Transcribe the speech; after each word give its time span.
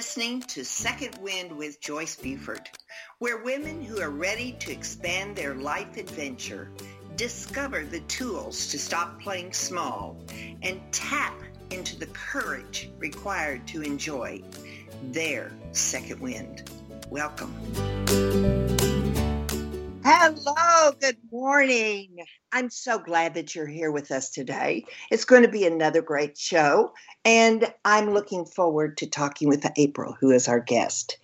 listening 0.00 0.40
to 0.40 0.64
Second 0.64 1.14
Wind 1.20 1.52
with 1.52 1.78
Joyce 1.78 2.16
Buford, 2.16 2.70
where 3.18 3.42
women 3.42 3.82
who 3.82 4.00
are 4.00 4.08
ready 4.08 4.52
to 4.52 4.72
expand 4.72 5.36
their 5.36 5.54
life 5.54 5.98
adventure 5.98 6.70
discover 7.16 7.84
the 7.84 8.00
tools 8.00 8.68
to 8.68 8.78
stop 8.78 9.20
playing 9.20 9.52
small 9.52 10.16
and 10.62 10.80
tap 10.90 11.34
into 11.70 11.98
the 11.98 12.06
courage 12.06 12.90
required 12.96 13.66
to 13.66 13.82
enjoy 13.82 14.40
their 15.12 15.52
second 15.72 16.18
wind. 16.18 16.70
Welcome. 17.10 17.54
Hello, 20.02 20.92
good 20.98 21.18
morning. 21.30 22.24
I'm 22.52 22.70
so 22.70 22.98
glad 22.98 23.34
that 23.34 23.54
you're 23.54 23.66
here 23.66 23.92
with 23.92 24.10
us 24.10 24.30
today. 24.30 24.86
It's 25.10 25.26
going 25.26 25.42
to 25.42 25.48
be 25.48 25.66
another 25.66 26.00
great 26.00 26.38
show, 26.38 26.94
and 27.24 27.70
I'm 27.84 28.14
looking 28.14 28.46
forward 28.46 28.96
to 28.96 29.06
talking 29.06 29.48
with 29.48 29.66
April, 29.76 30.16
who 30.18 30.30
is 30.30 30.48
our 30.48 30.58
guest. 30.58 31.18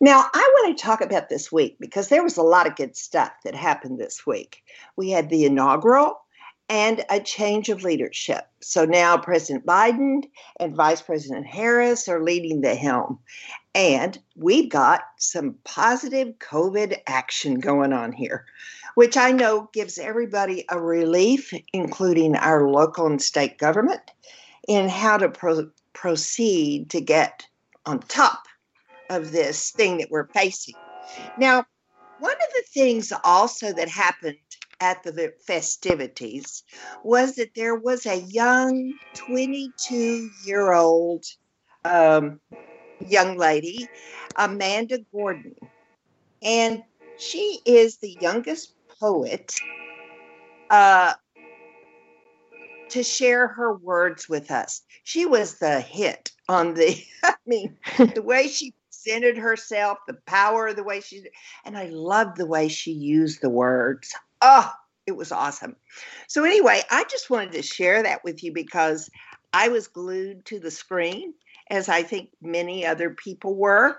Now, 0.00 0.24
I 0.32 0.50
want 0.54 0.78
to 0.78 0.82
talk 0.82 1.00
about 1.00 1.30
this 1.30 1.50
week 1.50 1.76
because 1.80 2.08
there 2.08 2.22
was 2.22 2.36
a 2.36 2.42
lot 2.42 2.68
of 2.68 2.76
good 2.76 2.96
stuff 2.96 3.32
that 3.44 3.56
happened 3.56 3.98
this 3.98 4.24
week. 4.24 4.62
We 4.96 5.10
had 5.10 5.28
the 5.28 5.44
inaugural 5.44 6.20
and 6.68 7.04
a 7.10 7.20
change 7.20 7.68
of 7.68 7.82
leadership. 7.82 8.46
So 8.60 8.84
now 8.84 9.18
President 9.18 9.66
Biden 9.66 10.22
and 10.60 10.76
Vice 10.76 11.02
President 11.02 11.46
Harris 11.46 12.08
are 12.08 12.22
leading 12.22 12.60
the 12.60 12.74
helm. 12.74 13.18
And 13.74 14.18
we've 14.36 14.68
got 14.68 15.02
some 15.18 15.56
positive 15.64 16.38
COVID 16.38 16.98
action 17.06 17.58
going 17.58 17.92
on 17.92 18.12
here, 18.12 18.44
which 18.94 19.16
I 19.16 19.32
know 19.32 19.70
gives 19.72 19.98
everybody 19.98 20.66
a 20.68 20.78
relief, 20.78 21.52
including 21.72 22.36
our 22.36 22.68
local 22.68 23.06
and 23.06 23.20
state 23.20 23.56
government, 23.56 24.02
in 24.68 24.88
how 24.88 25.16
to 25.16 25.30
pro- 25.30 25.70
proceed 25.94 26.90
to 26.90 27.00
get 27.00 27.46
on 27.86 28.00
top 28.00 28.42
of 29.08 29.32
this 29.32 29.70
thing 29.70 29.98
that 29.98 30.10
we're 30.10 30.28
facing. 30.28 30.74
Now, 31.38 31.64
one 32.18 32.32
of 32.32 32.52
the 32.54 32.64
things 32.72 33.12
also 33.24 33.72
that 33.72 33.88
happened 33.88 34.36
at 34.80 35.02
the 35.02 35.32
festivities 35.46 36.62
was 37.04 37.36
that 37.36 37.54
there 37.54 37.74
was 37.74 38.04
a 38.04 38.20
young 38.20 38.92
22 39.14 40.30
year 40.44 40.72
old 40.72 41.24
um, 41.84 42.40
young 43.08 43.36
lady, 43.36 43.88
Amanda 44.36 44.98
Gorman. 45.12 45.54
And 46.42 46.82
she 47.18 47.60
is 47.64 47.98
the 47.98 48.16
youngest 48.20 48.74
poet 49.00 49.54
uh, 50.70 51.14
to 52.90 53.02
share 53.02 53.48
her 53.48 53.74
words 53.74 54.28
with 54.28 54.50
us. 54.50 54.82
She 55.04 55.26
was 55.26 55.58
the 55.58 55.80
hit 55.80 56.30
on 56.48 56.74
the, 56.74 57.02
I 57.22 57.34
mean, 57.46 57.76
the 58.14 58.22
way 58.24 58.48
she 58.48 58.74
presented 58.90 59.38
herself, 59.38 59.98
the 60.06 60.18
power 60.26 60.68
of 60.68 60.76
the 60.76 60.84
way 60.84 61.00
she, 61.00 61.24
and 61.64 61.76
I 61.76 61.86
loved 61.86 62.36
the 62.36 62.46
way 62.46 62.68
she 62.68 62.92
used 62.92 63.40
the 63.40 63.50
words. 63.50 64.12
Oh, 64.40 64.70
it 65.06 65.16
was 65.16 65.32
awesome. 65.32 65.76
So, 66.28 66.44
anyway, 66.44 66.82
I 66.90 67.04
just 67.04 67.30
wanted 67.30 67.52
to 67.52 67.62
share 67.62 68.02
that 68.02 68.24
with 68.24 68.42
you 68.44 68.52
because 68.52 69.10
I 69.52 69.68
was 69.68 69.88
glued 69.88 70.44
to 70.46 70.60
the 70.60 70.70
screen, 70.70 71.34
as 71.72 71.88
I 71.88 72.02
think 72.02 72.28
many 72.40 72.86
other 72.86 73.10
people 73.10 73.56
were. 73.56 73.96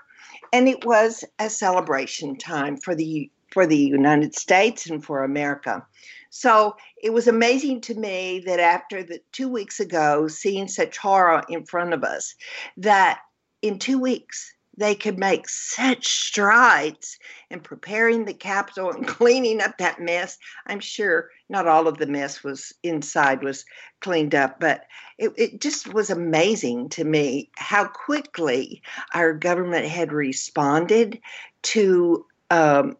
And 0.53 0.69
it 0.69 0.85
was 0.85 1.25
a 1.39 1.49
celebration 1.49 2.37
time 2.37 2.77
for 2.77 2.95
the 2.95 3.29
for 3.51 3.67
the 3.67 3.77
United 3.77 4.33
States 4.33 4.89
and 4.89 5.03
for 5.03 5.23
America. 5.23 5.85
So 6.31 6.75
it 7.03 7.13
was 7.13 7.27
amazing 7.27 7.81
to 7.81 7.93
me 7.93 8.41
that 8.47 8.59
after 8.59 9.03
the 9.03 9.19
two 9.31 9.47
weeks 9.47 9.79
ago, 9.79 10.27
seeing 10.27 10.67
such 10.67 10.97
horror 10.97 11.43
in 11.49 11.63
front 11.65 11.93
of 11.93 12.03
us, 12.03 12.33
that 12.77 13.19
in 13.61 13.77
two 13.77 13.99
weeks 13.99 14.55
they 14.75 14.95
could 14.95 15.19
make 15.19 15.47
such 15.47 16.07
strides 16.07 17.19
in 17.49 17.59
preparing 17.59 18.25
the 18.25 18.33
Capitol 18.33 18.91
and 18.91 19.07
cleaning 19.19 19.61
up 19.61 19.77
that 19.77 20.01
mess. 20.01 20.37
I'm 20.65 20.79
sure 20.79 21.29
not 21.49 21.67
all 21.67 21.87
of 21.87 21.97
the 21.97 22.07
mess 22.07 22.43
was 22.43 22.73
inside 22.83 23.43
was 23.43 23.65
cleaned 23.99 24.35
up, 24.35 24.59
but 24.59 24.85
it, 25.17 25.31
it 25.37 25.61
just 25.61 25.93
was 25.93 26.09
amazing 26.09 26.89
to 26.89 27.03
me 27.03 27.49
how 27.55 27.85
quickly 27.85 28.81
our 29.13 29.33
government 29.33 29.85
had 29.85 30.11
responded 30.11 31.19
to 31.63 32.25
um, 32.49 32.97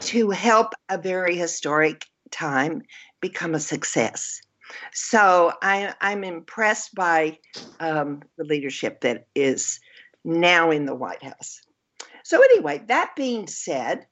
to 0.00 0.30
help 0.30 0.74
a 0.88 0.98
very 0.98 1.36
historic 1.36 2.06
time 2.30 2.82
become 3.20 3.54
a 3.54 3.60
success. 3.60 4.40
So 4.92 5.52
I, 5.62 5.94
am 6.00 6.24
impressed 6.24 6.94
by 6.94 7.38
um, 7.80 8.22
the 8.36 8.44
leadership 8.44 9.00
that 9.00 9.26
is 9.34 9.80
now 10.24 10.70
in 10.70 10.86
the 10.86 10.94
White 10.94 11.22
House. 11.22 11.60
So 12.24 12.42
anyway, 12.42 12.82
that 12.88 13.14
being 13.16 13.46
said, 13.46 14.06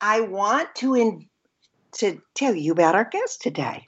I 0.00 0.20
want 0.20 0.74
to 0.76 0.94
in, 0.94 1.28
to 1.98 2.20
tell 2.34 2.54
you 2.54 2.72
about 2.72 2.94
our 2.94 3.04
guest 3.04 3.42
today, 3.42 3.84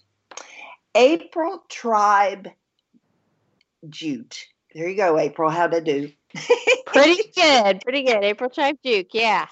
April 0.95 1.63
Tribe 1.69 2.49
Giauque. 3.89 4.49
There 4.75 4.89
you 4.89 4.97
go, 4.97 5.19
April. 5.19 5.51
How 5.51 5.67
to 5.67 5.81
do? 5.81 6.13
pretty 6.87 7.31
good, 7.35 7.81
pretty 7.81 8.03
good. 8.03 8.23
April 8.23 8.51
Tribe 8.51 8.77
Giauque, 8.85 9.15
yeah. 9.15 9.47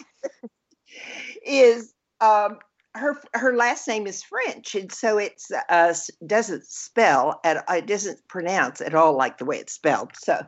is 1.44 1.92
um, 2.20 2.58
her 2.98 3.20
her 3.34 3.56
last 3.56 3.88
name 3.88 4.06
is 4.06 4.22
French, 4.22 4.74
and 4.74 4.92
so 4.92 5.18
it 5.18 5.40
uh, 5.68 5.94
doesn't 6.26 6.66
spell 6.66 7.40
at 7.44 7.64
it 7.68 7.86
doesn't 7.86 8.26
pronounce 8.28 8.80
at 8.80 8.94
all 8.94 9.16
like 9.16 9.38
the 9.38 9.44
way 9.44 9.56
it's 9.56 9.72
spelled. 9.72 10.10
So 10.16 10.44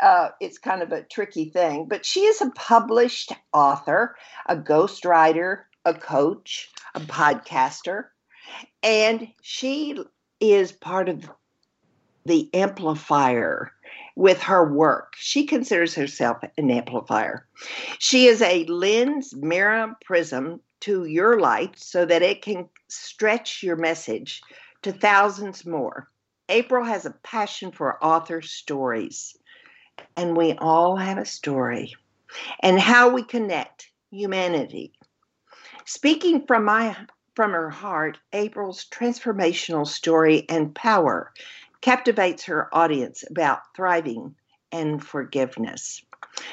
uh, 0.00 0.28
it's 0.40 0.58
kind 0.58 0.82
of 0.82 0.92
a 0.92 1.02
tricky 1.02 1.46
thing. 1.46 1.86
But 1.88 2.06
she 2.06 2.20
is 2.20 2.40
a 2.40 2.50
published 2.50 3.32
author, 3.52 4.16
a 4.46 4.56
ghostwriter, 4.56 5.62
a 5.84 5.94
coach, 5.94 6.70
a 6.94 7.00
podcaster, 7.00 8.04
and 8.82 9.28
she 9.42 9.98
is 10.40 10.72
part 10.72 11.08
of 11.08 11.28
the 12.26 12.48
amplifier 12.54 13.72
with 14.16 14.42
her 14.42 14.72
work. 14.72 15.14
She 15.16 15.46
considers 15.46 15.94
herself 15.94 16.38
an 16.56 16.70
amplifier. 16.70 17.46
She 17.98 18.26
is 18.26 18.40
a 18.42 18.64
lens, 18.66 19.34
mirror, 19.34 19.94
prism 20.04 20.60
to 20.80 21.04
your 21.04 21.40
light 21.40 21.78
so 21.78 22.04
that 22.04 22.22
it 22.22 22.42
can 22.42 22.68
stretch 22.88 23.62
your 23.62 23.76
message 23.76 24.42
to 24.82 24.92
thousands 24.92 25.64
more. 25.64 26.08
April 26.48 26.84
has 26.84 27.06
a 27.06 27.14
passion 27.22 27.72
for 27.72 28.02
author 28.04 28.42
stories, 28.42 29.36
and 30.16 30.36
we 30.36 30.52
all 30.54 30.96
have 30.96 31.18
a 31.18 31.24
story, 31.24 31.94
and 32.60 32.78
how 32.78 33.08
we 33.08 33.22
connect 33.22 33.90
humanity. 34.10 34.92
Speaking 35.86 36.46
from 36.46 36.64
my 36.64 36.96
from 37.34 37.50
her 37.50 37.70
heart, 37.70 38.18
April's 38.32 38.86
transformational 38.86 39.86
story 39.86 40.46
and 40.48 40.74
power 40.74 41.32
captivates 41.80 42.44
her 42.44 42.74
audience 42.74 43.24
about 43.28 43.60
thriving 43.74 44.36
and 44.70 45.04
forgiveness. 45.04 46.02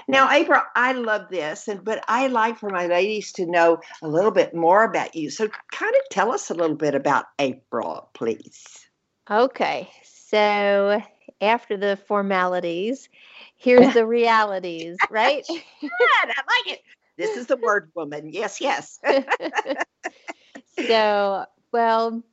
Now, 0.08 0.32
April, 0.32 0.62
I 0.76 0.94
love 0.94 1.30
this, 1.30 1.68
and 1.68 1.84
but 1.84 2.04
I 2.08 2.28
like 2.28 2.58
for 2.58 2.70
my 2.70 2.88
ladies 2.88 3.32
to 3.34 3.46
know 3.46 3.80
a 4.02 4.08
little 4.08 4.32
bit 4.32 4.54
more 4.54 4.84
about 4.84 5.16
you. 5.16 5.30
So, 5.30 5.48
kind 5.72 5.94
of 5.96 6.02
tell 6.10 6.32
us 6.32 6.50
a 6.50 6.54
little 6.54 6.76
bit 6.76 6.96
about 6.96 7.26
April, 7.40 8.10
please. 8.14 8.88
Okay, 9.30 9.90
so 10.04 11.02
after 11.40 11.78
the 11.78 11.98
formalities, 12.08 13.10
here's 13.58 13.94
the 13.94 14.06
realities, 14.06 14.98
right? 15.10 15.46
Good, 15.48 15.92
I 16.14 16.26
like 16.26 16.74
it. 16.74 16.82
This 17.18 17.38
is 17.38 17.48
the 17.48 17.58
word 17.58 17.92
woman. 17.96 18.30
Yes, 18.32 18.60
yes. 18.60 19.00
so, 20.88 21.46
well, 21.72 22.24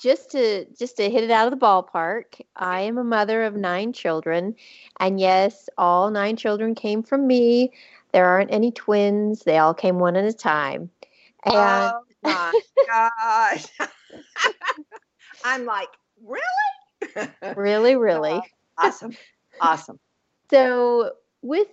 just 0.00 0.30
to 0.30 0.64
just 0.78 0.96
to 0.96 1.10
hit 1.10 1.24
it 1.24 1.30
out 1.30 1.52
of 1.52 1.58
the 1.58 1.64
ballpark, 1.64 2.40
I 2.56 2.80
am 2.80 2.98
a 2.98 3.04
mother 3.04 3.44
of 3.44 3.56
nine 3.56 3.92
children, 3.92 4.54
and 5.00 5.20
yes, 5.20 5.68
all 5.76 6.10
nine 6.10 6.36
children 6.36 6.74
came 6.74 7.02
from 7.02 7.26
me. 7.26 7.72
There 8.12 8.26
aren't 8.26 8.52
any 8.52 8.70
twins; 8.70 9.42
they 9.42 9.58
all 9.58 9.74
came 9.74 9.98
one 9.98 10.16
at 10.16 10.24
a 10.24 10.32
time. 10.32 10.90
And 11.44 11.54
oh 11.54 12.00
my 12.22 12.60
gosh! 12.86 13.66
I'm 15.44 15.64
like, 15.64 15.88
really? 16.24 17.56
really, 17.56 17.96
really 17.96 18.32
uh, 18.32 18.40
awesome, 18.78 19.16
awesome. 19.60 19.98
So 20.50 21.12
with 21.42 21.68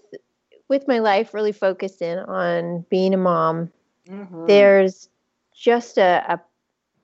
with 0.68 0.86
my 0.86 1.00
life 1.00 1.34
really 1.34 1.54
focused 1.54 2.02
in 2.02 2.20
on 2.20 2.86
being 2.90 3.14
a 3.14 3.18
mom, 3.18 3.72
mm-hmm. 4.06 4.48
there's 4.48 5.08
just 5.56 5.98
a, 5.98 6.26
a 6.28 6.42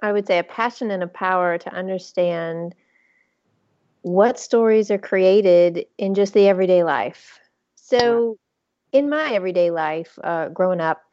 I 0.01 0.11
would 0.11 0.27
say, 0.27 0.39
a 0.39 0.43
passion 0.43 0.91
and 0.91 1.03
a 1.03 1.07
power 1.07 1.57
to 1.57 1.73
understand 1.73 2.75
what 4.01 4.39
stories 4.39 4.89
are 4.89 4.97
created 4.97 5.85
in 5.97 6.15
just 6.15 6.33
the 6.33 6.47
everyday 6.47 6.83
life. 6.83 7.39
So, 7.75 8.37
in 8.91 9.09
my 9.09 9.33
everyday 9.33 9.71
life, 9.71 10.17
uh, 10.23 10.49
growing 10.49 10.81
up, 10.81 11.03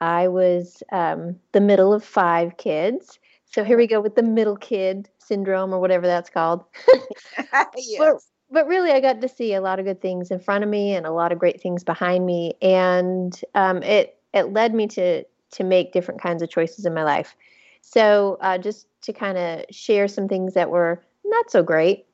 I 0.00 0.28
was 0.28 0.82
um, 0.92 1.36
the 1.52 1.60
middle 1.60 1.92
of 1.92 2.04
five 2.04 2.56
kids. 2.56 3.18
So 3.46 3.62
here 3.62 3.78
we 3.78 3.86
go 3.86 4.00
with 4.00 4.16
the 4.16 4.22
middle 4.22 4.56
kid 4.56 5.08
syndrome 5.18 5.72
or 5.72 5.80
whatever 5.80 6.06
that's 6.06 6.28
called. 6.28 6.64
yes. 7.76 7.98
we're, 7.98 8.18
but 8.50 8.66
really, 8.66 8.90
I 8.90 9.00
got 9.00 9.20
to 9.20 9.28
see 9.28 9.54
a 9.54 9.60
lot 9.60 9.78
of 9.78 9.84
good 9.84 10.00
things 10.00 10.30
in 10.30 10.40
front 10.40 10.64
of 10.64 10.70
me 10.70 10.94
and 10.94 11.06
a 11.06 11.12
lot 11.12 11.32
of 11.32 11.38
great 11.38 11.60
things 11.60 11.84
behind 11.84 12.26
me, 12.26 12.54
and 12.60 13.38
um, 13.54 13.82
it 13.82 14.18
it 14.32 14.52
led 14.52 14.74
me 14.74 14.86
to 14.88 15.24
to 15.52 15.64
make 15.64 15.92
different 15.92 16.20
kinds 16.20 16.42
of 16.42 16.50
choices 16.50 16.84
in 16.84 16.94
my 16.94 17.04
life. 17.04 17.36
So, 17.86 18.38
uh, 18.40 18.58
just 18.58 18.86
to 19.02 19.12
kind 19.12 19.36
of 19.36 19.64
share 19.70 20.08
some 20.08 20.26
things 20.26 20.54
that 20.54 20.70
were 20.70 21.02
not 21.24 21.50
so 21.50 21.62
great. 21.62 22.06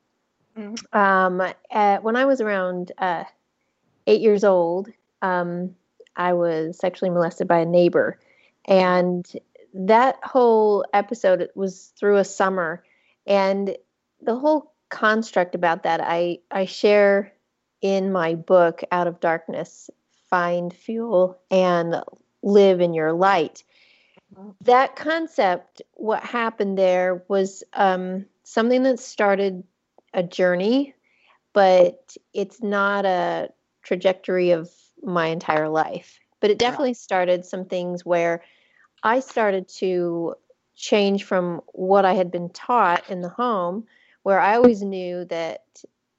Mm-hmm. 0.57 0.97
Um, 0.97 1.41
at, 1.71 2.03
when 2.03 2.17
I 2.17 2.25
was 2.25 2.41
around 2.41 2.91
uh, 2.97 3.23
eight 4.05 4.21
years 4.21 4.43
old, 4.43 4.89
um, 5.21 5.73
I 6.17 6.33
was 6.33 6.77
sexually 6.77 7.09
molested 7.09 7.47
by 7.47 7.59
a 7.59 7.65
neighbor, 7.65 8.19
and 8.65 9.25
that 9.73 10.17
whole 10.23 10.85
episode 10.93 11.49
was 11.55 11.93
through 11.97 12.17
a 12.17 12.25
summer, 12.25 12.83
and 13.25 13.75
the 14.21 14.35
whole 14.35 14.73
construct 14.89 15.55
about 15.55 15.83
that 15.83 16.01
I 16.03 16.39
I 16.51 16.65
share 16.65 17.31
in 17.81 18.11
my 18.11 18.35
book 18.35 18.81
Out 18.91 19.07
of 19.07 19.21
Darkness, 19.21 19.89
Find 20.29 20.73
Fuel 20.73 21.39
and 21.49 22.03
Live 22.43 22.81
in 22.81 22.93
Your 22.93 23.13
Light. 23.13 23.63
That 24.61 24.95
concept, 24.95 25.81
what 25.93 26.23
happened 26.23 26.77
there 26.77 27.23
was 27.27 27.63
um, 27.73 28.25
something 28.43 28.83
that 28.83 28.99
started 28.99 29.63
a 30.13 30.23
journey, 30.23 30.93
but 31.53 32.15
it's 32.33 32.61
not 32.61 33.05
a 33.05 33.49
trajectory 33.83 34.51
of 34.51 34.69
my 35.03 35.27
entire 35.27 35.69
life. 35.69 36.19
But 36.39 36.51
it 36.51 36.57
definitely 36.57 36.93
started 36.93 37.45
some 37.45 37.65
things 37.65 38.05
where 38.05 38.41
I 39.03 39.19
started 39.19 39.67
to 39.79 40.35
change 40.75 41.23
from 41.23 41.61
what 41.73 42.05
I 42.05 42.13
had 42.13 42.31
been 42.31 42.49
taught 42.49 43.09
in 43.09 43.21
the 43.21 43.29
home, 43.29 43.85
where 44.23 44.39
I 44.39 44.55
always 44.55 44.81
knew 44.81 45.25
that 45.25 45.63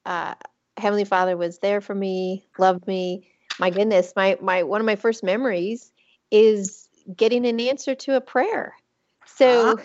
uh, 0.05 0.35
Heavenly 0.77 1.05
Father 1.05 1.37
was 1.37 1.59
there 1.59 1.81
for 1.81 1.95
me, 1.95 2.47
loved 2.59 2.87
me. 2.87 3.29
My 3.59 3.71
goodness, 3.71 4.13
my 4.17 4.39
my 4.41 4.63
one 4.63 4.81
of 4.81 4.87
my 4.87 4.97
first 4.97 5.23
memories 5.23 5.93
is 6.31 6.89
getting 7.17 7.47
an 7.47 7.61
answer 7.61 7.95
to 7.95 8.17
a 8.17 8.21
prayer. 8.21 8.75
So, 9.27 9.73
uh-huh. 9.73 9.85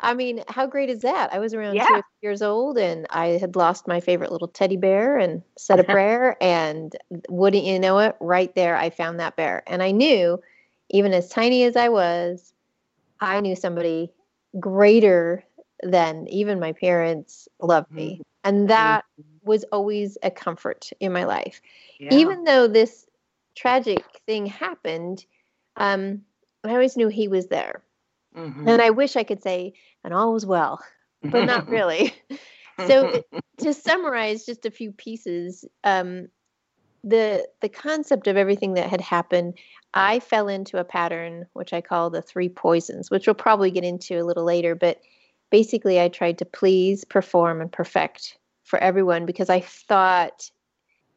I 0.00 0.14
mean, 0.14 0.42
how 0.48 0.66
great 0.66 0.90
is 0.90 1.02
that? 1.02 1.32
I 1.32 1.38
was 1.38 1.54
around 1.54 1.76
yeah. 1.76 1.86
two 1.86 2.02
years 2.22 2.42
old 2.42 2.78
and 2.78 3.06
I 3.10 3.38
had 3.38 3.56
lost 3.56 3.86
my 3.86 4.00
favorite 4.00 4.32
little 4.32 4.48
teddy 4.48 4.76
bear 4.76 5.18
and 5.18 5.42
said 5.56 5.78
a 5.78 5.84
prayer. 5.84 6.36
And 6.42 6.94
wouldn't 7.28 7.64
you 7.64 7.78
know 7.78 7.98
it, 7.98 8.16
right 8.20 8.54
there, 8.54 8.76
I 8.76 8.90
found 8.90 9.20
that 9.20 9.36
bear. 9.36 9.62
And 9.66 9.82
I 9.82 9.92
knew, 9.92 10.40
even 10.90 11.12
as 11.12 11.28
tiny 11.28 11.64
as 11.64 11.76
I 11.76 11.88
was, 11.88 12.52
I 13.20 13.40
knew 13.40 13.56
somebody 13.56 14.10
greater 14.58 15.44
than 15.82 16.26
even 16.28 16.60
my 16.60 16.72
parents 16.72 17.48
loved 17.60 17.90
me. 17.90 18.14
Mm-hmm. 18.14 18.22
And 18.44 18.70
that 18.70 19.04
mm-hmm. 19.18 19.48
was 19.48 19.64
always 19.72 20.18
a 20.22 20.30
comfort 20.30 20.90
in 21.00 21.12
my 21.12 21.24
life. 21.24 21.60
Yeah. 21.98 22.12
Even 22.12 22.44
though 22.44 22.66
this 22.66 23.06
tragic 23.54 24.04
thing 24.26 24.46
happened, 24.46 25.24
um, 25.76 26.22
I 26.64 26.70
always 26.70 26.96
knew 26.96 27.08
he 27.08 27.28
was 27.28 27.48
there. 27.48 27.82
Mm-hmm. 28.36 28.68
And 28.68 28.82
I 28.82 28.90
wish 28.90 29.16
I 29.16 29.22
could 29.22 29.42
say, 29.42 29.74
and 30.02 30.12
all 30.12 30.32
was 30.32 30.46
well, 30.46 30.82
but 31.22 31.44
not 31.44 31.68
really. 31.68 32.14
so 32.86 33.22
to 33.58 33.72
summarize 33.72 34.44
just 34.44 34.66
a 34.66 34.70
few 34.70 34.92
pieces, 34.92 35.64
um, 35.84 36.28
the 37.04 37.46
the 37.60 37.68
concept 37.68 38.26
of 38.26 38.36
everything 38.36 38.74
that 38.74 38.88
had 38.88 39.00
happened, 39.00 39.58
I 39.92 40.20
fell 40.20 40.48
into 40.48 40.78
a 40.78 40.84
pattern 40.84 41.46
which 41.52 41.72
I 41.72 41.80
call 41.80 42.10
the 42.10 42.22
three 42.22 42.48
poisons, 42.48 43.10
which 43.10 43.26
we'll 43.26 43.34
probably 43.34 43.70
get 43.70 43.84
into 43.84 44.18
a 44.18 44.24
little 44.24 44.44
later. 44.44 44.74
But 44.74 45.00
basically, 45.50 46.00
I 46.00 46.08
tried 46.08 46.38
to 46.38 46.44
please, 46.44 47.04
perform, 47.04 47.60
and 47.60 47.70
perfect 47.70 48.38
for 48.64 48.78
everyone 48.78 49.26
because 49.26 49.50
I 49.50 49.60
thought 49.60 50.50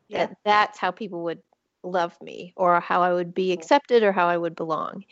yeah. 0.09 0.27
that 0.27 0.37
that's 0.43 0.77
how 0.77 0.91
people 0.91 1.23
would 1.23 1.41
love 1.83 2.19
me 2.21 2.53
or 2.57 2.79
how 2.79 3.01
I 3.01 3.13
would 3.13 3.33
be 3.33 3.53
accepted 3.53 4.03
or 4.03 4.11
how 4.11 4.27
I 4.27 4.37
would 4.37 4.55
belong. 4.55 5.05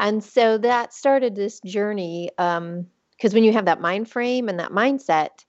And 0.00 0.24
so 0.24 0.56
that 0.58 0.94
started 0.94 1.36
this 1.36 1.60
journey. 1.60 2.30
Because 2.36 2.56
um, 2.58 2.86
when 3.32 3.44
you 3.44 3.52
have 3.52 3.66
that 3.66 3.80
mind 3.80 4.10
frame 4.10 4.48
and 4.48 4.58
that 4.58 4.72
mindset, 4.72 5.44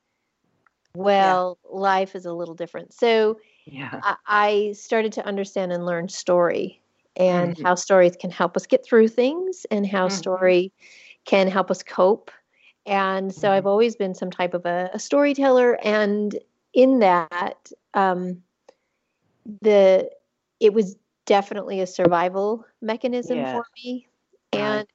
well, 0.93 1.57
yeah. 1.63 1.79
life 1.79 2.15
is 2.15 2.25
a 2.25 2.33
little 2.33 2.53
different. 2.53 2.93
So 2.93 3.39
yeah. 3.65 4.01
I, 4.03 4.15
I 4.27 4.71
started 4.73 5.13
to 5.13 5.25
understand 5.25 5.71
and 5.71 5.85
learn 5.85 6.09
story 6.09 6.81
and 7.15 7.55
mm-hmm. 7.55 7.65
how 7.65 7.75
stories 7.75 8.17
can 8.19 8.29
help 8.29 8.57
us 8.57 8.67
get 8.67 8.85
through 8.85 9.07
things 9.07 9.65
and 9.71 9.87
how 9.87 10.07
mm-hmm. 10.07 10.17
story 10.17 10.73
can 11.25 11.47
help 11.47 11.71
us 11.71 11.81
cope. 11.81 12.29
And 12.85 13.33
so 13.33 13.47
mm-hmm. 13.47 13.55
I've 13.55 13.67
always 13.67 13.95
been 13.95 14.13
some 14.13 14.31
type 14.31 14.53
of 14.53 14.65
a, 14.65 14.89
a 14.93 14.99
storyteller. 14.99 15.79
And 15.81 16.37
in 16.73 16.99
that, 16.99 17.71
um, 17.93 18.41
the 19.61 20.09
it 20.59 20.73
was 20.73 20.97
definitely 21.25 21.79
a 21.79 21.87
survival 21.87 22.65
mechanism 22.81 23.37
yeah. 23.37 23.53
for 23.53 23.65
me 23.77 24.07
and 24.53 24.87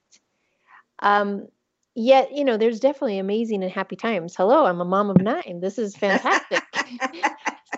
um, 1.00 1.48
yet 1.94 2.32
you 2.32 2.44
know 2.44 2.56
there's 2.56 2.80
definitely 2.80 3.18
amazing 3.18 3.62
and 3.62 3.72
happy 3.72 3.96
times. 3.96 4.34
Hello 4.36 4.66
i'm 4.66 4.80
a 4.80 4.84
mom 4.84 5.10
of 5.10 5.20
nine. 5.20 5.60
This 5.60 5.78
is 5.78 5.96
fantastic. 5.96 6.62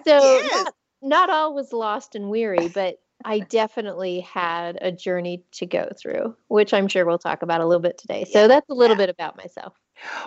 So 0.07 0.17
yes. 0.17 0.65
not, 0.65 0.75
not 1.03 1.31
all 1.31 1.55
was 1.55 1.73
lost 1.73 2.15
and 2.15 2.31
weary 2.31 2.69
but 2.69 2.99
i 3.25 3.41
definitely 3.41 4.21
had 4.21 4.79
a 4.81 4.93
journey 4.93 5.43
to 5.53 5.67
go 5.67 5.91
through 6.01 6.35
which 6.49 6.73
i'm 6.73 6.89
sure 6.89 7.05
we'll 7.05 7.19
talk 7.19 7.43
about 7.43 7.61
a 7.61 7.67
little 7.67 7.83
bit 7.83 7.99
today. 7.99 8.25
So 8.25 8.43
yeah. 8.43 8.47
that's 8.47 8.69
a 8.71 8.75
little 8.75 8.97
yeah. 8.97 9.07
bit 9.07 9.11
about 9.11 9.37
myself. 9.37 9.75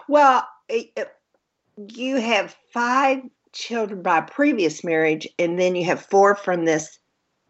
Well 0.07 0.48
you 1.77 2.18
have 2.18 2.56
five 2.74 3.21
children 3.53 4.01
by 4.01 4.21
previous 4.21 4.83
marriage 4.83 5.27
and 5.39 5.59
then 5.59 5.75
you 5.75 5.86
have 5.86 6.06
four 6.06 6.36
from 6.36 6.65
this 6.65 7.00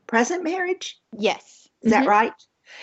present 0.07 0.43
marriage? 0.43 0.97
Yes. 1.17 1.67
Is 1.81 1.91
mm-hmm. 1.91 2.03
that 2.03 2.09
right 2.09 2.33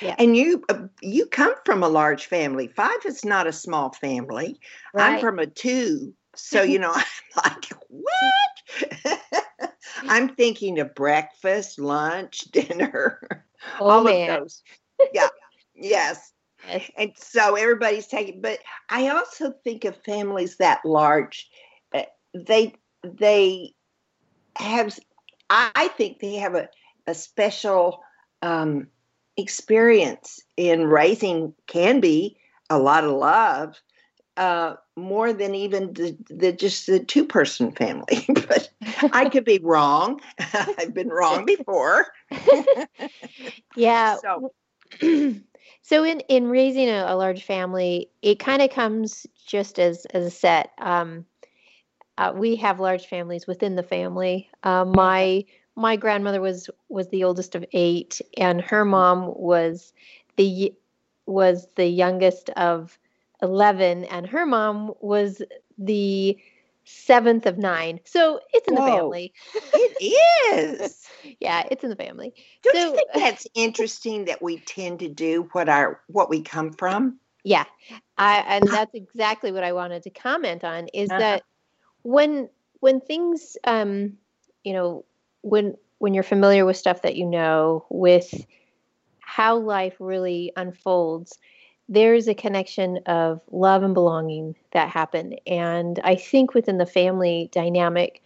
yeah. 0.00 0.14
And 0.19 0.37
you 0.37 0.64
uh, 0.69 0.87
you 1.00 1.26
come 1.26 1.55
from 1.64 1.82
a 1.82 1.88
large 1.88 2.26
family. 2.26 2.69
Five 2.69 3.05
is 3.05 3.25
not 3.25 3.46
a 3.46 3.52
small 3.52 3.93
family. 3.93 4.61
Right. 4.94 5.14
I'm 5.14 5.20
from 5.20 5.38
a 5.38 5.46
two. 5.46 6.14
So, 6.38 6.62
you 6.62 6.79
know, 6.79 6.93
I'm 6.94 7.05
like, 7.44 7.67
what? 7.88 9.32
I'm 10.02 10.35
thinking 10.35 10.79
of 10.79 10.94
breakfast, 10.94 11.79
lunch, 11.79 12.40
dinner, 12.52 13.44
oh, 13.81 13.90
all 13.90 14.05
man. 14.05 14.31
of 14.31 14.40
those. 14.40 14.62
Yeah. 15.12 15.29
yes. 15.75 16.32
yes. 16.67 16.91
And 16.96 17.12
so 17.17 17.55
everybody's 17.55 18.06
taking, 18.06 18.41
but 18.41 18.58
I 18.88 19.08
also 19.08 19.52
think 19.64 19.84
of 19.84 19.96
families 20.05 20.56
that 20.56 20.84
large. 20.84 21.49
Uh, 21.94 22.02
they, 22.34 22.75
they 23.05 23.74
have, 24.56 24.98
I 25.51 25.89
think 25.96 26.19
they 26.19 26.34
have 26.36 26.55
a, 26.55 26.69
a 27.06 27.15
special, 27.15 28.03
um, 28.43 28.89
experience 29.39 30.41
in 30.57 30.87
raising 30.89 31.55
can 31.67 32.01
be 32.01 32.37
a 32.69 32.79
lot 32.79 33.05
of 33.05 33.13
love 33.13 33.81
uh, 34.37 34.75
more 34.97 35.33
than 35.33 35.55
even 35.55 35.93
the, 35.95 36.17
the 36.29 36.53
just 36.53 36.87
the 36.87 37.01
two 37.01 37.25
person 37.25 37.73
family. 37.73 38.27
But 38.49 38.71
i 39.13 39.29
could 39.29 39.45
be 39.45 39.59
wrong. 39.63 40.21
I've 40.79 40.95
been 40.95 41.09
wrong 41.09 41.45
before. 41.45 42.07
Yeah. 43.77 44.17
So 44.17 44.53
so 45.83 46.05
in 46.05 46.21
in 46.29 46.49
raising 46.49 46.89
a, 46.89 47.05
a 47.09 47.17
large 47.17 47.45
family 47.45 48.11
it 48.23 48.41
kind 48.41 48.61
of 48.61 48.71
comes 48.71 49.27
just 49.47 49.79
as 49.79 50.05
as 50.07 50.27
a 50.27 50.31
set. 50.31 50.71
Um, 50.79 51.25
uh, 52.17 52.33
we 52.35 52.57
have 52.57 52.81
large 52.81 53.07
families 53.07 53.47
within 53.47 53.77
the 53.77 53.83
family. 53.83 54.51
Uh, 54.65 54.85
my 54.85 55.45
my 55.79 55.97
grandmother 55.97 56.41
was 56.41 56.69
was 56.89 57.08
the 57.08 57.25
oldest 57.25 57.55
of 57.55 57.65
eight, 57.73 58.20
and 58.37 58.61
her 58.61 58.85
mom 58.85 59.32
was 59.37 59.93
the 60.37 60.75
was 61.27 61.69
the 61.77 61.87
youngest 61.87 62.51
of 62.51 62.99
eleven, 63.41 64.05
and 64.05 64.27
her 64.27 64.44
mom 64.44 64.93
was 65.01 65.41
the 65.79 66.37
seventh 66.85 67.47
of 67.47 67.58
nine. 67.58 68.01
So 68.05 68.41
it's 68.53 68.67
in 68.67 68.75
Whoa, 68.75 68.85
the 68.85 68.93
family. 68.93 69.32
it 69.55 70.82
is. 70.82 71.06
yeah, 71.41 71.65
it's 71.70 71.85
in 71.85 71.91
the 71.91 71.97
family. 71.97 72.35
Don't 72.63 72.75
so, 72.75 72.81
you 72.81 72.97
think 72.97 73.08
that's 73.15 73.47
interesting 73.55 74.25
that 74.25 74.43
we 74.43 74.58
tend 74.58 74.99
to 75.01 75.08
do 75.08 75.49
what 75.53 75.69
our 75.69 76.01
what 76.08 76.29
we 76.29 76.43
come 76.43 76.73
from? 76.73 77.20
Yeah, 77.44 77.65
I, 78.17 78.39
and 78.41 78.67
that's 78.67 78.94
exactly 78.94 79.53
what 79.53 79.63
I 79.63 79.73
wanted 79.73 80.03
to 80.03 80.11
comment 80.11 80.65
on. 80.65 80.89
Is 80.89 81.08
uh-huh. 81.08 81.20
that 81.20 81.43
when 82.03 82.49
when 82.81 83.01
things, 83.01 83.56
um, 83.65 84.17
you 84.65 84.73
know, 84.73 85.05
when 85.43 85.77
when 85.99 86.15
you're 86.15 86.23
familiar 86.23 86.65
with 86.65 86.77
stuff 86.77 87.03
that 87.03 87.17
you 87.17 87.27
know 87.27 87.85
with 87.91 88.47
how 89.21 89.57
life 89.57 89.95
really 89.99 90.53
unfolds 90.57 91.39
there's 91.89 92.29
a 92.29 92.35
connection 92.35 92.99
of 93.07 93.41
love 93.51 93.83
and 93.83 93.95
belonging 93.95 94.55
that 94.73 94.89
happen 94.89 95.35
and 95.47 96.01
i 96.05 96.15
think 96.15 96.55
within 96.55 96.79
the 96.79 96.87
family 96.87 97.49
dynamic 97.53 98.23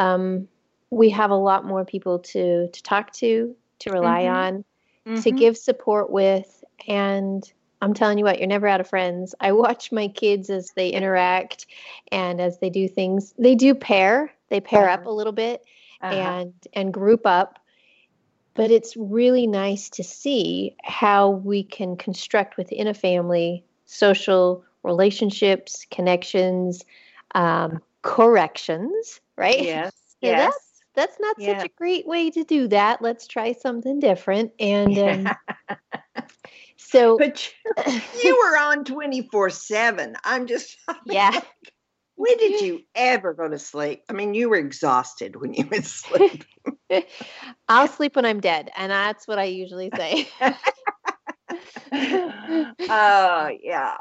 um, 0.00 0.46
we 0.90 1.10
have 1.10 1.30
a 1.30 1.36
lot 1.36 1.64
more 1.64 1.84
people 1.84 2.18
to 2.20 2.68
to 2.68 2.82
talk 2.82 3.12
to 3.12 3.54
to 3.78 3.90
rely 3.90 4.22
mm-hmm. 4.22 4.36
on 4.36 4.64
mm-hmm. 5.06 5.20
to 5.20 5.30
give 5.30 5.56
support 5.56 6.10
with 6.10 6.64
and 6.86 7.52
I'm 7.80 7.94
telling 7.94 8.18
you 8.18 8.24
what, 8.24 8.38
you're 8.38 8.48
never 8.48 8.66
out 8.66 8.80
of 8.80 8.88
friends. 8.88 9.36
I 9.40 9.52
watch 9.52 9.92
my 9.92 10.08
kids 10.08 10.50
as 10.50 10.72
they 10.74 10.88
interact 10.88 11.66
and 12.10 12.40
as 12.40 12.58
they 12.58 12.70
do 12.70 12.88
things. 12.88 13.34
They 13.38 13.54
do 13.54 13.72
pair. 13.74 14.32
They 14.48 14.60
pair 14.60 14.88
up 14.88 15.06
a 15.06 15.10
little 15.10 15.32
bit 15.32 15.62
uh-huh. 16.00 16.14
and 16.14 16.54
and 16.72 16.92
group 16.92 17.26
up. 17.26 17.58
But 18.54 18.70
it's 18.72 18.96
really 18.96 19.46
nice 19.46 19.88
to 19.90 20.02
see 20.02 20.74
how 20.82 21.30
we 21.30 21.62
can 21.62 21.96
construct 21.96 22.56
within 22.56 22.88
a 22.88 22.94
family 22.94 23.64
social 23.84 24.64
relationships, 24.82 25.86
connections, 25.90 26.84
um, 27.34 27.80
corrections, 28.02 29.20
right? 29.36 29.62
Yes. 29.62 29.92
yes. 30.20 30.52
That's, 30.52 30.82
that's 30.94 31.20
not 31.20 31.36
yeah. 31.38 31.58
such 31.58 31.66
a 31.66 31.70
great 31.76 32.06
way 32.06 32.30
to 32.30 32.44
do 32.44 32.68
that. 32.68 33.00
Let's 33.00 33.26
try 33.26 33.52
something 33.52 34.00
different. 34.00 34.52
And 34.58 34.98
um, 34.98 35.36
so, 36.76 37.16
but 37.16 37.48
you, 37.86 38.00
you 38.24 38.36
were 38.36 38.58
on 38.58 38.84
24 38.84 39.50
7. 39.50 40.16
I'm 40.24 40.46
just, 40.46 40.76
yeah. 41.06 41.40
When 42.18 42.36
did 42.36 42.60
you 42.62 42.80
ever 42.96 43.32
go 43.32 43.48
to 43.48 43.60
sleep? 43.60 44.02
I 44.08 44.12
mean, 44.12 44.34
you 44.34 44.50
were 44.50 44.56
exhausted 44.56 45.36
when 45.36 45.54
you 45.54 45.62
to 45.68 45.82
sleep. 45.84 46.44
I'll 47.68 47.86
sleep 47.86 48.16
when 48.16 48.24
I'm 48.24 48.40
dead, 48.40 48.70
and 48.76 48.90
that's 48.90 49.28
what 49.28 49.38
I 49.38 49.44
usually 49.44 49.90
say. 49.96 50.28
Oh, 51.90 52.74
uh, 52.90 53.50
yeah. 53.62 53.96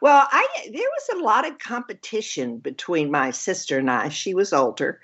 Well, 0.00 0.28
I 0.30 0.46
there 0.72 0.80
was 0.80 1.20
a 1.20 1.24
lot 1.24 1.48
of 1.48 1.58
competition 1.58 2.58
between 2.58 3.10
my 3.10 3.32
sister 3.32 3.78
and 3.78 3.90
I. 3.90 4.10
She 4.10 4.34
was 4.34 4.52
older, 4.52 5.00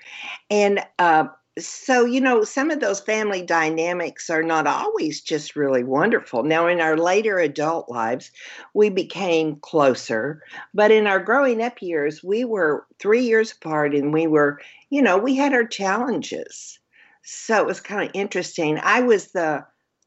and 0.49 0.79
uh, 0.99 1.25
so 1.67 2.05
you 2.05 2.21
know 2.21 2.43
some 2.43 2.71
of 2.71 2.79
those 2.79 2.99
family 2.99 3.41
dynamics 3.41 4.29
are 4.29 4.43
not 4.43 4.67
always 4.67 5.21
just 5.21 5.55
really 5.55 5.83
wonderful. 5.83 6.43
Now, 6.43 6.67
in 6.67 6.79
our 6.79 6.97
later 6.97 7.37
adult 7.39 7.89
lives, 7.89 8.31
we 8.73 8.89
became 8.89 9.57
closer, 9.57 10.41
but 10.73 10.91
in 10.91 11.07
our 11.07 11.19
growing 11.19 11.61
up 11.61 11.81
years, 11.81 12.23
we 12.23 12.45
were 12.45 12.85
three 12.99 13.23
years 13.23 13.51
apart, 13.51 13.95
and 13.95 14.13
we 14.13 14.27
were, 14.27 14.59
you 14.89 15.01
know, 15.01 15.17
we 15.17 15.35
had 15.35 15.53
our 15.53 15.65
challenges. 15.65 16.79
So 17.23 17.57
it 17.57 17.65
was 17.65 17.81
kind 17.81 18.07
of 18.07 18.11
interesting. 18.13 18.79
I 18.81 19.01
was 19.01 19.31
the 19.31 19.65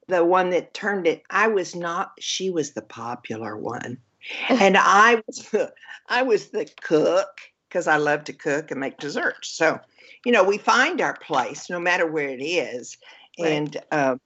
the 0.09 0.25
one 0.25 0.50
that 0.50 0.75
turned 0.75 1.06
it. 1.06 1.23
I 1.30 1.49
was 1.49 1.75
not. 1.75 2.12
She 2.18 2.50
was 2.50 2.73
the 2.73 2.82
popular 2.82 3.56
one 3.56 3.99
and 4.49 4.76
I 4.76 5.23
was 5.26 5.49
the, 5.50 5.73
I 6.09 6.23
was 6.23 6.49
the 6.49 6.68
cook 6.82 7.40
because 7.68 7.87
I 7.87 7.97
love 7.97 8.25
to 8.25 8.32
cook 8.32 8.71
and 8.71 8.80
make 8.80 8.99
desserts. 8.99 9.49
So, 9.49 9.80
you 10.25 10.33
know, 10.33 10.45
we 10.45 10.59
find 10.59 11.00
our 11.00 11.17
place 11.17 11.69
no 11.69 11.81
matter 11.81 12.07
where 12.07 12.29
it 12.29 12.43
is, 12.43 12.97
right. 13.38 13.52
and 13.52 13.76
uh, 13.91 14.17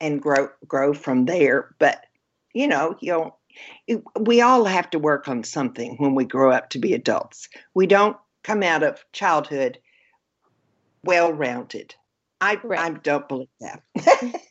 and 0.00 0.20
grow 0.20 0.48
grow 0.66 0.92
from 0.92 1.24
there. 1.24 1.74
But 1.78 2.04
you 2.54 2.68
know, 2.68 2.96
you 3.00 3.12
know, 3.88 4.02
we 4.18 4.40
all 4.40 4.64
have 4.64 4.90
to 4.90 4.98
work 4.98 5.28
on 5.28 5.44
something 5.44 5.96
when 5.98 6.14
we 6.14 6.24
grow 6.24 6.50
up 6.50 6.70
to 6.70 6.78
be 6.78 6.94
adults. 6.94 7.48
We 7.74 7.86
don't 7.86 8.16
come 8.42 8.62
out 8.62 8.82
of 8.82 9.04
childhood 9.12 9.78
well 11.04 11.32
rounded. 11.32 11.94
I 12.40 12.58
right. 12.62 12.78
I 12.78 12.90
don't 12.90 13.28
believe 13.28 13.48
that. 13.60 13.82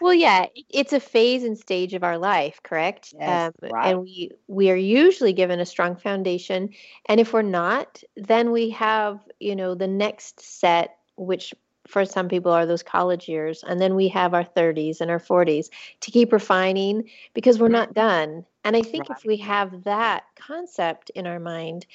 well, 0.00 0.14
yeah, 0.14 0.46
it's 0.70 0.92
a 0.92 1.00
phase 1.00 1.44
and 1.44 1.58
stage 1.58 1.94
of 1.94 2.04
our 2.04 2.18
life, 2.18 2.60
correct? 2.62 3.14
Yes, 3.18 3.52
um, 3.62 3.70
right. 3.70 3.88
And 3.88 4.02
we 4.02 4.30
we 4.46 4.70
are 4.70 4.76
usually 4.76 5.32
given 5.32 5.60
a 5.60 5.66
strong 5.66 5.96
foundation, 5.96 6.70
and 7.06 7.20
if 7.20 7.32
we're 7.32 7.42
not, 7.42 8.02
then 8.16 8.52
we 8.52 8.70
have 8.70 9.20
you 9.40 9.56
know 9.56 9.74
the 9.74 9.88
next 9.88 10.40
set, 10.40 10.96
which 11.16 11.54
for 11.86 12.04
some 12.04 12.28
people 12.28 12.52
are 12.52 12.66
those 12.66 12.82
college 12.82 13.28
years, 13.28 13.64
and 13.66 13.80
then 13.80 13.94
we 13.94 14.08
have 14.08 14.34
our 14.34 14.44
30s 14.44 15.00
and 15.00 15.10
our 15.10 15.20
40s 15.20 15.68
to 16.00 16.10
keep 16.10 16.32
refining 16.32 17.08
because 17.32 17.58
we're 17.58 17.68
not 17.68 17.94
done. 17.94 18.44
And 18.64 18.76
I 18.76 18.82
think 18.82 19.08
right. 19.08 19.18
if 19.18 19.24
we 19.24 19.36
have 19.38 19.84
that 19.84 20.24
concept 20.34 21.10
in 21.10 21.26
our 21.26 21.38
mind, 21.38 21.86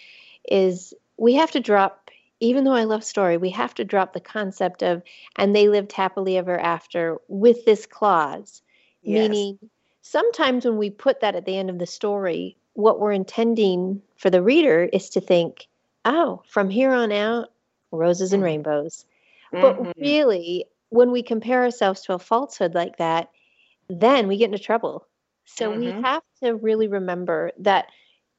is 0.50 0.94
we 1.18 1.36
have 1.36 1.52
to 1.52 1.60
drop 1.60 2.01
even 2.42 2.64
though 2.64 2.74
I 2.74 2.84
love 2.84 3.04
story, 3.04 3.38
we 3.38 3.52
have 3.52 3.74
to 3.76 3.86
drop 3.86 4.12
the 4.12 4.20
concept 4.20 4.82
of 4.84 5.02
and 5.38 5.56
they 5.56 5.70
lived 5.70 5.94
happily 5.94 6.38
ever 6.38 6.60
after 6.60 7.20
with 7.28 7.64
this 7.66 7.86
clause. 7.86 8.62
Yes. 9.04 9.30
Meaning 9.30 9.60
sometimes 10.02 10.66
when 10.66 10.78
we 10.78 10.90
put 10.90 11.22
that 11.22 11.36
at 11.36 11.46
the 11.46 11.58
end 11.58 11.70
of 11.70 11.80
the 11.80 11.86
story, 11.86 12.58
what 12.74 13.00
we're 13.00 13.12
intending 13.12 14.02
for 14.18 14.30
the 14.30 14.42
reader 14.42 14.90
is 14.92 15.10
to 15.12 15.22
think, 15.22 15.68
oh, 16.04 16.42
from 16.48 16.70
here 16.70 16.92
on 16.92 17.12
out, 17.12 17.52
roses 17.92 18.34
and 18.34 18.40
mm-hmm. 18.40 18.48
rainbows. 18.48 19.06
Mm-hmm. 19.54 19.62
But 19.62 19.98
really, 19.98 20.66
when 20.90 21.12
we 21.12 21.22
compare 21.22 21.62
ourselves 21.62 22.02
to 22.02 22.14
a 22.14 22.20
falsehood 22.20 22.74
like 22.74 22.98
that, 22.98 23.30
then 23.88 24.28
we 24.28 24.38
get 24.38 24.46
into 24.46 24.60
trouble. 24.60 25.06
So 25.46 25.72
mm-hmm. 25.72 25.80
we 25.80 26.02
have 26.02 26.24
to 26.44 26.56
really 26.56 26.88
remember 26.88 27.52
that 27.60 27.88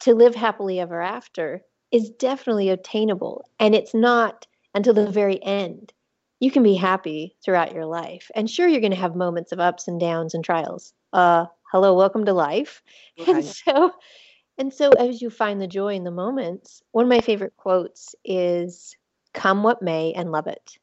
to 0.01 0.15
live 0.15 0.35
happily 0.35 0.81
ever 0.81 1.01
after 1.01 1.63
is 1.93 2.11
definitely 2.11 2.71
attainable. 2.71 3.45
And 3.61 3.75
it's 3.75 3.95
not 3.95 4.47
until 4.75 4.95
the 4.95 5.11
very 5.11 5.43
end. 5.43 5.93
You 6.41 6.51
can 6.51 6.63
be 6.63 6.75
happy 6.75 7.37
throughout 7.45 7.73
your 7.73 7.85
life. 7.85 8.31
And 8.35 8.51
sure, 8.51 8.67
you're 8.67 8.81
going 8.81 8.91
to 8.91 8.97
have 8.97 9.15
moments 9.15 9.53
of 9.53 9.61
ups 9.61 9.87
and 9.87 10.01
downs 10.01 10.35
and 10.35 10.45
trials. 10.45 10.93
Uh, 11.13 11.47
hello, 11.71 11.95
welcome 11.95 12.25
to 12.25 12.33
life. 12.33 12.83
Right. 13.19 13.29
And 13.29 13.45
so, 13.45 13.93
and 14.59 14.73
so 14.73 14.91
as 14.93 15.21
you 15.21 15.29
find 15.29 15.61
the 15.61 15.67
joy 15.67 15.95
in 15.95 16.05
the 16.05 16.11
moments, 16.11 16.83
one 16.93 17.05
of 17.05 17.09
my 17.11 17.21
favorite 17.21 17.57
quotes 17.57 18.15
is 18.25 18.97
come 19.35 19.63
what 19.63 19.83
may 19.83 20.13
and 20.15 20.33
love 20.33 20.47
it. 20.47 20.79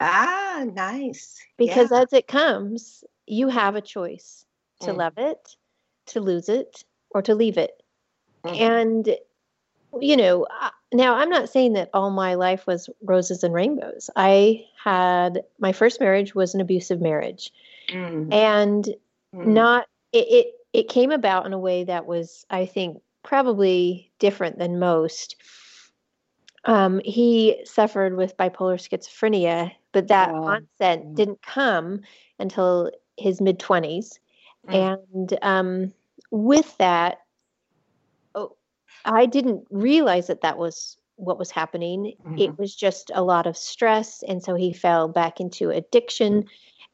Ah, 0.00 0.64
nice. 0.72 1.38
Because 1.56 1.90
yeah. 1.90 2.02
as 2.02 2.12
it 2.12 2.28
comes, 2.28 3.02
you 3.26 3.48
have 3.48 3.74
a 3.74 3.80
choice 3.80 4.46
to 4.82 4.92
mm. 4.92 4.96
love 4.96 5.14
it, 5.16 5.56
to 6.06 6.20
lose 6.20 6.48
it, 6.48 6.84
or 7.10 7.22
to 7.22 7.34
leave 7.34 7.58
it. 7.58 7.82
Mm. 8.44 8.60
And 8.60 9.16
you 10.00 10.16
know, 10.16 10.46
now 10.92 11.16
I'm 11.16 11.30
not 11.30 11.48
saying 11.48 11.74
that 11.74 11.90
all 11.92 12.10
my 12.10 12.34
life 12.34 12.66
was 12.66 12.88
roses 13.02 13.42
and 13.42 13.54
rainbows. 13.54 14.10
I 14.16 14.64
had 14.82 15.42
my 15.58 15.72
first 15.72 16.00
marriage 16.00 16.34
was 16.34 16.54
an 16.54 16.60
abusive 16.60 17.00
marriage, 17.00 17.50
mm. 17.88 18.32
and 18.32 18.84
mm. 19.34 19.46
not 19.46 19.86
it, 20.12 20.26
it. 20.28 20.54
It 20.74 20.88
came 20.90 21.10
about 21.10 21.46
in 21.46 21.54
a 21.54 21.58
way 21.58 21.84
that 21.84 22.04
was, 22.04 22.44
I 22.50 22.66
think, 22.66 23.00
probably 23.22 24.10
different 24.18 24.58
than 24.58 24.78
most. 24.78 25.34
Um, 26.66 27.00
he 27.04 27.62
suffered 27.64 28.16
with 28.16 28.36
bipolar 28.36 28.76
schizophrenia, 28.76 29.72
but 29.92 30.08
that 30.08 30.30
oh. 30.30 30.44
onset 30.44 31.04
mm. 31.04 31.14
didn't 31.14 31.40
come 31.42 32.02
until 32.38 32.90
his 33.16 33.40
mid 33.40 33.58
20s. 33.58 34.18
Mm. 34.68 34.98
And 35.08 35.38
um, 35.42 35.92
with 36.30 36.76
that, 36.78 37.20
I 39.04 39.26
didn't 39.26 39.66
realize 39.70 40.26
that 40.26 40.42
that 40.42 40.58
was 40.58 40.96
what 41.16 41.38
was 41.38 41.50
happening. 41.50 42.14
Mm-hmm. 42.24 42.38
It 42.38 42.58
was 42.58 42.74
just 42.74 43.10
a 43.14 43.22
lot 43.22 43.46
of 43.46 43.56
stress. 43.56 44.22
And 44.22 44.42
so 44.42 44.54
he 44.54 44.72
fell 44.72 45.08
back 45.08 45.40
into 45.40 45.70
addiction. 45.70 46.44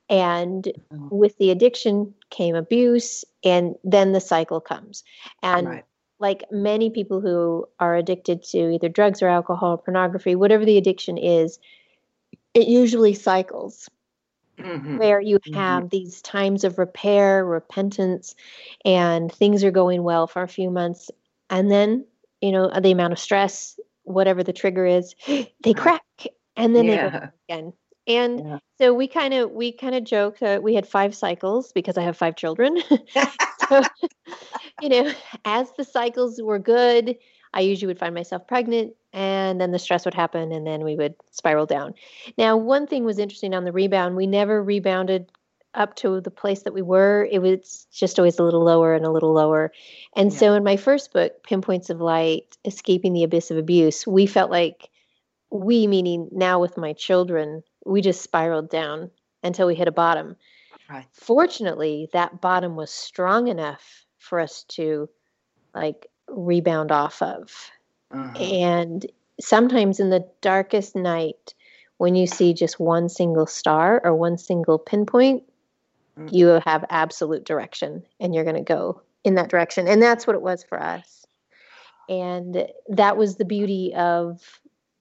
And 0.09 0.65
mm-hmm. 0.93 1.09
with 1.11 1.37
the 1.39 1.51
addiction 1.51 2.15
came 2.31 2.55
abuse. 2.55 3.25
And 3.45 3.75
then 3.85 4.13
the 4.13 4.21
cycle 4.21 4.61
comes. 4.61 5.05
And 5.43 5.69
right. 5.69 5.85
like 6.19 6.45
many 6.51 6.91
people 6.91 7.21
who 7.21 7.67
are 7.79 7.97
addicted 7.97 8.43
to 8.45 8.73
either 8.73 8.89
drugs 8.89 9.23
or 9.23 9.29
alcohol, 9.29 9.73
or 9.73 9.79
pornography, 9.79 10.35
whatever 10.35 10.65
the 10.65 10.79
addiction 10.79 11.19
is, 11.19 11.59
it 12.55 12.67
usually 12.67 13.15
cycles. 13.15 13.89
Mm-hmm. 14.57 14.99
Where 14.99 15.21
you 15.21 15.41
mm-hmm. 15.41 15.55
have 15.55 15.91
these 15.91 16.23
times 16.23 16.63
of 16.63 16.79
repair, 16.79 17.45
repentance, 17.45 18.37
and 18.85 19.33
things 19.33 19.65
are 19.65 19.73
going 19.73 20.05
well 20.05 20.29
for 20.29 20.43
a 20.43 20.49
few 20.49 20.71
months, 20.71 21.11
and 21.51 21.71
then 21.71 22.07
you 22.41 22.53
know 22.53 22.71
the 22.81 22.91
amount 22.91 23.13
of 23.13 23.19
stress 23.19 23.79
whatever 24.03 24.43
the 24.43 24.53
trigger 24.53 24.87
is 24.87 25.15
they 25.27 25.75
crack 25.75 26.03
and 26.57 26.75
then 26.75 26.85
yeah. 26.85 27.09
they 27.09 27.19
go 27.19 27.29
again. 27.49 27.73
And 28.07 28.39
yeah. 28.41 28.59
so 28.77 28.93
we 28.93 29.09
kind 29.09 29.33
of 29.33 29.51
we 29.51 29.73
kind 29.73 29.95
of 29.95 30.05
joke 30.05 30.39
that 30.41 30.63
we 30.63 30.75
had 30.75 30.87
five 30.87 31.15
cycles 31.15 31.73
because 31.73 31.97
i 31.97 32.03
have 32.03 32.17
five 32.17 32.37
children. 32.37 32.79
So 33.71 33.83
you 34.83 34.91
know 34.91 35.11
as 35.47 35.73
the 35.79 35.85
cycles 35.85 36.39
were 36.43 36.59
good 36.59 37.17
i 37.55 37.61
usually 37.61 37.87
would 37.87 37.99
find 37.99 38.15
myself 38.15 38.47
pregnant 38.47 38.93
and 39.15 39.59
then 39.59 39.71
the 39.71 39.79
stress 39.79 40.05
would 40.05 40.13
happen 40.13 40.53
and 40.53 40.67
then 40.67 40.85
we 40.85 40.97
would 40.97 41.15
spiral 41.31 41.65
down. 41.65 41.95
Now 42.37 42.59
one 42.59 42.87
thing 42.87 43.05
was 43.05 43.19
interesting 43.19 43.55
on 43.55 43.65
the 43.65 43.73
rebound. 43.73 44.17
We 44.17 44.27
never 44.27 44.63
rebounded 44.63 45.33
up 45.75 45.97
to 45.97 46.21
the 46.21 46.31
place 46.31 46.63
that 46.63 46.75
we 46.75 46.83
were, 46.83 47.29
it 47.31 47.41
was 47.41 47.87
just 47.93 48.19
always 48.19 48.39
a 48.39 48.43
little 48.43 48.65
lower 48.65 48.95
and 48.95 49.05
a 49.05 49.11
little 49.11 49.33
lower. 49.33 49.73
And 50.17 50.33
yeah. 50.33 50.39
so 50.39 50.55
in 50.55 50.65
my 50.65 50.77
first 50.77 51.13
book, 51.13 51.43
Pinpoints 51.43 51.91
of 51.91 52.01
Light 52.01 52.57
Escaping 52.65 53.13
the 53.13 53.25
Abyss 53.25 53.51
of 53.51 53.59
Abuse, 53.59 54.07
we 54.07 54.27
felt 54.27 54.51
like 54.51 54.89
we, 55.51 55.87
meaning 55.87 56.29
now 56.33 56.61
with 56.61 56.77
my 56.77 56.93
children, 56.93 57.63
we 57.85 58.01
just 58.01 58.23
spiraled 58.23 58.71
down 58.71 59.11
until 59.43 59.67
we 59.67 59.75
hit 59.75 59.89
a 59.89 59.93
bottom. 59.93 60.37
Right. 60.89 61.07
Fortunately, 61.13 62.09
that 62.13 62.41
bottom 62.41 62.77
was 62.77 62.91
strong 62.91 63.49
enough 63.49 64.05
for 64.19 64.41
us 64.41 64.65
to 64.71 65.09
like 65.75 66.07
rebound 66.29 66.93
off 66.93 67.21
of. 67.23 67.71
Uh-huh. 68.11 68.39
And 68.39 69.07
sometimes 69.41 70.01
in 70.01 70.11
the 70.11 70.29
darkest 70.41 70.95
night, 70.95 71.55
when 71.99 72.15
you 72.15 72.27
see 72.27 72.53
just 72.53 72.81
one 72.81 73.09
single 73.09 73.47
star 73.47 74.01
or 74.05 74.15
one 74.15 74.37
single 74.37 74.79
pinpoint. 74.79 75.43
You 76.31 76.61
have 76.65 76.85
absolute 76.91 77.45
direction 77.45 78.03
and 78.21 78.35
you're 78.35 78.45
going 78.45 78.57
to 78.57 78.63
go 78.63 79.03
in 79.25 79.35
that 79.35 79.49
direction. 79.49 79.89
And 79.89 80.03
that's 80.03 80.27
what 80.27 80.37
it 80.37 80.43
was 80.43 80.65
for 80.65 80.81
us. 80.81 81.27
And 82.09 82.67
that 82.89 83.17
was 83.17 83.37
the 83.37 83.45
beauty 83.45 83.95
of 83.97 84.41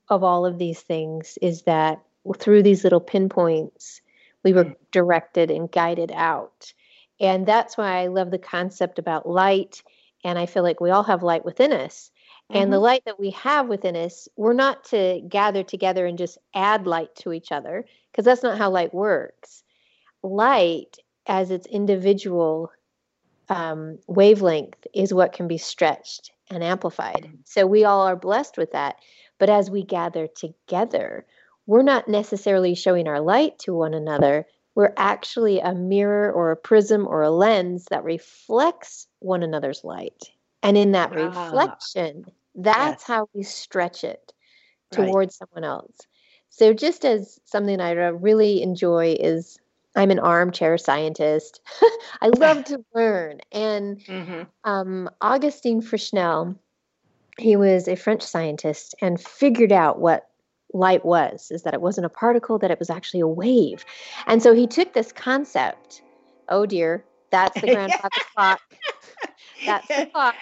of 0.09 0.23
all 0.23 0.45
of 0.45 0.57
these 0.57 0.81
things 0.81 1.37
is 1.41 1.63
that 1.63 2.01
through 2.37 2.63
these 2.63 2.83
little 2.83 2.99
pinpoints, 2.99 4.01
we 4.43 4.53
were 4.53 4.65
mm. 4.65 4.75
directed 4.91 5.49
and 5.49 5.71
guided 5.71 6.11
out. 6.13 6.73
And 7.19 7.45
that's 7.45 7.77
why 7.77 8.01
I 8.01 8.07
love 8.07 8.31
the 8.31 8.37
concept 8.37 8.99
about 8.99 9.27
light. 9.27 9.81
And 10.23 10.37
I 10.37 10.45
feel 10.45 10.63
like 10.63 10.81
we 10.81 10.91
all 10.91 11.03
have 11.03 11.23
light 11.23 11.45
within 11.45 11.71
us. 11.71 12.11
Mm-hmm. 12.51 12.61
And 12.61 12.71
the 12.71 12.77
mm-hmm. 12.77 12.83
light 12.83 13.05
that 13.05 13.19
we 13.19 13.31
have 13.31 13.67
within 13.67 13.95
us, 13.95 14.27
we're 14.35 14.53
not 14.53 14.83
to 14.85 15.21
gather 15.27 15.63
together 15.63 16.05
and 16.05 16.17
just 16.17 16.37
add 16.53 16.85
light 16.85 17.15
to 17.17 17.33
each 17.33 17.51
other, 17.51 17.85
because 18.11 18.25
that's 18.25 18.43
not 18.43 18.57
how 18.57 18.69
light 18.69 18.93
works. 18.93 19.63
Light, 20.21 20.97
as 21.27 21.51
its 21.51 21.65
individual 21.67 22.71
um, 23.49 23.99
wavelength, 24.07 24.87
is 24.93 25.13
what 25.13 25.33
can 25.33 25.47
be 25.47 25.57
stretched 25.57 26.31
and 26.49 26.63
amplified. 26.63 27.29
Mm. 27.29 27.37
So 27.45 27.65
we 27.65 27.83
all 27.83 28.01
are 28.01 28.15
blessed 28.15 28.57
with 28.57 28.71
that. 28.71 28.95
But 29.39 29.49
as 29.49 29.69
we 29.69 29.83
gather 29.83 30.27
together, 30.27 31.25
we're 31.65 31.83
not 31.83 32.07
necessarily 32.07 32.75
showing 32.75 33.07
our 33.07 33.19
light 33.19 33.59
to 33.59 33.73
one 33.73 33.93
another. 33.93 34.45
We're 34.75 34.93
actually 34.97 35.59
a 35.59 35.73
mirror 35.73 36.31
or 36.31 36.51
a 36.51 36.57
prism 36.57 37.07
or 37.07 37.21
a 37.21 37.29
lens 37.29 37.85
that 37.89 38.03
reflects 38.03 39.07
one 39.19 39.43
another's 39.43 39.83
light. 39.83 40.31
And 40.61 40.77
in 40.77 40.93
that 40.93 41.11
ah. 41.13 41.15
reflection, 41.15 42.25
that's 42.55 43.03
yes. 43.03 43.07
how 43.07 43.29
we 43.33 43.43
stretch 43.43 44.03
it 44.03 44.33
towards 44.91 45.37
right. 45.41 45.49
someone 45.49 45.69
else. 45.69 45.95
So, 46.49 46.73
just 46.73 47.03
as 47.03 47.39
something 47.45 47.81
I 47.81 47.91
really 47.91 48.61
enjoy 48.61 49.17
is 49.19 49.57
I'm 49.95 50.11
an 50.11 50.19
armchair 50.19 50.77
scientist. 50.77 51.61
I 52.21 52.29
love 52.29 52.63
to 52.65 52.83
learn. 52.93 53.41
And 53.51 53.99
mm-hmm. 53.99 54.43
um, 54.63 55.09
Augustin 55.21 55.81
Fresnel, 55.81 56.55
he 57.37 57.55
was 57.55 57.87
a 57.87 57.95
French 57.95 58.21
scientist 58.21 58.95
and 59.01 59.19
figured 59.19 59.71
out 59.71 59.99
what 59.99 60.29
light 60.73 61.05
was 61.05 61.51
is 61.51 61.63
that 61.63 61.73
it 61.73 61.81
wasn't 61.81 62.05
a 62.05 62.09
particle 62.09 62.57
that 62.57 62.71
it 62.71 62.79
was 62.79 62.89
actually 62.89 63.19
a 63.19 63.27
wave 63.27 63.85
and 64.25 64.41
so 64.41 64.55
he 64.55 64.65
took 64.65 64.93
this 64.93 65.11
concept 65.11 66.01
oh 66.49 66.65
dear 66.65 67.05
that's 67.29 67.61
the 67.61 67.67
grandfather 67.73 68.09
clock 68.35 68.59
that's 69.67 69.87
the 69.87 70.09
clock 70.11 70.35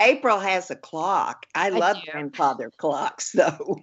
april 0.00 0.40
has 0.40 0.70
a 0.70 0.76
clock 0.76 1.44
i, 1.54 1.66
I 1.66 1.68
love 1.68 1.98
do. 2.02 2.10
grandfather 2.10 2.70
clocks 2.78 3.32
though 3.32 3.78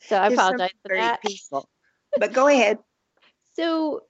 so 0.00 0.16
i 0.16 0.28
apologize 0.28 0.70
for 0.86 0.96
that 0.96 1.20
peaceful. 1.20 1.68
but 2.16 2.32
go 2.32 2.46
ahead 2.46 2.78
so 3.58 4.02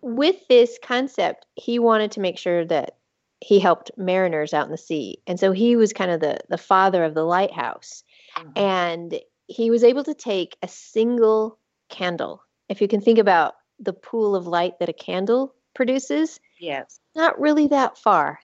with 0.00 0.36
this 0.48 0.78
concept 0.82 1.46
he 1.54 1.78
wanted 1.78 2.10
to 2.12 2.20
make 2.20 2.38
sure 2.38 2.64
that 2.64 2.96
he 3.40 3.60
helped 3.60 3.90
mariners 3.96 4.52
out 4.52 4.66
in 4.66 4.72
the 4.72 4.78
sea 4.78 5.18
and 5.26 5.38
so 5.38 5.52
he 5.52 5.76
was 5.76 5.92
kind 5.92 6.10
of 6.10 6.20
the 6.20 6.38
the 6.48 6.58
father 6.58 7.04
of 7.04 7.14
the 7.14 7.24
lighthouse 7.24 8.02
mm-hmm. 8.36 8.50
and 8.56 9.20
he 9.48 9.70
was 9.70 9.82
able 9.82 10.04
to 10.04 10.14
take 10.14 10.56
a 10.62 10.68
single 10.68 11.58
candle. 11.88 12.42
If 12.68 12.80
you 12.80 12.88
can 12.88 13.00
think 13.00 13.18
about 13.18 13.54
the 13.80 13.94
pool 13.94 14.36
of 14.36 14.46
light 14.46 14.78
that 14.78 14.90
a 14.90 14.94
candle 14.94 15.54
produces, 15.74 16.38
yes, 16.60 17.00
not 17.16 17.40
really 17.40 17.66
that 17.68 17.98
far. 17.98 18.38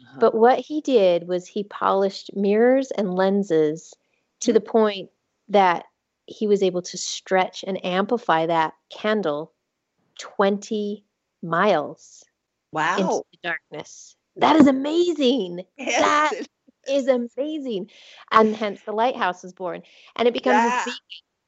Uh-huh. 0.00 0.18
But 0.20 0.34
what 0.34 0.58
he 0.58 0.80
did 0.80 1.28
was 1.28 1.46
he 1.46 1.64
polished 1.64 2.30
mirrors 2.34 2.90
and 2.90 3.14
lenses 3.14 3.94
to 4.40 4.52
the 4.52 4.60
point 4.60 5.10
that 5.48 5.84
he 6.26 6.46
was 6.46 6.62
able 6.62 6.82
to 6.82 6.96
stretch 6.96 7.64
and 7.66 7.84
amplify 7.84 8.46
that 8.46 8.74
candle 8.90 9.52
20 10.18 11.04
miles 11.42 12.24
wow 12.72 12.96
into 12.98 13.22
the 13.32 13.38
darkness 13.42 14.16
that 14.36 14.56
is 14.56 14.66
amazing 14.66 15.62
yes. 15.78 16.00
that 16.00 16.46
is 16.88 17.08
amazing. 17.08 17.90
And 18.32 18.56
hence 18.56 18.80
the 18.82 18.92
lighthouse 18.92 19.44
is 19.44 19.52
born. 19.52 19.82
And 20.16 20.26
it 20.26 20.34
becomes 20.34 20.56
yeah. 20.56 20.82
a 20.82 20.84
beacon, 20.84 20.98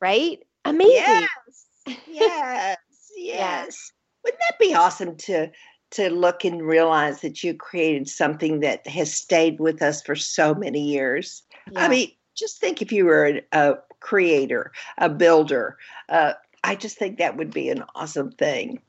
right? 0.01 0.39
Amazing. 0.65 0.95
Yes. 0.97 2.07
Yes. 2.09 2.79
yes. 3.17 3.93
Wouldn't 4.25 4.41
that 4.41 4.59
be 4.59 4.75
awesome 4.75 5.17
to 5.17 5.51
to 5.93 6.09
look 6.09 6.45
and 6.45 6.63
realize 6.63 7.21
that 7.21 7.43
you 7.43 7.53
created 7.53 8.09
something 8.09 8.61
that 8.61 8.87
has 8.87 9.13
stayed 9.13 9.59
with 9.59 9.83
us 9.83 10.01
for 10.03 10.15
so 10.15 10.55
many 10.55 10.81
years? 10.81 11.43
Yeah. 11.73 11.85
I 11.85 11.89
mean, 11.89 12.13
just 12.37 12.61
think 12.61 12.81
if 12.81 12.93
you 12.93 13.07
were 13.07 13.27
a, 13.27 13.43
a 13.53 13.79
creator, 13.99 14.73
a 14.99 15.09
builder. 15.09 15.79
Uh, 16.09 16.35
I 16.63 16.75
just 16.75 16.99
think 16.99 17.19
that 17.19 17.37
would 17.37 17.53
be 17.53 17.69
an 17.71 17.85
awesome 17.95 18.33
thing. 18.33 18.81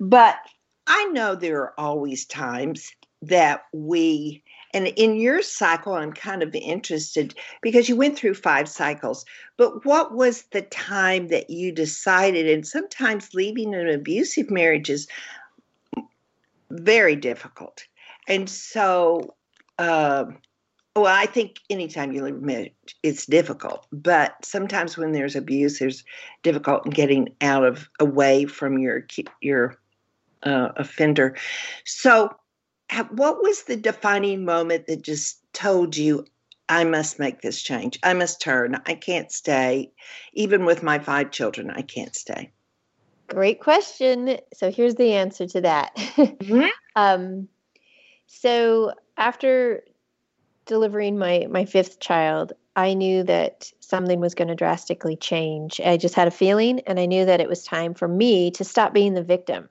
But 0.00 0.36
I 0.86 1.06
know 1.06 1.34
there 1.34 1.60
are 1.62 1.74
always 1.78 2.24
times 2.24 2.90
that 3.22 3.62
we 3.72 4.42
and 4.74 4.86
in 4.86 5.16
your 5.16 5.40
cycle, 5.42 5.94
I'm 5.94 6.12
kind 6.12 6.42
of 6.42 6.54
interested 6.54 7.34
because 7.62 7.88
you 7.88 7.96
went 7.96 8.18
through 8.18 8.34
five 8.34 8.68
cycles. 8.68 9.24
But 9.56 9.84
what 9.86 10.14
was 10.14 10.42
the 10.52 10.62
time 10.62 11.28
that 11.28 11.48
you 11.48 11.72
decided? 11.72 12.46
And 12.48 12.66
sometimes 12.66 13.32
leaving 13.32 13.74
an 13.74 13.88
abusive 13.88 14.50
marriage 14.50 14.90
is 14.90 15.08
very 16.70 17.16
difficult. 17.16 17.86
And 18.28 18.48
so, 18.48 19.34
uh, 19.78 20.26
well, 21.00 21.14
I 21.14 21.26
think 21.26 21.60
anytime 21.70 22.12
you 22.12 22.24
leave 22.24 22.42
a 22.48 22.70
it's 23.02 23.26
difficult. 23.26 23.86
But 23.92 24.44
sometimes 24.44 24.96
when 24.96 25.12
there's 25.12 25.36
abuse, 25.36 25.78
there's 25.78 26.04
difficult 26.42 26.86
in 26.86 26.90
getting 26.92 27.34
out 27.40 27.64
of 27.64 27.88
away 28.00 28.44
from 28.46 28.78
your 28.78 29.06
your 29.40 29.76
uh, 30.42 30.70
offender. 30.76 31.36
So 31.84 32.34
what 33.10 33.42
was 33.42 33.64
the 33.64 33.76
defining 33.76 34.44
moment 34.44 34.86
that 34.86 35.02
just 35.02 35.40
told 35.52 35.96
you 35.96 36.24
I 36.68 36.84
must 36.84 37.18
make 37.18 37.40
this 37.40 37.62
change. 37.62 37.98
I 38.02 38.12
must 38.12 38.40
turn. 38.40 38.80
I 38.86 38.94
can't 38.94 39.32
stay. 39.32 39.90
Even 40.34 40.64
with 40.64 40.82
my 40.82 40.98
five 40.98 41.30
children, 41.30 41.70
I 41.70 41.82
can't 41.82 42.14
stay. 42.14 42.52
Great 43.28 43.60
question. 43.60 44.38
So 44.54 44.70
here's 44.70 44.94
the 44.94 45.14
answer 45.14 45.46
to 45.46 45.60
that. 45.62 45.94
Mm-hmm. 45.96 46.66
um, 46.96 47.48
so 48.26 48.92
after 49.16 49.82
delivering 50.68 51.18
my 51.18 51.48
my 51.50 51.64
fifth 51.64 51.98
child, 51.98 52.52
I 52.76 52.94
knew 52.94 53.24
that 53.24 53.72
something 53.80 54.20
was 54.20 54.36
going 54.36 54.48
to 54.48 54.54
drastically 54.54 55.16
change. 55.16 55.80
I 55.80 55.96
just 55.96 56.14
had 56.14 56.28
a 56.28 56.30
feeling, 56.30 56.80
and 56.86 57.00
I 57.00 57.06
knew 57.06 57.24
that 57.24 57.40
it 57.40 57.48
was 57.48 57.64
time 57.64 57.94
for 57.94 58.06
me 58.06 58.52
to 58.52 58.64
stop 58.64 58.92
being 58.94 59.14
the 59.14 59.24
victim. 59.24 59.68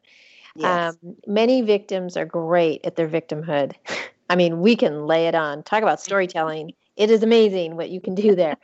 Yes. 0.58 0.96
Um, 1.04 1.16
many 1.26 1.62
victims 1.62 2.18
are 2.18 2.26
great 2.26 2.86
at 2.86 2.98
their 2.98 3.08
victimhood. 3.08 3.76
I 4.30 4.36
mean, 4.36 4.60
we 4.60 4.76
can 4.76 5.06
lay 5.06 5.28
it 5.28 5.36
on. 5.36 5.64
Talk 5.64 5.84
about 5.84 6.02
storytelling. 6.02 6.74
It 6.98 7.10
is 7.10 7.24
amazing 7.24 7.78
what 7.78 7.90
you 7.90 8.02
can 8.02 8.14
do 8.14 8.36
there. 8.36 8.58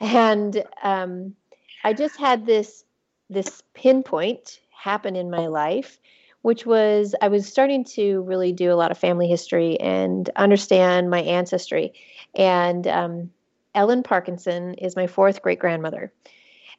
and 0.00 0.62
um, 0.84 1.34
I 1.82 1.92
just 1.92 2.16
had 2.20 2.46
this 2.46 2.84
this 3.30 3.62
pinpoint 3.74 4.60
happen 4.70 5.16
in 5.16 5.30
my 5.30 5.46
life, 5.46 5.98
which 6.42 6.66
was 6.66 7.14
I 7.22 7.28
was 7.28 7.46
starting 7.48 7.84
to 7.84 8.22
really 8.22 8.52
do 8.52 8.72
a 8.72 8.76
lot 8.76 8.90
of 8.90 8.98
family 8.98 9.28
history 9.28 9.80
and 9.80 10.28
understand 10.36 11.10
my 11.10 11.22
ancestry. 11.22 11.94
And 12.34 12.86
um, 12.86 13.30
Ellen 13.74 14.02
Parkinson 14.02 14.74
is 14.74 14.96
my 14.96 15.06
fourth 15.06 15.42
great 15.42 15.58
grandmother. 15.58 16.12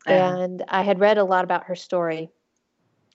Uh-huh. 0.06 0.13
And 0.13 0.63
I 0.67 0.82
had 0.82 0.99
read 0.99 1.17
a 1.17 1.23
lot 1.23 1.43
about 1.43 1.65
her 1.65 1.76
story 1.76 2.30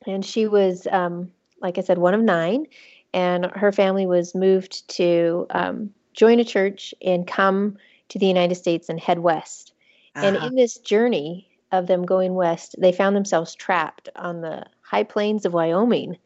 and 0.06 0.24
she 0.24 0.46
was, 0.46 0.86
um, 0.90 1.30
like 1.60 1.78
I 1.78 1.82
said, 1.82 1.98
one 1.98 2.14
of 2.14 2.20
nine, 2.20 2.66
and 3.12 3.46
her 3.54 3.72
family 3.72 4.06
was 4.06 4.34
moved 4.34 4.88
to 4.90 5.46
um, 5.50 5.90
join 6.14 6.40
a 6.40 6.44
church 6.44 6.94
and 7.02 7.26
come 7.26 7.76
to 8.10 8.18
the 8.18 8.26
United 8.26 8.54
States 8.54 8.88
and 8.88 9.00
head 9.00 9.18
west. 9.18 9.72
Uh-huh. 10.14 10.26
And 10.26 10.36
in 10.36 10.54
this 10.54 10.78
journey 10.78 11.48
of 11.72 11.86
them 11.86 12.04
going 12.04 12.34
west, 12.34 12.76
they 12.78 12.92
found 12.92 13.16
themselves 13.16 13.54
trapped 13.54 14.08
on 14.16 14.40
the 14.40 14.64
high 14.82 15.04
plains 15.04 15.44
of 15.44 15.52
Wyoming 15.52 16.16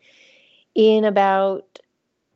in 0.75 1.05
about 1.05 1.79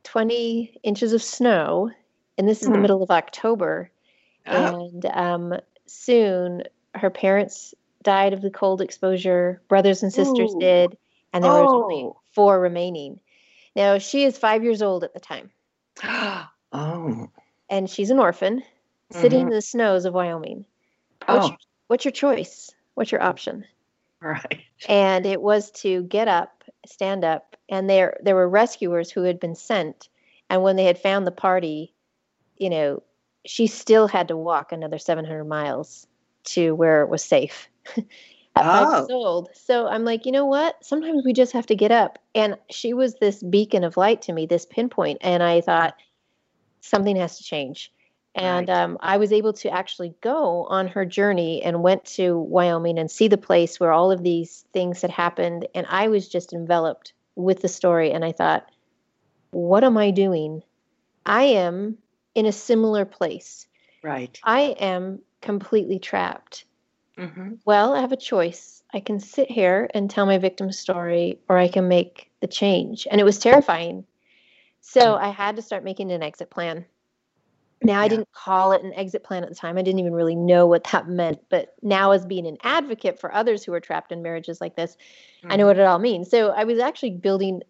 20 0.03 0.79
inches 0.83 1.13
of 1.13 1.21
snow. 1.21 1.91
And 2.37 2.47
this 2.47 2.61
is 2.61 2.67
mm. 2.67 2.71
the 2.71 2.75
hmm. 2.75 2.81
middle 2.83 3.03
of 3.03 3.11
October. 3.11 3.89
Oh. 4.45 4.89
And 4.91 5.05
um, 5.07 5.53
soon 5.85 6.63
her 6.95 7.09
parents 7.09 7.73
died 8.03 8.33
of 8.33 8.41
the 8.41 8.51
cold 8.51 8.81
exposure, 8.81 9.61
brothers 9.67 10.03
and 10.03 10.13
sisters 10.13 10.53
Ooh. 10.53 10.59
did 10.59 10.97
and 11.33 11.43
there 11.43 11.51
oh. 11.51 11.63
was 11.63 11.73
only 11.73 12.03
oh. 12.03 12.17
four 12.33 12.59
remaining. 12.59 13.19
Now 13.75 13.97
she 13.97 14.23
is 14.23 14.37
five 14.37 14.63
years 14.63 14.81
old 14.81 15.03
at 15.03 15.13
the 15.13 15.19
time. 15.19 15.51
oh. 16.03 17.29
And 17.69 17.89
she's 17.89 18.09
an 18.09 18.19
orphan, 18.19 18.63
sitting 19.11 19.39
mm-hmm. 19.39 19.49
in 19.49 19.53
the 19.53 19.61
snows 19.61 20.05
of 20.05 20.13
Wyoming. 20.13 20.65
What's, 21.25 21.45
oh. 21.45 21.49
your, 21.49 21.57
what's 21.87 22.05
your 22.05 22.11
choice? 22.11 22.71
What's 22.93 23.11
your 23.11 23.21
option? 23.21 23.65
Right. 24.21 24.63
And 24.89 25.27
it 25.27 25.41
was 25.43 25.69
to 25.83 26.01
get 26.01 26.27
up, 26.27 26.63
stand 26.87 27.23
up, 27.23 27.55
and 27.69 27.87
there 27.87 28.17
there 28.23 28.33
were 28.33 28.49
rescuers 28.49 29.11
who 29.11 29.21
had 29.21 29.39
been 29.39 29.53
sent. 29.53 30.09
And 30.49 30.63
when 30.63 30.75
they 30.75 30.85
had 30.85 30.97
found 30.97 31.27
the 31.27 31.31
party, 31.31 31.93
you 32.57 32.71
know, 32.71 33.03
she 33.45 33.67
still 33.67 34.07
had 34.07 34.29
to 34.29 34.37
walk 34.37 34.71
another 34.71 34.97
700 34.97 35.43
miles 35.45 36.07
to 36.45 36.73
where 36.73 37.03
it 37.03 37.09
was 37.09 37.23
safe. 37.23 37.69
at 38.57 38.65
five 38.65 38.93
years 38.93 39.07
oh. 39.11 39.25
old. 39.25 39.49
So 39.53 39.87
I'm 39.87 40.03
like, 40.03 40.25
you 40.25 40.31
know 40.31 40.45
what? 40.45 40.83
Sometimes 40.83 41.23
we 41.25 41.33
just 41.33 41.53
have 41.53 41.65
to 41.67 41.75
get 41.75 41.91
up. 41.91 42.19
And 42.35 42.57
she 42.69 42.93
was 42.93 43.15
this 43.15 43.43
beacon 43.43 43.83
of 43.83 43.97
light 43.97 44.21
to 44.23 44.33
me, 44.33 44.45
this 44.45 44.65
pinpoint. 44.65 45.19
And 45.21 45.43
I 45.43 45.61
thought 45.61 45.95
something 46.81 47.15
has 47.15 47.37
to 47.37 47.43
change. 47.43 47.91
And 48.37 48.69
right. 48.69 48.77
um, 48.77 48.97
I 49.01 49.17
was 49.17 49.33
able 49.33 49.51
to 49.53 49.69
actually 49.69 50.13
go 50.21 50.65
on 50.65 50.87
her 50.89 51.05
journey 51.05 51.63
and 51.63 51.81
went 51.81 52.05
to 52.05 52.37
Wyoming 52.37 52.99
and 52.99 53.09
see 53.09 53.27
the 53.27 53.37
place 53.37 53.79
where 53.79 53.91
all 53.91 54.11
of 54.11 54.21
these 54.21 54.63
things 54.73 55.01
had 55.01 55.09
happened. 55.09 55.67
And 55.73 55.87
I 55.89 56.07
was 56.07 56.27
just 56.27 56.53
enveloped 56.53 57.13
with 57.35 57.61
the 57.61 57.67
story. 57.67 58.11
And 58.11 58.23
I 58.23 58.31
thought, 58.31 58.69
what 59.49 59.83
am 59.83 59.97
I 59.97 60.11
doing? 60.11 60.61
I 61.25 61.43
am 61.43 61.97
in 62.35 62.45
a 62.45 62.51
similar 62.51 63.05
place. 63.05 63.67
Right. 64.03 64.39
I 64.43 64.75
am 64.79 65.19
completely 65.41 65.97
trapped. 65.97 66.65
Mm-hmm. 67.17 67.53
Well, 67.65 67.95
I 67.95 68.01
have 68.01 68.11
a 68.11 68.17
choice. 68.17 68.83
I 68.93 68.99
can 68.99 69.19
sit 69.19 69.49
here 69.49 69.89
and 69.95 70.09
tell 70.09 70.27
my 70.27 70.37
victim's 70.37 70.77
story, 70.77 71.39
or 71.49 71.57
I 71.57 71.67
can 71.67 71.87
make 71.87 72.29
the 72.39 72.47
change. 72.47 73.07
And 73.09 73.19
it 73.19 73.23
was 73.23 73.39
terrifying. 73.39 74.05
So 74.81 75.01
mm. 75.01 75.19
I 75.19 75.29
had 75.29 75.55
to 75.55 75.63
start 75.63 75.83
making 75.83 76.11
an 76.11 76.21
exit 76.21 76.51
plan. 76.51 76.85
Now, 77.83 77.99
yeah. 77.99 78.01
I 78.01 78.07
didn't 78.07 78.31
call 78.31 78.71
it 78.71 78.83
an 78.83 78.93
exit 78.93 79.23
plan 79.23 79.43
at 79.43 79.49
the 79.49 79.55
time. 79.55 79.77
I 79.77 79.83
didn't 79.83 79.99
even 79.99 80.13
really 80.13 80.35
know 80.35 80.65
what 80.65 80.83
that 80.85 81.07
meant. 81.07 81.39
But 81.49 81.75
now, 81.81 82.11
as 82.11 82.25
being 82.25 82.47
an 82.47 82.57
advocate 82.63 83.19
for 83.19 83.33
others 83.33 83.63
who 83.63 83.73
are 83.73 83.79
trapped 83.79 84.11
in 84.11 84.23
marriages 84.23 84.59
like 84.59 84.75
this, 84.75 84.97
mm-hmm. 85.39 85.51
I 85.51 85.55
know 85.55 85.63
mm-hmm. 85.63 85.67
what 85.67 85.79
it 85.79 85.85
all 85.85 85.99
means. 85.99 86.29
So 86.29 86.49
I 86.49 86.63
was 86.63 86.79
actually 86.79 87.11
building 87.11 87.61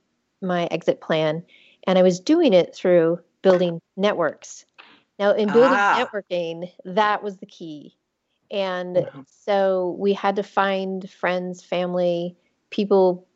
my 0.41 0.65
exit 0.67 1.01
plan, 1.01 1.43
and 1.85 1.99
I 1.99 2.03
was 2.03 2.19
doing 2.19 2.53
it 2.53 2.73
through 2.73 3.19
building 3.41 3.81
networks. 3.97 4.65
Now, 5.19 5.31
in 5.31 5.47
building 5.47 5.71
ah. 5.73 6.05
networking, 6.05 6.71
that 6.85 7.23
was 7.23 7.37
the 7.37 7.45
key. 7.45 7.95
And 8.49 8.97
mm-hmm. 8.97 9.21
so 9.25 9.95
we 9.99 10.13
had 10.13 10.37
to 10.37 10.43
find 10.43 11.09
friends, 11.09 11.63
family, 11.63 12.35
people 12.69 13.27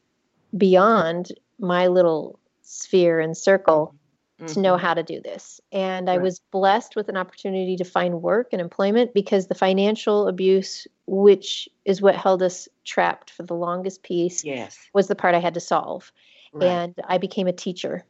beyond 0.56 1.32
my 1.60 1.88
little 1.88 2.40
sphere 2.62 3.20
and 3.20 3.36
circle 3.36 3.96
mm-hmm. 4.42 4.54
to 4.54 4.60
know 4.60 4.74
mm-hmm. 4.76 4.86
how 4.86 4.94
to 4.94 5.04
do 5.04 5.22
this. 5.22 5.62
And 5.72 6.08
right. 6.08 6.16
I 6.16 6.18
was 6.18 6.40
blessed 6.52 6.96
with 6.96 7.10
an 7.10 7.18
opportunity 7.18 7.78
to 7.78 7.84
find 7.84 8.22
work 8.22 8.50
and 8.52 8.62
employment 8.62 9.14
because 9.14 9.48
the 9.48 9.56
financial 9.56 10.28
abuse, 10.28 10.88
which 11.06 11.70
is 11.86 12.02
what 12.02 12.16
held 12.16 12.42
us 12.42 12.68
trapped 12.84 13.30
for 13.32 13.44
the 13.44 13.54
longest 13.54 14.04
piece, 14.04 14.44
yes. 14.44 14.78
was 14.94 15.08
the 15.08 15.16
part 15.16 15.36
I 15.36 15.40
had 15.40 15.54
to 15.54 15.60
solve. 15.60 16.12
Right. 16.54 16.68
And 16.68 16.96
I 17.08 17.18
became 17.18 17.48
a 17.48 17.54
teacher. 17.54 18.06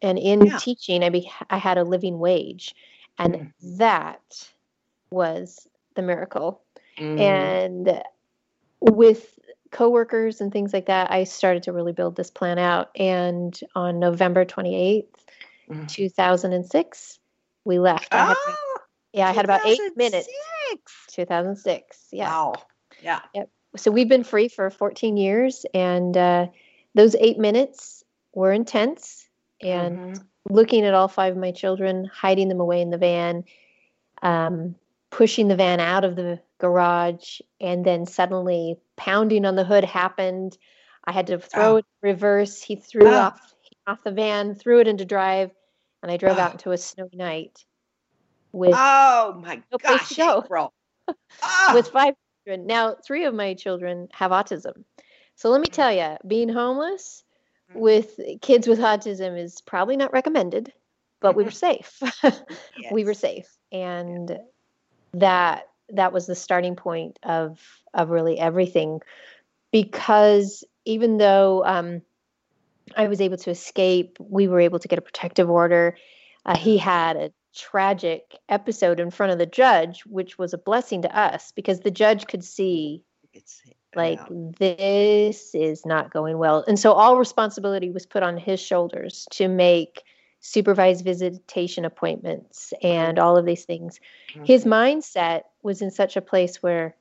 And 0.00 0.18
in 0.18 0.46
yeah. 0.46 0.58
teaching, 0.58 1.04
I, 1.04 1.10
be- 1.10 1.30
I 1.50 1.58
had 1.58 1.78
a 1.78 1.84
living 1.84 2.18
wage. 2.18 2.74
And 3.18 3.34
mm. 3.34 3.52
that 3.78 4.48
was 5.10 5.68
the 5.94 6.02
miracle. 6.02 6.62
Mm. 6.98 7.20
And 7.20 8.02
with 8.80 9.38
coworkers 9.70 10.40
and 10.40 10.52
things 10.52 10.72
like 10.72 10.86
that, 10.86 11.10
I 11.10 11.24
started 11.24 11.62
to 11.64 11.72
really 11.72 11.92
build 11.92 12.16
this 12.16 12.30
plan 12.30 12.58
out. 12.58 12.90
And 12.96 13.58
on 13.74 13.98
November 13.98 14.44
28th, 14.44 15.06
mm. 15.72 15.88
2006, 15.88 17.18
we 17.64 17.78
left. 17.78 18.08
Oh, 18.12 18.16
I 18.16 18.26
had, 18.26 18.36
yeah, 19.12 19.28
I 19.28 19.32
had 19.32 19.44
about 19.44 19.66
eight 19.66 19.80
minutes. 19.96 20.28
2006. 21.10 22.08
Yeah. 22.12 22.28
Wow. 22.28 22.54
Yeah. 23.02 23.20
Yep. 23.34 23.50
So 23.76 23.90
we've 23.90 24.08
been 24.08 24.24
free 24.24 24.48
for 24.48 24.68
14 24.70 25.16
years, 25.16 25.64
and 25.72 26.16
uh, 26.16 26.46
those 26.94 27.14
eight 27.16 27.38
minutes 27.38 28.04
were 28.34 28.52
intense. 28.52 29.28
And 29.62 29.98
mm-hmm. 29.98 30.54
looking 30.54 30.84
at 30.84 30.94
all 30.94 31.08
five 31.08 31.32
of 31.32 31.38
my 31.38 31.52
children, 31.52 32.10
hiding 32.12 32.48
them 32.48 32.60
away 32.60 32.80
in 32.80 32.90
the 32.90 32.98
van, 32.98 33.44
um, 34.22 34.74
pushing 35.10 35.48
the 35.48 35.56
van 35.56 35.80
out 35.80 36.04
of 36.04 36.16
the 36.16 36.40
garage, 36.58 37.40
and 37.60 37.84
then 37.84 38.06
suddenly 38.06 38.76
pounding 38.96 39.44
on 39.44 39.56
the 39.56 39.64
hood 39.64 39.84
happened. 39.84 40.56
I 41.04 41.12
had 41.12 41.28
to 41.28 41.38
throw 41.38 41.74
oh. 41.74 41.76
it 41.76 41.84
reverse. 42.02 42.62
He 42.62 42.76
threw 42.76 43.08
oh. 43.08 43.18
off 43.18 43.54
off 43.86 44.04
the 44.04 44.12
van, 44.12 44.54
threw 44.54 44.80
it 44.80 44.86
into 44.86 45.04
drive, 45.04 45.50
and 46.02 46.10
I 46.10 46.16
drove 46.16 46.38
oh. 46.38 46.40
out 46.40 46.52
into 46.52 46.72
a 46.72 46.78
snowy 46.78 47.10
night 47.14 47.64
with 48.52 48.74
oh 48.76 49.40
my 49.42 49.62
no 49.70 49.78
gosh, 49.78 50.08
to 50.10 50.14
go. 50.14 50.72
with 51.74 51.88
five 51.88 52.14
children. 52.44 52.66
Now, 52.66 52.94
three 53.04 53.24
of 53.24 53.34
my 53.34 53.54
children 53.54 54.08
have 54.12 54.30
autism. 54.30 54.84
So 55.36 55.50
let 55.50 55.60
me 55.60 55.68
mm. 55.68 55.72
tell 55.72 55.92
you, 55.92 56.16
being 56.26 56.48
homeless 56.48 57.24
mm. 57.72 57.80
with 57.80 58.18
kids 58.40 58.68
with 58.68 58.78
autism 58.78 59.38
is 59.38 59.60
probably 59.62 59.96
not 59.96 60.12
recommended, 60.12 60.72
but 61.20 61.34
we 61.34 61.44
were 61.44 61.50
safe. 61.50 61.98
yes. 62.22 62.42
We 62.92 63.04
were 63.04 63.14
safe, 63.14 63.48
and 63.70 64.38
that 65.14 65.68
that 65.90 66.12
was 66.12 66.26
the 66.26 66.34
starting 66.34 66.76
point 66.76 67.18
of 67.22 67.58
of 67.94 68.10
really 68.10 68.38
everything 68.38 69.00
because 69.72 70.64
even 70.84 71.18
though 71.18 71.64
um, 71.64 72.02
I 72.96 73.08
was 73.08 73.20
able 73.20 73.36
to 73.38 73.50
escape, 73.50 74.18
we 74.20 74.48
were 74.48 74.60
able 74.60 74.78
to 74.78 74.88
get 74.88 74.98
a 74.98 75.02
protective 75.02 75.48
order. 75.50 75.96
Uh, 76.44 76.56
he 76.56 76.78
had 76.78 77.16
a 77.16 77.32
tragic 77.54 78.36
episode 78.48 79.00
in 79.00 79.10
front 79.10 79.32
of 79.32 79.38
the 79.38 79.46
judge, 79.46 80.02
which 80.06 80.38
was 80.38 80.54
a 80.54 80.58
blessing 80.58 81.02
to 81.02 81.18
us 81.18 81.52
because 81.52 81.80
the 81.80 81.90
judge 81.90 82.26
could 82.26 82.44
see, 82.44 83.04
like, 83.94 84.20
this 84.58 85.54
is 85.54 85.84
not 85.84 86.12
going 86.12 86.38
well. 86.38 86.64
And 86.66 86.78
so 86.78 86.92
all 86.92 87.18
responsibility 87.18 87.90
was 87.90 88.06
put 88.06 88.22
on 88.22 88.36
his 88.36 88.60
shoulders 88.60 89.26
to 89.32 89.48
make 89.48 90.02
supervised 90.40 91.04
visitation 91.04 91.84
appointments 91.84 92.72
and 92.82 93.18
all 93.18 93.36
of 93.36 93.46
these 93.46 93.64
things. 93.64 94.00
Mm-hmm. 94.34 94.44
His 94.44 94.64
mindset 94.64 95.42
was 95.62 95.82
in 95.82 95.90
such 95.90 96.16
a 96.16 96.22
place 96.22 96.62
where 96.62 96.96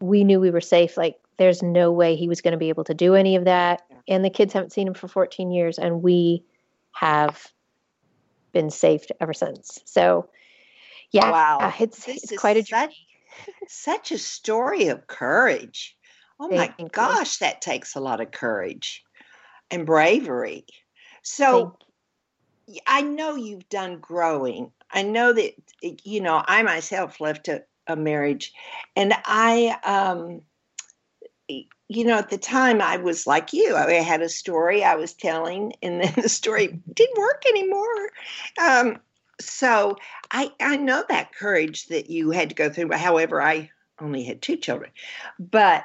we 0.00 0.24
knew 0.24 0.40
we 0.40 0.50
were 0.50 0.60
safe. 0.60 0.96
Like, 0.96 1.18
there's 1.36 1.62
no 1.62 1.90
way 1.90 2.16
he 2.16 2.28
was 2.28 2.40
going 2.40 2.52
to 2.52 2.58
be 2.58 2.68
able 2.68 2.84
to 2.84 2.94
do 2.94 3.14
any 3.14 3.36
of 3.36 3.44
that. 3.44 3.82
And 4.08 4.24
the 4.24 4.30
kids 4.30 4.52
haven't 4.52 4.72
seen 4.72 4.88
him 4.88 4.94
for 4.94 5.08
14 5.08 5.50
years, 5.50 5.78
and 5.78 6.02
we 6.02 6.44
have 6.92 7.52
been 8.52 8.70
safe 8.70 9.06
ever 9.20 9.34
since. 9.34 9.80
So, 9.84 10.28
yeah, 11.10 11.30
wow. 11.30 11.58
Uh, 11.60 11.72
it's, 11.80 12.06
it's 12.08 12.36
quite 12.38 12.56
a 12.56 12.62
journey. 12.62 12.96
Such, 13.68 13.70
such 13.70 14.12
a 14.12 14.18
story 14.18 14.88
of 14.88 15.06
courage. 15.06 15.96
Oh 16.38 16.48
my 16.48 16.74
gosh, 16.92 17.38
that 17.38 17.62
takes 17.62 17.94
a 17.94 18.00
lot 18.00 18.20
of 18.20 18.30
courage 18.30 19.04
and 19.70 19.86
bravery. 19.86 20.66
So, 21.22 21.78
I 22.86 23.02
know 23.02 23.36
you've 23.36 23.68
done 23.68 23.98
growing. 23.98 24.72
I 24.90 25.02
know 25.02 25.32
that 25.32 25.54
you 26.04 26.20
know 26.20 26.42
I 26.46 26.62
myself 26.62 27.20
left 27.20 27.48
a, 27.48 27.64
a 27.86 27.96
marriage, 27.96 28.52
and 28.96 29.14
I, 29.24 29.76
um, 29.84 30.40
you 31.48 32.04
know, 32.04 32.18
at 32.18 32.30
the 32.30 32.38
time 32.38 32.80
I 32.80 32.96
was 32.96 33.26
like 33.26 33.52
you. 33.52 33.76
I 33.76 33.92
had 33.94 34.22
a 34.22 34.28
story 34.28 34.82
I 34.82 34.94
was 34.94 35.12
telling, 35.12 35.74
and 35.82 36.00
then 36.00 36.12
the 36.16 36.28
story 36.28 36.68
didn't 36.92 37.18
work 37.18 37.44
anymore. 37.46 38.10
Um, 38.60 38.98
so 39.40 39.96
I 40.30 40.52
I 40.60 40.76
know 40.76 41.04
that 41.08 41.34
courage 41.34 41.86
that 41.86 42.08
you 42.08 42.30
had 42.30 42.48
to 42.50 42.54
go 42.54 42.70
through. 42.70 42.92
However, 42.92 43.42
I 43.42 43.70
only 44.00 44.24
had 44.24 44.42
two 44.42 44.56
children, 44.56 44.90
but 45.38 45.84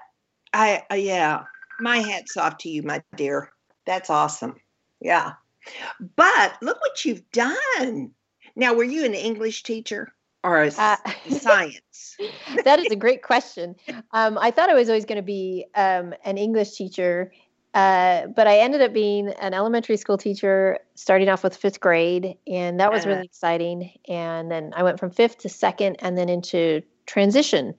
I 0.53 0.83
uh, 0.91 0.95
yeah, 0.95 1.43
my 1.79 1.97
hats 1.97 2.37
off 2.37 2.57
to 2.59 2.69
you, 2.69 2.83
my 2.83 3.03
dear. 3.15 3.51
That's 3.85 4.09
awesome. 4.09 4.55
Yeah. 5.01 5.33
But 6.15 6.57
look 6.61 6.79
what 6.79 7.05
you've 7.05 7.29
done. 7.31 8.11
Now, 8.55 8.73
were 8.73 8.83
you 8.83 9.05
an 9.05 9.13
English 9.13 9.63
teacher 9.63 10.13
or 10.43 10.63
a 10.63 10.67
uh, 10.67 10.95
science? 11.29 12.17
that 12.63 12.79
is 12.79 12.91
a 12.91 12.95
great 12.95 13.23
question. 13.23 13.75
Um, 14.11 14.37
I 14.37 14.51
thought 14.51 14.69
I 14.69 14.73
was 14.73 14.89
always 14.89 15.05
going 15.05 15.17
to 15.17 15.21
be 15.21 15.65
um, 15.75 16.13
an 16.23 16.37
English 16.37 16.75
teacher, 16.75 17.31
uh, 17.73 18.27
but 18.27 18.47
I 18.47 18.59
ended 18.59 18.81
up 18.81 18.93
being 18.93 19.29
an 19.29 19.53
elementary 19.53 19.97
school 19.97 20.17
teacher, 20.17 20.79
starting 20.95 21.29
off 21.29 21.43
with 21.43 21.55
fifth 21.55 21.79
grade, 21.79 22.35
and 22.47 22.79
that 22.79 22.91
was 22.91 23.05
uh, 23.05 23.09
really 23.09 23.25
exciting. 23.25 23.91
And 24.07 24.49
then 24.49 24.73
I 24.75 24.83
went 24.83 24.99
from 24.99 25.11
fifth 25.11 25.39
to 25.39 25.49
second, 25.49 25.97
and 25.99 26.17
then 26.17 26.29
into 26.29 26.81
transition. 27.05 27.75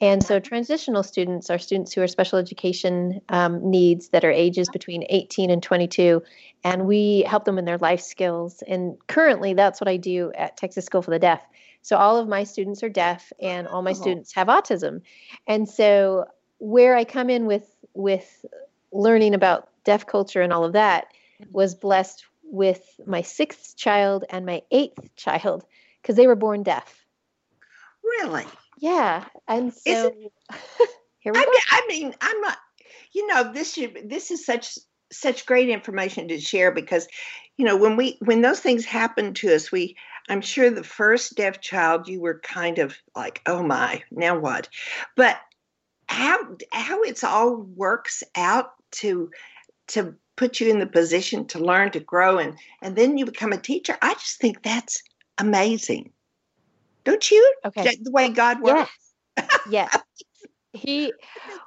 And 0.00 0.22
so, 0.22 0.38
transitional 0.40 1.02
students 1.02 1.48
are 1.48 1.58
students 1.58 1.92
who 1.92 2.02
are 2.02 2.06
special 2.06 2.38
education 2.38 3.20
um, 3.30 3.70
needs 3.70 4.08
that 4.10 4.24
are 4.24 4.30
ages 4.30 4.68
between 4.70 5.04
18 5.08 5.50
and 5.50 5.62
22, 5.62 6.22
and 6.64 6.86
we 6.86 7.22
help 7.22 7.44
them 7.44 7.58
in 7.58 7.64
their 7.64 7.78
life 7.78 8.00
skills. 8.00 8.62
And 8.68 8.96
currently, 9.06 9.54
that's 9.54 9.80
what 9.80 9.88
I 9.88 9.96
do 9.96 10.32
at 10.36 10.56
Texas 10.56 10.84
School 10.84 11.02
for 11.02 11.10
the 11.10 11.18
Deaf. 11.18 11.40
So, 11.86 11.96
all 11.96 12.16
of 12.18 12.26
my 12.26 12.42
students 12.42 12.82
are 12.82 12.88
deaf, 12.88 13.32
and 13.40 13.68
all 13.68 13.80
my 13.80 13.92
oh. 13.92 13.94
students 13.94 14.34
have 14.34 14.48
autism. 14.48 15.02
And 15.46 15.68
so, 15.68 16.24
where 16.58 16.96
I 16.96 17.04
come 17.04 17.30
in 17.30 17.46
with 17.46 17.70
with 17.94 18.44
learning 18.90 19.34
about 19.34 19.68
deaf 19.84 20.04
culture 20.04 20.42
and 20.42 20.52
all 20.52 20.64
of 20.64 20.72
that 20.72 21.04
mm-hmm. 21.40 21.52
was 21.52 21.76
blessed 21.76 22.26
with 22.42 22.82
my 23.06 23.22
sixth 23.22 23.76
child 23.76 24.24
and 24.30 24.44
my 24.44 24.62
eighth 24.72 25.14
child 25.14 25.64
because 26.02 26.16
they 26.16 26.26
were 26.26 26.34
born 26.34 26.64
deaf. 26.64 27.06
Really? 28.02 28.46
Yeah, 28.78 29.24
and 29.46 29.72
so 29.72 30.10
here 31.20 31.32
we 31.32 31.38
I 31.38 31.44
go. 31.44 31.50
Mean, 31.50 31.60
I 31.70 31.86
mean, 31.86 32.14
I'm 32.20 32.40
not. 32.40 32.58
You 33.12 33.28
know, 33.28 33.52
this 33.52 33.74
should, 33.74 34.10
this 34.10 34.32
is 34.32 34.44
such 34.44 34.76
such 35.12 35.46
great 35.46 35.68
information 35.68 36.28
to 36.28 36.40
share 36.40 36.72
because, 36.72 37.06
you 37.56 37.64
know, 37.64 37.76
when 37.76 37.96
we 37.96 38.18
when 38.20 38.42
those 38.42 38.60
things 38.60 38.84
happen 38.84 39.34
to 39.34 39.54
us, 39.54 39.70
we 39.70 39.96
I'm 40.28 40.40
sure 40.40 40.70
the 40.70 40.84
first 40.84 41.36
deaf 41.36 41.60
child 41.60 42.08
you 42.08 42.20
were 42.20 42.40
kind 42.40 42.78
of 42.78 42.96
like, 43.14 43.42
oh 43.46 43.62
my, 43.62 44.02
now 44.10 44.38
what? 44.38 44.68
But 45.16 45.38
how 46.08 46.38
how 46.72 47.02
it's 47.02 47.24
all 47.24 47.56
works 47.56 48.22
out 48.36 48.72
to 48.92 49.30
to 49.88 50.14
put 50.36 50.60
you 50.60 50.70
in 50.70 50.78
the 50.78 50.86
position 50.86 51.46
to 51.46 51.58
learn 51.58 51.90
to 51.90 52.00
grow 52.00 52.38
and 52.38 52.56
and 52.82 52.94
then 52.94 53.16
you 53.16 53.24
become 53.24 53.52
a 53.52 53.56
teacher 53.56 53.96
i 54.02 54.12
just 54.14 54.38
think 54.38 54.62
that's 54.62 55.02
amazing. 55.38 56.12
Don't 57.04 57.30
you? 57.30 57.54
Okay. 57.64 57.96
The 58.02 58.10
way 58.10 58.28
god 58.30 58.60
works. 58.60 58.90
Yes, 59.36 59.58
yes. 59.70 59.98
he 60.76 61.12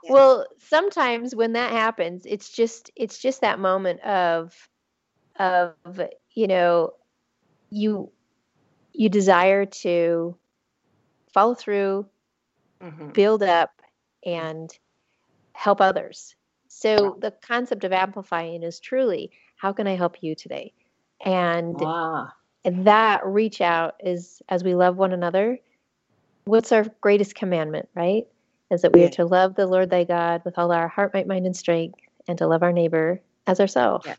well 0.09 0.45
sometimes 0.59 1.35
when 1.35 1.53
that 1.53 1.71
happens 1.71 2.23
it's 2.25 2.49
just 2.49 2.91
it's 2.95 3.17
just 3.17 3.41
that 3.41 3.59
moment 3.59 3.99
of 4.01 4.53
of 5.37 5.73
you 6.35 6.47
know 6.47 6.91
you 7.69 8.11
you 8.93 9.09
desire 9.09 9.65
to 9.65 10.35
follow 11.33 11.53
through 11.53 12.05
mm-hmm. 12.81 13.09
build 13.09 13.43
up 13.43 13.71
and 14.25 14.69
help 15.53 15.81
others. 15.81 16.35
So 16.67 17.17
the 17.19 17.31
concept 17.41 17.83
of 17.83 17.93
amplifying 17.93 18.63
is 18.63 18.79
truly 18.79 19.31
how 19.55 19.73
can 19.73 19.87
i 19.87 19.95
help 19.95 20.17
you 20.21 20.35
today? 20.35 20.73
And 21.25 21.75
ah. 21.81 22.33
that 22.63 23.25
reach 23.25 23.59
out 23.59 23.95
is 23.99 24.41
as 24.47 24.63
we 24.63 24.75
love 24.75 24.95
one 24.97 25.11
another 25.13 25.59
what's 26.45 26.71
our 26.71 26.85
greatest 27.01 27.35
commandment 27.35 27.89
right 27.93 28.25
is 28.71 28.81
that 28.81 28.93
we 28.93 29.03
are 29.03 29.09
to 29.09 29.25
love 29.25 29.55
the 29.55 29.67
Lord 29.67 29.89
thy 29.89 30.03
God 30.03 30.41
with 30.45 30.57
all 30.57 30.71
our 30.71 30.87
heart, 30.87 31.13
might, 31.13 31.27
mind, 31.27 31.45
and 31.45 31.55
strength, 31.55 31.99
and 32.27 32.37
to 32.37 32.47
love 32.47 32.63
our 32.63 32.73
neighbor 32.73 33.21
as 33.47 33.59
ourselves. 33.59 34.05
Yes. 34.05 34.17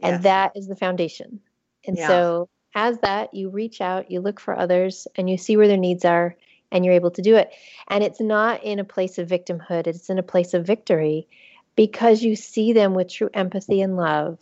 And 0.00 0.14
yes. 0.14 0.22
that 0.22 0.52
is 0.56 0.66
the 0.66 0.76
foundation. 0.76 1.40
And 1.86 1.96
yeah. 1.96 2.08
so, 2.08 2.48
as 2.74 2.98
that, 2.98 3.34
you 3.34 3.50
reach 3.50 3.80
out, 3.80 4.10
you 4.10 4.20
look 4.20 4.40
for 4.40 4.56
others, 4.56 5.06
and 5.16 5.28
you 5.28 5.36
see 5.36 5.56
where 5.56 5.68
their 5.68 5.76
needs 5.76 6.04
are, 6.04 6.36
and 6.70 6.84
you're 6.84 6.94
able 6.94 7.10
to 7.12 7.22
do 7.22 7.36
it. 7.36 7.50
And 7.88 8.02
it's 8.02 8.20
not 8.20 8.64
in 8.64 8.78
a 8.78 8.84
place 8.84 9.18
of 9.18 9.28
victimhood, 9.28 9.86
it's 9.86 10.08
in 10.08 10.18
a 10.18 10.22
place 10.22 10.54
of 10.54 10.66
victory 10.66 11.28
because 11.76 12.22
you 12.22 12.36
see 12.36 12.72
them 12.72 12.94
with 12.94 13.08
true 13.08 13.30
empathy 13.32 13.80
and 13.80 13.96
love. 13.96 14.38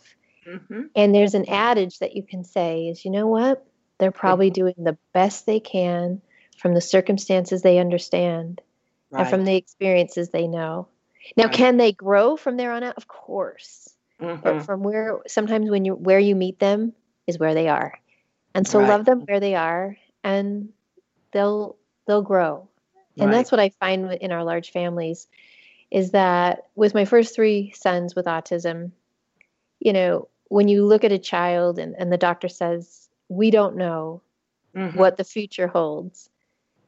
Mm-hmm. 0.47 0.83
And 0.95 1.13
there's 1.13 1.33
an 1.33 1.47
adage 1.49 1.99
that 1.99 2.15
you 2.15 2.23
can 2.23 2.43
say 2.43 2.87
is, 2.87 3.05
you 3.05 3.11
know 3.11 3.27
what? 3.27 3.65
They're 3.99 4.11
probably 4.11 4.49
doing 4.49 4.73
the 4.77 4.97
best 5.13 5.45
they 5.45 5.59
can 5.59 6.21
from 6.57 6.73
the 6.73 6.81
circumstances 6.81 7.61
they 7.61 7.77
understand 7.77 8.61
right. 9.11 9.21
and 9.21 9.29
from 9.29 9.45
the 9.45 9.55
experiences 9.55 10.29
they 10.29 10.47
know. 10.47 10.87
Now, 11.37 11.45
right. 11.45 11.53
can 11.53 11.77
they 11.77 11.91
grow 11.91 12.35
from 12.35 12.57
there 12.57 12.71
on 12.71 12.83
out? 12.83 12.97
Of 12.97 13.07
course. 13.07 13.93
Mm-hmm. 14.21 14.41
But 14.41 14.63
from 14.63 14.83
where 14.83 15.19
sometimes 15.27 15.69
when 15.69 15.85
you 15.85 15.95
where 15.95 16.19
you 16.19 16.35
meet 16.35 16.59
them 16.59 16.93
is 17.27 17.39
where 17.39 17.53
they 17.53 17.67
are. 17.67 17.99
And 18.53 18.67
so 18.67 18.79
right. 18.79 18.89
love 18.89 19.05
them 19.05 19.21
where 19.21 19.39
they 19.39 19.55
are 19.55 19.97
and 20.23 20.69
they'll 21.31 21.77
they'll 22.05 22.21
grow. 22.21 22.67
And 23.17 23.31
that's 23.31 23.51
what 23.51 23.59
I 23.59 23.69
find 23.69 24.11
in 24.13 24.31
our 24.31 24.43
large 24.43 24.71
families 24.71 25.27
is 25.91 26.11
that 26.11 26.67
with 26.75 26.93
my 26.93 27.05
first 27.05 27.35
three 27.35 27.71
sons 27.75 28.15
with 28.15 28.25
autism, 28.25 28.91
you 29.79 29.93
know, 29.93 30.27
when 30.47 30.67
you 30.67 30.85
look 30.85 31.03
at 31.03 31.11
a 31.11 31.19
child 31.19 31.77
and, 31.77 31.95
and 31.99 32.11
the 32.11 32.17
doctor 32.17 32.47
says, 32.47 33.09
we 33.29 33.51
don't 33.51 33.75
know 33.75 34.21
mm-hmm. 34.75 34.97
what 34.97 35.17
the 35.17 35.23
future 35.23 35.67
holds, 35.67 36.29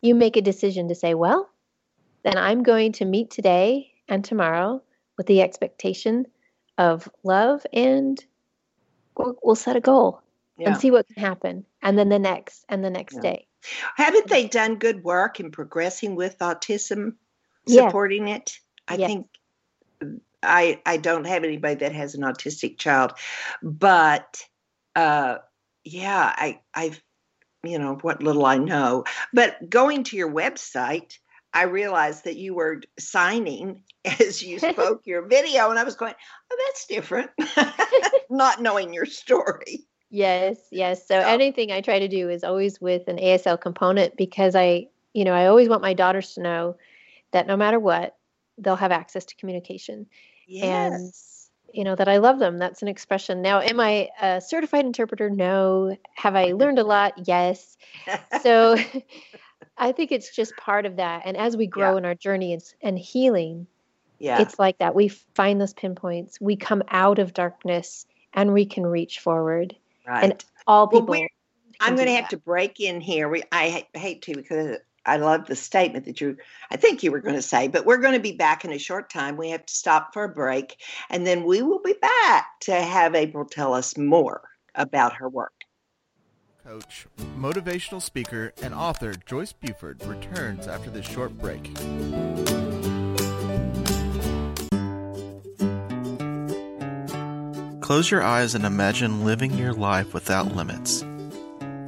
you 0.01 0.15
make 0.15 0.37
a 0.37 0.41
decision 0.41 0.87
to 0.87 0.95
say, 0.95 1.13
well, 1.13 1.49
then 2.23 2.37
I'm 2.37 2.63
going 2.63 2.93
to 2.93 3.05
meet 3.05 3.31
today 3.31 3.91
and 4.07 4.23
tomorrow 4.23 4.81
with 5.17 5.27
the 5.27 5.41
expectation 5.41 6.25
of 6.77 7.07
love 7.23 7.65
and 7.71 8.23
we'll, 9.17 9.37
we'll 9.43 9.55
set 9.55 9.75
a 9.75 9.81
goal 9.81 10.21
yeah. 10.57 10.69
and 10.69 10.77
see 10.77 10.91
what 10.91 11.07
can 11.07 11.21
happen. 11.21 11.65
And 11.81 11.97
then 11.97 12.09
the 12.09 12.19
next 12.19 12.65
and 12.69 12.83
the 12.83 12.89
next 12.89 13.15
yeah. 13.15 13.21
day. 13.21 13.47
Haven't 13.95 14.27
they 14.27 14.47
done 14.47 14.75
good 14.75 15.03
work 15.03 15.39
in 15.39 15.51
progressing 15.51 16.15
with 16.15 16.37
autism, 16.39 17.13
supporting 17.67 18.27
yes. 18.27 18.37
it? 18.37 18.59
I 18.87 18.95
yes. 18.95 19.07
think 19.07 19.27
I 20.41 20.81
I 20.85 20.97
don't 20.97 21.25
have 21.25 21.43
anybody 21.43 21.75
that 21.75 21.93
has 21.93 22.15
an 22.15 22.21
autistic 22.21 22.77
child, 22.77 23.13
but 23.61 24.43
uh, 24.95 25.37
yeah, 25.85 26.33
I 26.35 26.59
I've 26.73 27.01
you 27.63 27.79
know 27.79 27.97
what 28.01 28.21
little 28.21 28.45
I 28.45 28.57
know. 28.57 29.05
But 29.31 29.69
going 29.69 30.03
to 30.05 30.17
your 30.17 30.29
website, 30.31 31.17
I 31.53 31.63
realized 31.63 32.23
that 32.23 32.35
you 32.35 32.55
were 32.55 32.81
signing 32.99 33.83
as 34.19 34.41
you 34.41 34.59
spoke 34.59 35.05
your 35.05 35.27
video, 35.27 35.69
and 35.69 35.79
I 35.79 35.83
was 35.83 35.95
going, 35.95 36.13
"Oh, 36.51 36.57
that's 36.65 36.87
different," 36.87 37.31
not 38.29 38.61
knowing 38.61 38.93
your 38.93 39.05
story. 39.05 39.85
Yes, 40.09 40.57
yes. 40.71 41.07
So, 41.07 41.17
anything 41.17 41.71
I 41.71 41.81
try 41.81 41.99
to 41.99 42.07
do 42.07 42.29
is 42.29 42.43
always 42.43 42.79
with 42.79 43.07
an 43.07 43.17
ASL 43.17 43.59
component 43.59 44.15
because 44.15 44.55
I, 44.55 44.87
you 45.13 45.25
know, 45.25 45.33
I 45.33 45.47
always 45.47 45.69
want 45.69 45.81
my 45.81 45.93
daughters 45.93 46.33
to 46.33 46.41
know 46.41 46.77
that 47.31 47.47
no 47.47 47.57
matter 47.57 47.79
what, 47.79 48.15
they'll 48.59 48.75
have 48.75 48.91
access 48.91 49.25
to 49.25 49.35
communication. 49.35 50.05
Yes. 50.47 51.49
And 51.63 51.75
you 51.75 51.83
know 51.83 51.95
that 51.95 52.07
I 52.07 52.17
love 52.17 52.37
them. 52.37 52.59
That's 52.59 52.83
an 52.83 52.87
expression. 52.87 53.41
Now, 53.41 53.59
am 53.61 53.79
I 53.79 54.09
a 54.21 54.39
certified 54.39 54.85
interpreter? 54.85 55.29
No. 55.29 55.97
Have 56.15 56.35
I 56.35 56.51
learned 56.51 56.77
a 56.77 56.83
lot? 56.83 57.27
Yes. 57.27 57.75
So 58.43 58.77
I 59.77 59.91
think 59.91 60.11
it's 60.11 60.35
just 60.35 60.55
part 60.57 60.85
of 60.85 60.97
that. 60.97 61.23
And 61.25 61.35
as 61.35 61.57
we 61.57 61.67
grow 61.67 61.93
yeah. 61.93 61.97
in 61.97 62.05
our 62.05 62.15
journey 62.15 62.53
and, 62.53 62.63
and 62.81 62.97
healing, 62.97 63.67
yeah. 64.19 64.41
it's 64.41 64.59
like 64.59 64.77
that. 64.77 64.95
We 64.95 65.07
find 65.07 65.59
those 65.59 65.73
pinpoints. 65.73 66.39
We 66.39 66.55
come 66.55 66.83
out 66.89 67.19
of 67.19 67.33
darkness 67.33 68.05
and 68.33 68.53
we 68.53 68.65
can 68.65 68.85
reach 68.85 69.19
forward. 69.19 69.75
Right. 70.07 70.23
And 70.23 70.45
all 70.67 70.87
people. 70.87 71.07
Well, 71.07 71.27
I'm 71.79 71.95
going 71.95 72.07
to 72.07 72.13
have 72.13 72.29
to 72.29 72.37
break 72.37 72.79
in 72.79 73.01
here. 73.01 73.27
We, 73.27 73.43
I 73.51 73.85
hate 73.93 74.21
to 74.23 74.35
because 74.35 74.77
I 75.05 75.17
love 75.17 75.47
the 75.47 75.55
statement 75.55 76.05
that 76.05 76.21
you, 76.21 76.37
I 76.71 76.77
think 76.77 77.03
you 77.03 77.11
were 77.11 77.19
going 77.19 77.35
to 77.35 77.41
say, 77.41 77.67
but 77.67 77.85
we're 77.85 77.97
going 77.97 78.13
to 78.13 78.19
be 78.19 78.31
back 78.31 78.63
in 78.63 78.71
a 78.71 78.77
short 78.77 79.09
time. 79.09 79.35
We 79.35 79.49
have 79.49 79.65
to 79.65 79.73
stop 79.73 80.13
for 80.13 80.23
a 80.23 80.29
break, 80.29 80.77
and 81.09 81.27
then 81.27 81.43
we 81.43 81.61
will 81.61 81.81
be 81.81 81.95
back 82.01 82.59
to 82.61 82.73
have 82.73 83.15
April 83.15 83.45
tell 83.45 83.73
us 83.73 83.97
more 83.97 84.41
about 84.75 85.13
her 85.15 85.27
work. 85.27 85.62
Coach, 86.65 87.07
motivational 87.37 88.01
speaker, 88.01 88.53
and 88.61 88.73
author 88.73 89.13
Joyce 89.25 89.51
Buford 89.51 90.01
returns 90.05 90.65
after 90.65 90.89
this 90.89 91.05
short 91.05 91.37
break. 91.37 91.61
Close 97.81 98.09
your 98.09 98.23
eyes 98.23 98.55
and 98.55 98.63
imagine 98.63 99.25
living 99.25 99.57
your 99.57 99.73
life 99.73 100.13
without 100.13 100.55
limits. 100.55 101.03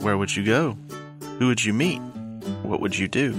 Where 0.02 0.18
would 0.18 0.36
you 0.36 0.44
go? 0.44 0.78
Who 1.40 1.48
would 1.48 1.64
you 1.64 1.72
meet? 1.72 2.00
What 2.64 2.82
would 2.82 2.98
you 2.98 3.08
do? 3.08 3.34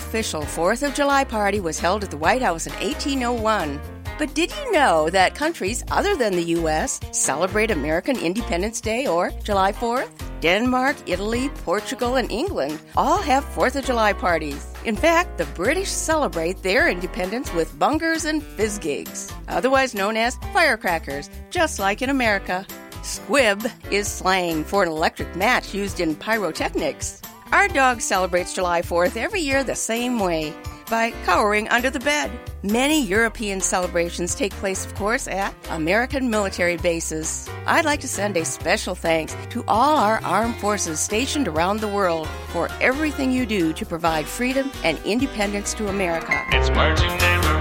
Official 0.09 0.41
4th 0.41 0.81
of 0.81 0.95
July 0.95 1.23
party 1.23 1.59
was 1.59 1.79
held 1.79 2.03
at 2.03 2.09
the 2.09 2.17
White 2.17 2.41
House 2.41 2.65
in 2.65 2.73
1801. 2.73 3.79
But 4.17 4.33
did 4.33 4.51
you 4.51 4.71
know 4.71 5.07
that 5.11 5.35
countries 5.35 5.83
other 5.91 6.15
than 6.15 6.33
the 6.33 6.49
U.S. 6.57 6.99
celebrate 7.11 7.69
American 7.69 8.17
Independence 8.17 8.81
Day 8.81 9.05
or 9.05 9.29
July 9.43 9.71
4th? 9.71 10.09
Denmark, 10.41 10.95
Italy, 11.05 11.49
Portugal, 11.63 12.15
and 12.15 12.31
England 12.31 12.81
all 12.97 13.21
have 13.21 13.45
4th 13.45 13.75
of 13.75 13.85
July 13.85 14.13
parties. 14.13 14.73
In 14.83 14.95
fact, 14.95 15.37
the 15.37 15.45
British 15.53 15.89
celebrate 15.89 16.63
their 16.63 16.89
independence 16.89 17.53
with 17.53 17.77
bungers 17.77 18.25
and 18.25 18.41
fizzgigs, 18.41 19.31
otherwise 19.47 19.93
known 19.93 20.17
as 20.17 20.37
firecrackers, 20.53 21.29
just 21.51 21.77
like 21.77 22.01
in 22.01 22.09
America. 22.09 22.65
Squib 23.03 23.63
is 23.91 24.07
slang 24.07 24.63
for 24.63 24.81
an 24.81 24.89
electric 24.89 25.35
match 25.35 25.75
used 25.75 25.99
in 25.99 26.15
pyrotechnics. 26.15 27.21
Our 27.51 27.67
dog 27.67 27.99
celebrates 27.99 28.53
July 28.53 28.83
4th 28.83 29.17
every 29.17 29.41
year 29.41 29.63
the 29.63 29.75
same 29.75 30.19
way 30.19 30.53
by 30.87 31.11
cowering 31.25 31.67
under 31.69 31.89
the 31.89 31.99
bed. 31.99 32.31
Many 32.61 33.03
European 33.03 33.59
celebrations 33.59 34.35
take 34.35 34.53
place, 34.53 34.85
of 34.85 34.93
course, 34.93 35.27
at 35.27 35.53
American 35.69 36.29
military 36.29 36.77
bases. 36.77 37.49
I'd 37.65 37.85
like 37.85 38.01
to 38.01 38.07
send 38.07 38.37
a 38.37 38.45
special 38.45 38.93
thanks 38.93 39.35
to 39.49 39.63
all 39.67 39.97
our 39.97 40.19
armed 40.23 40.57
forces 40.57 40.99
stationed 40.99 41.47
around 41.47 41.79
the 41.79 41.87
world 41.87 42.27
for 42.49 42.69
everything 42.81 43.31
you 43.31 43.47
do 43.47 43.73
to 43.73 43.85
provide 43.85 44.27
freedom 44.27 44.71
and 44.83 44.99
independence 45.03 45.73
to 45.75 45.87
America. 45.87 46.43
It's 46.51 46.69
marching 46.69 47.09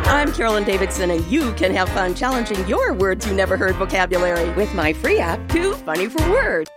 I'm 0.09 0.33
Carolyn 0.33 0.65
Davidson, 0.65 1.11
and 1.11 1.25
you 1.27 1.53
can 1.55 1.75
have 1.75 1.89
fun 1.91 2.15
challenging 2.15 2.67
your 2.67 2.93
words 2.93 3.27
you 3.27 3.35
never 3.35 3.57
heard 3.57 3.77
vocabulary 3.77 4.51
with 4.51 4.75
my 4.75 4.93
free 4.93 5.19
app, 5.19 5.49
Too 5.49 5.75
Funny 5.75 6.09
for 6.09 6.31
Words. 6.31 6.71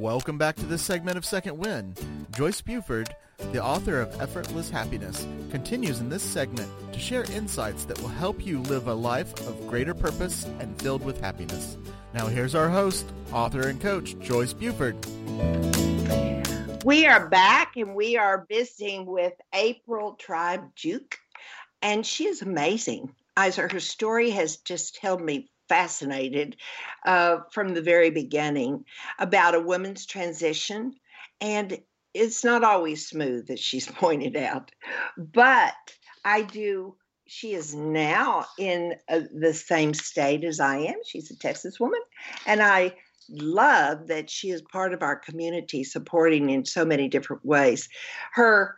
Welcome 0.00 0.38
back 0.38 0.56
to 0.56 0.64
this 0.64 0.80
segment 0.80 1.18
of 1.18 1.26
Second 1.26 1.58
Wind. 1.58 2.00
Joyce 2.34 2.62
Buford, 2.62 3.14
the 3.52 3.62
author 3.62 4.00
of 4.00 4.18
Effortless 4.18 4.70
Happiness, 4.70 5.26
continues 5.50 6.00
in 6.00 6.08
this 6.08 6.22
segment 6.22 6.70
to 6.94 6.98
share 6.98 7.30
insights 7.32 7.84
that 7.84 8.00
will 8.00 8.08
help 8.08 8.46
you 8.46 8.60
live 8.60 8.88
a 8.88 8.94
life 8.94 9.30
of 9.46 9.68
greater 9.68 9.92
purpose 9.92 10.46
and 10.58 10.80
filled 10.80 11.04
with 11.04 11.20
happiness. 11.20 11.76
Now, 12.14 12.28
here's 12.28 12.54
our 12.54 12.70
host, 12.70 13.12
author, 13.30 13.68
and 13.68 13.78
coach, 13.78 14.18
Joyce 14.20 14.54
Buford. 14.54 14.96
We 16.82 17.04
are 17.04 17.28
back 17.28 17.76
and 17.76 17.94
we 17.94 18.16
are 18.16 18.46
visiting 18.48 19.04
with 19.04 19.34
April 19.52 20.14
Tribe 20.14 20.74
Giauque, 20.74 21.18
and 21.82 22.06
she 22.06 22.26
is 22.26 22.40
amazing. 22.40 23.14
As 23.36 23.56
her 23.56 23.78
story 23.80 24.30
has 24.30 24.56
just 24.56 24.96
held 24.96 25.20
me 25.20 25.50
fascinated 25.70 26.56
uh, 27.06 27.38
from 27.52 27.74
the 27.74 27.80
very 27.80 28.10
beginning 28.10 28.84
about 29.20 29.54
a 29.54 29.60
woman's 29.60 30.04
transition. 30.04 30.92
And 31.40 31.78
it's 32.12 32.44
not 32.44 32.64
always 32.64 33.06
smooth, 33.06 33.48
as 33.50 33.60
she's 33.60 33.86
pointed 34.02 34.36
out. 34.36 34.72
But 35.16 35.74
I 36.24 36.42
do, 36.42 36.96
she 37.28 37.54
is 37.54 37.72
now 37.72 38.46
in 38.58 38.96
uh, 39.08 39.20
the 39.32 39.54
same 39.54 39.94
state 39.94 40.44
as 40.44 40.58
I 40.58 40.78
am. 40.78 40.96
She's 41.06 41.30
a 41.30 41.38
Texas 41.38 41.78
woman. 41.78 42.00
And 42.46 42.60
I 42.60 42.96
love 43.30 44.08
that 44.08 44.28
she 44.28 44.50
is 44.50 44.62
part 44.62 44.92
of 44.92 45.02
our 45.04 45.14
community, 45.16 45.84
supporting 45.84 46.50
in 46.50 46.64
so 46.64 46.84
many 46.84 47.08
different 47.08 47.44
ways. 47.44 47.88
Her, 48.32 48.76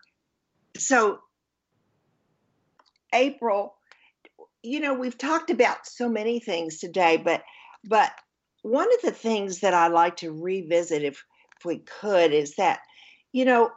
so 0.77 1.21
April 3.15 3.77
you 4.63 4.81
know, 4.81 4.95
we've 4.95 5.19
talked 5.19 5.51
about 5.51 5.87
so 5.87 6.09
many 6.09 6.41
things 6.41 6.79
today, 6.79 7.17
but 7.17 7.43
but 7.85 8.13
one 8.63 8.93
of 8.95 9.03
the 9.03 9.11
things 9.11 9.61
that 9.61 9.75
I 9.75 9.89
like 9.89 10.17
to 10.17 10.33
revisit 10.33 11.03
if 11.03 11.25
if 11.59 11.65
we 11.65 11.79
could 11.79 12.33
is 12.33 12.57
that, 12.57 12.81
you 13.33 13.45
know, 13.45 13.71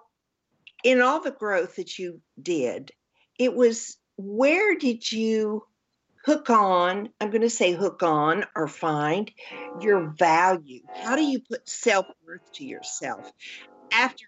in 0.84 1.02
all 1.02 1.22
the 1.22 1.32
growth 1.32 1.76
that 1.76 1.98
you 2.00 2.22
did, 2.42 2.92
it 3.40 3.54
was 3.54 3.98
where 4.18 4.76
did 4.78 5.12
you 5.12 5.64
hook 6.26 6.50
on, 6.50 7.10
I'm 7.22 7.30
going 7.30 7.42
to 7.42 7.50
say 7.50 7.74
hook 7.74 8.02
on 8.04 8.46
or 8.56 8.68
find 8.68 9.32
your 9.74 10.14
value? 10.18 10.82
How 10.94 11.16
do 11.16 11.24
you 11.24 11.42
put 11.42 11.68
self 11.70 12.08
worth 12.26 12.42
to 12.56 12.66
yourself 12.66 13.32
after 13.92 14.26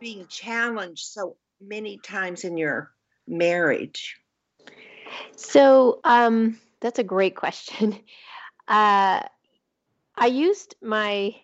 being 0.00 0.26
challenged 0.28 1.06
so 1.06 1.36
many 1.60 1.98
times 1.98 2.44
in 2.44 2.56
your 2.56 2.92
marriage? 3.26 4.16
So 5.36 6.00
um, 6.04 6.58
that's 6.80 6.98
a 6.98 7.04
great 7.04 7.36
question. 7.36 7.98
Uh, 8.66 9.20
I 10.16 10.26
used 10.26 10.74
my, 10.80 11.34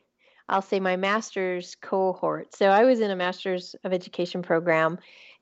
I'll 0.48 0.62
say 0.62 0.80
my 0.80 0.96
master's 0.96 1.74
cohort. 1.74 2.56
So 2.56 2.70
I 2.70 2.84
was 2.84 3.00
in 3.00 3.10
a 3.10 3.14
master's 3.16 3.76
of 3.84 3.92
education 3.92 4.40
program 4.40 4.98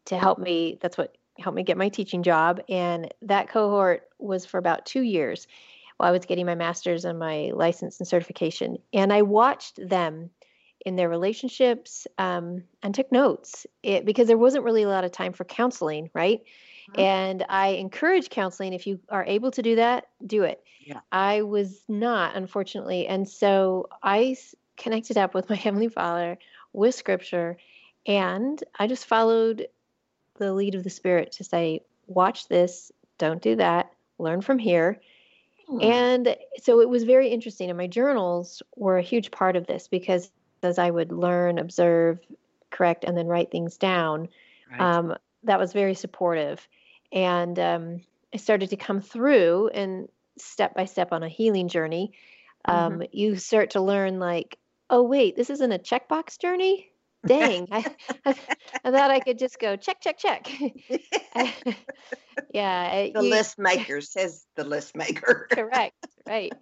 to 0.07 0.19
help 0.19 0.41
me. 0.41 0.77
That's 0.81 0.99
what 0.99 1.17
helped 1.39 1.55
me 1.55 1.63
get 1.63 1.77
my 1.77 1.89
teaching 1.89 2.25
job, 2.25 2.61
and 2.69 3.15
that 3.23 3.49
cohort 3.49 4.09
was 4.19 4.45
for 4.45 4.59
about 4.59 4.87
two 4.87 5.03
years 5.03 5.47
while 5.99 6.09
I 6.09 6.13
was 6.13 6.27
getting 6.27 6.47
my 6.47 6.55
master's 6.55 7.05
and 7.05 7.19
my 7.19 7.53
license 7.55 8.01
and 8.01 8.09
certification. 8.09 8.79
And 8.93 9.13
I 9.13 9.23
watched 9.23 9.79
them 9.89 10.31
in 10.87 10.97
their 10.97 11.09
relationships 11.09 12.07
um, 12.19 12.65
and 12.83 12.95
took 12.95 13.11
notes 13.13 13.67
it, 13.83 14.05
because 14.05 14.29
there 14.29 14.39
wasn't 14.39 14.65
really 14.65 14.85
a 14.85 14.89
lot 14.89 15.05
of 15.05 15.13
time 15.13 15.33
for 15.33 15.45
counseling, 15.45 16.09
right? 16.15 16.41
Mm-hmm. 16.91 17.01
And 17.01 17.45
I 17.49 17.69
encourage 17.69 18.31
counseling. 18.31 18.73
If 18.73 18.87
you 18.87 19.01
are 19.09 19.25
able 19.25 19.51
to 19.53 19.63
do 19.63 19.77
that, 19.77 20.07
do 20.27 20.43
it. 20.45 20.63
Yeah. 20.85 21.01
I 21.13 21.43
was 21.43 21.85
not, 21.89 22.35
unfortunately. 22.35 23.07
And 23.07 23.29
so 23.29 23.89
I 24.03 24.37
connected 24.77 25.19
up 25.19 25.35
with 25.35 25.51
my 25.51 25.57
Heavenly 25.57 25.89
Father 25.89 26.39
with 26.73 26.95
scripture. 26.95 27.59
And 28.07 28.63
I 28.79 28.87
just 28.87 29.07
followed 29.07 29.69
the 30.39 30.55
lead 30.55 30.75
of 30.75 30.85
the 30.85 30.91
Spirit 30.91 31.33
to 31.33 31.45
say, 31.45 31.83
watch 32.07 32.49
this, 32.49 32.91
don't 33.19 33.43
do 33.43 33.57
that, 33.57 33.93
learn 34.19 34.41
from 34.41 34.59
here. 34.59 35.01
Hmm. 35.69 35.83
And 35.83 36.37
so 36.63 36.81
it 36.81 36.89
was 36.89 37.05
very 37.05 37.29
interesting. 37.29 37.69
And 37.69 37.77
my 37.77 37.87
journals 37.87 38.63
were 38.77 38.97
a 38.97 39.03
huge 39.03 39.31
part 39.31 39.57
of 39.57 39.67
this 39.67 39.89
because 39.89 40.31
as 40.63 40.79
I 40.79 40.91
would 40.91 41.13
learn, 41.13 41.59
observe, 41.59 42.21
correct, 42.71 43.05
and 43.05 43.17
then 43.17 43.27
write 43.27 43.51
things 43.51 43.77
down, 43.77 44.29
right. 44.71 44.81
um, 44.81 45.15
that 45.45 45.59
was 45.59 45.73
very 45.73 45.95
supportive 45.95 46.67
and 47.13 47.59
um, 47.59 48.01
I 48.35 48.39
started 48.39 48.71
to 48.71 48.77
come 48.77 49.01
through 49.01 49.69
and 49.69 50.09
step 50.39 50.75
by 50.75 50.85
step 50.85 51.13
on 51.13 51.23
a 51.23 51.29
healing 51.29 51.69
journey. 51.69 52.13
Um, 52.65 52.95
mm-hmm. 52.95 53.03
You 53.13 53.37
start 53.37 53.71
to 53.71 53.81
learn 53.81 54.19
like, 54.19 54.59
oh 54.91 55.03
wait, 55.03 55.37
this 55.37 55.51
isn't 55.51 55.73
a 55.73 55.79
checkbox 55.79 56.39
journey. 56.39 56.91
Dang, 57.27 57.67
I, 57.73 57.79
I, 58.27 58.35
I, 58.85 58.91
thought 58.91 59.11
I 59.11 59.21
could 59.21 59.39
just 59.39 59.59
go 59.59 59.77
check, 59.77 60.01
check, 60.01 60.19
check. 60.19 60.49
yeah, 62.55 63.09
the 63.13 63.23
you, 63.23 63.31
list 63.31 63.59
maker 63.59 64.01
says 64.01 64.47
the 64.55 64.65
list 64.65 64.97
maker. 64.97 65.49
correct, 65.51 66.07
right. 66.27 66.53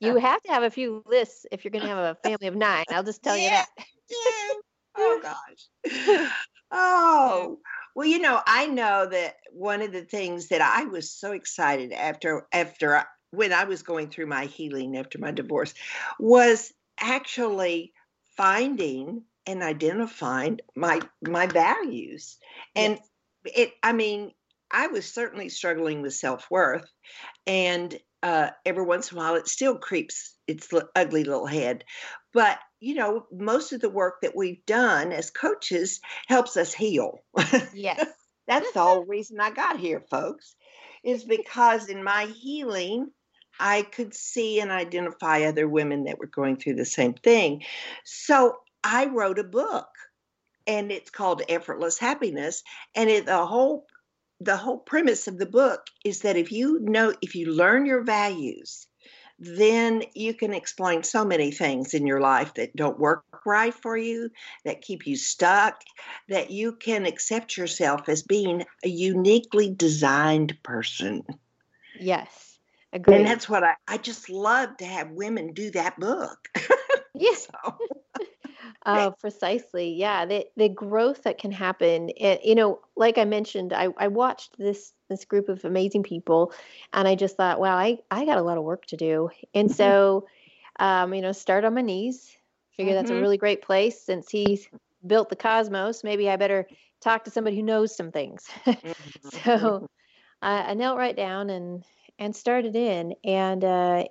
You 0.00 0.16
have 0.16 0.42
to 0.44 0.50
have 0.50 0.62
a 0.62 0.70
few 0.70 1.02
lists 1.06 1.44
if 1.52 1.64
you're 1.64 1.72
going 1.72 1.82
to 1.82 1.88
have 1.88 1.98
a 1.98 2.16
family 2.26 2.46
of 2.46 2.56
nine. 2.56 2.84
I'll 2.90 3.02
just 3.02 3.22
tell 3.22 3.36
yeah. 3.36 3.44
you 3.44 3.50
that. 3.50 3.68
yeah. 4.10 4.54
Oh 4.96 5.20
gosh. 5.22 6.32
Oh, 6.70 7.60
well, 7.98 8.06
you 8.06 8.20
know, 8.20 8.40
I 8.46 8.68
know 8.68 9.08
that 9.10 9.38
one 9.50 9.82
of 9.82 9.90
the 9.90 10.04
things 10.04 10.50
that 10.50 10.60
I 10.60 10.84
was 10.84 11.10
so 11.10 11.32
excited 11.32 11.90
after 11.90 12.46
after 12.52 13.02
when 13.32 13.52
I 13.52 13.64
was 13.64 13.82
going 13.82 14.08
through 14.08 14.26
my 14.26 14.44
healing 14.44 14.96
after 14.96 15.18
my 15.18 15.32
divorce 15.32 15.74
was 16.20 16.72
actually 17.00 17.92
finding 18.36 19.24
and 19.46 19.64
identifying 19.64 20.60
my 20.76 21.00
my 21.26 21.48
values. 21.48 22.38
And 22.76 23.00
yes. 23.44 23.56
it 23.56 23.72
I 23.82 23.92
mean, 23.94 24.30
I 24.70 24.86
was 24.86 25.12
certainly 25.12 25.48
struggling 25.48 26.00
with 26.00 26.14
self-worth 26.14 26.88
and 27.48 27.98
uh, 28.22 28.50
every 28.64 28.84
once 28.84 29.10
in 29.10 29.18
a 29.18 29.20
while 29.20 29.34
it 29.36 29.48
still 29.48 29.76
creeps 29.76 30.34
its 30.46 30.68
ugly 30.96 31.24
little 31.24 31.46
head. 31.46 31.84
But 32.32 32.58
you 32.80 32.94
know, 32.94 33.26
most 33.32 33.72
of 33.72 33.80
the 33.80 33.90
work 33.90 34.20
that 34.22 34.36
we've 34.36 34.64
done 34.66 35.12
as 35.12 35.30
coaches 35.30 36.00
helps 36.26 36.56
us 36.56 36.72
heal. 36.72 37.20
Yes. 37.74 38.06
That's 38.46 38.72
the 38.72 38.80
whole 38.80 39.04
reason 39.06 39.40
I 39.40 39.50
got 39.50 39.78
here, 39.78 40.02
folks, 40.10 40.56
is 41.04 41.24
because 41.24 41.88
in 41.88 42.02
my 42.02 42.26
healing, 42.26 43.08
I 43.60 43.82
could 43.82 44.14
see 44.14 44.60
and 44.60 44.70
identify 44.70 45.42
other 45.42 45.68
women 45.68 46.04
that 46.04 46.18
were 46.18 46.26
going 46.26 46.56
through 46.56 46.76
the 46.76 46.84
same 46.84 47.14
thing. 47.14 47.62
So 48.04 48.56
I 48.84 49.06
wrote 49.06 49.38
a 49.38 49.44
book 49.44 49.88
and 50.66 50.92
it's 50.92 51.10
called 51.10 51.42
Effortless 51.48 51.98
Happiness. 51.98 52.62
And 52.94 53.10
it, 53.10 53.26
the 53.26 53.44
whole 53.44 53.86
the 54.40 54.56
whole 54.56 54.78
premise 54.78 55.26
of 55.26 55.38
the 55.38 55.46
book 55.46 55.86
is 56.04 56.20
that 56.20 56.36
if 56.36 56.52
you 56.52 56.78
know 56.80 57.12
if 57.22 57.34
you 57.34 57.52
learn 57.52 57.86
your 57.86 58.02
values 58.02 58.86
then 59.38 60.02
you 60.14 60.34
can 60.34 60.52
explain 60.52 61.02
so 61.02 61.24
many 61.24 61.52
things 61.52 61.94
in 61.94 62.06
your 62.06 62.20
life 62.20 62.54
that 62.54 62.74
don't 62.74 62.98
work 62.98 63.24
right 63.46 63.74
for 63.74 63.96
you, 63.96 64.30
that 64.64 64.82
keep 64.82 65.06
you 65.06 65.16
stuck, 65.16 65.80
that 66.28 66.50
you 66.50 66.72
can 66.72 67.06
accept 67.06 67.56
yourself 67.56 68.08
as 68.08 68.22
being 68.22 68.64
a 68.84 68.88
uniquely 68.88 69.72
designed 69.72 70.58
person. 70.62 71.22
Yes. 71.98 72.58
Agreed. 72.92 73.18
And 73.18 73.26
that's 73.26 73.48
what 73.48 73.62
I, 73.62 73.74
I 73.86 73.98
just 73.98 74.28
love 74.28 74.76
to 74.78 74.84
have 74.84 75.10
women 75.10 75.52
do 75.52 75.70
that 75.72 75.98
book. 76.00 76.38
yes. 77.14 77.46
so. 77.46 77.78
Oh, 78.90 79.14
precisely. 79.20 79.92
Yeah, 79.92 80.24
the 80.24 80.46
the 80.56 80.70
growth 80.70 81.24
that 81.24 81.36
can 81.36 81.52
happen. 81.52 82.08
It, 82.16 82.42
you 82.42 82.54
know, 82.54 82.80
like 82.96 83.18
I 83.18 83.26
mentioned, 83.26 83.74
I, 83.74 83.88
I 83.98 84.08
watched 84.08 84.56
this 84.56 84.92
this 85.10 85.26
group 85.26 85.50
of 85.50 85.64
amazing 85.66 86.04
people, 86.04 86.52
and 86.94 87.06
I 87.06 87.14
just 87.14 87.36
thought, 87.36 87.60
wow, 87.60 87.76
I 87.76 87.98
I 88.10 88.24
got 88.24 88.38
a 88.38 88.42
lot 88.42 88.56
of 88.56 88.64
work 88.64 88.86
to 88.86 88.96
do. 88.96 89.28
And 89.52 89.68
mm-hmm. 89.68 89.76
so, 89.76 90.26
um, 90.80 91.12
you 91.12 91.20
know, 91.20 91.32
start 91.32 91.64
on 91.64 91.74
my 91.74 91.82
knees. 91.82 92.34
Figure 92.76 92.92
mm-hmm. 92.92 92.96
that's 92.96 93.10
a 93.10 93.12
mm-hmm. 93.12 93.22
really 93.22 93.36
great 93.36 93.60
place 93.60 94.00
since 94.00 94.30
he's 94.30 94.66
built 95.06 95.28
the 95.28 95.36
cosmos. 95.36 96.02
Maybe 96.02 96.30
I 96.30 96.36
better 96.36 96.66
talk 97.00 97.24
to 97.24 97.30
somebody 97.30 97.56
who 97.56 97.62
knows 97.62 97.94
some 97.94 98.10
things. 98.10 98.46
mm-hmm. 98.66 99.28
so, 99.44 99.86
I, 100.40 100.70
I 100.70 100.74
knelt 100.74 100.96
right 100.96 101.16
down 101.16 101.50
and 101.50 101.84
and 102.18 102.34
started 102.34 102.74
in, 102.74 103.14
and 103.22 103.64
uh, 103.64 104.04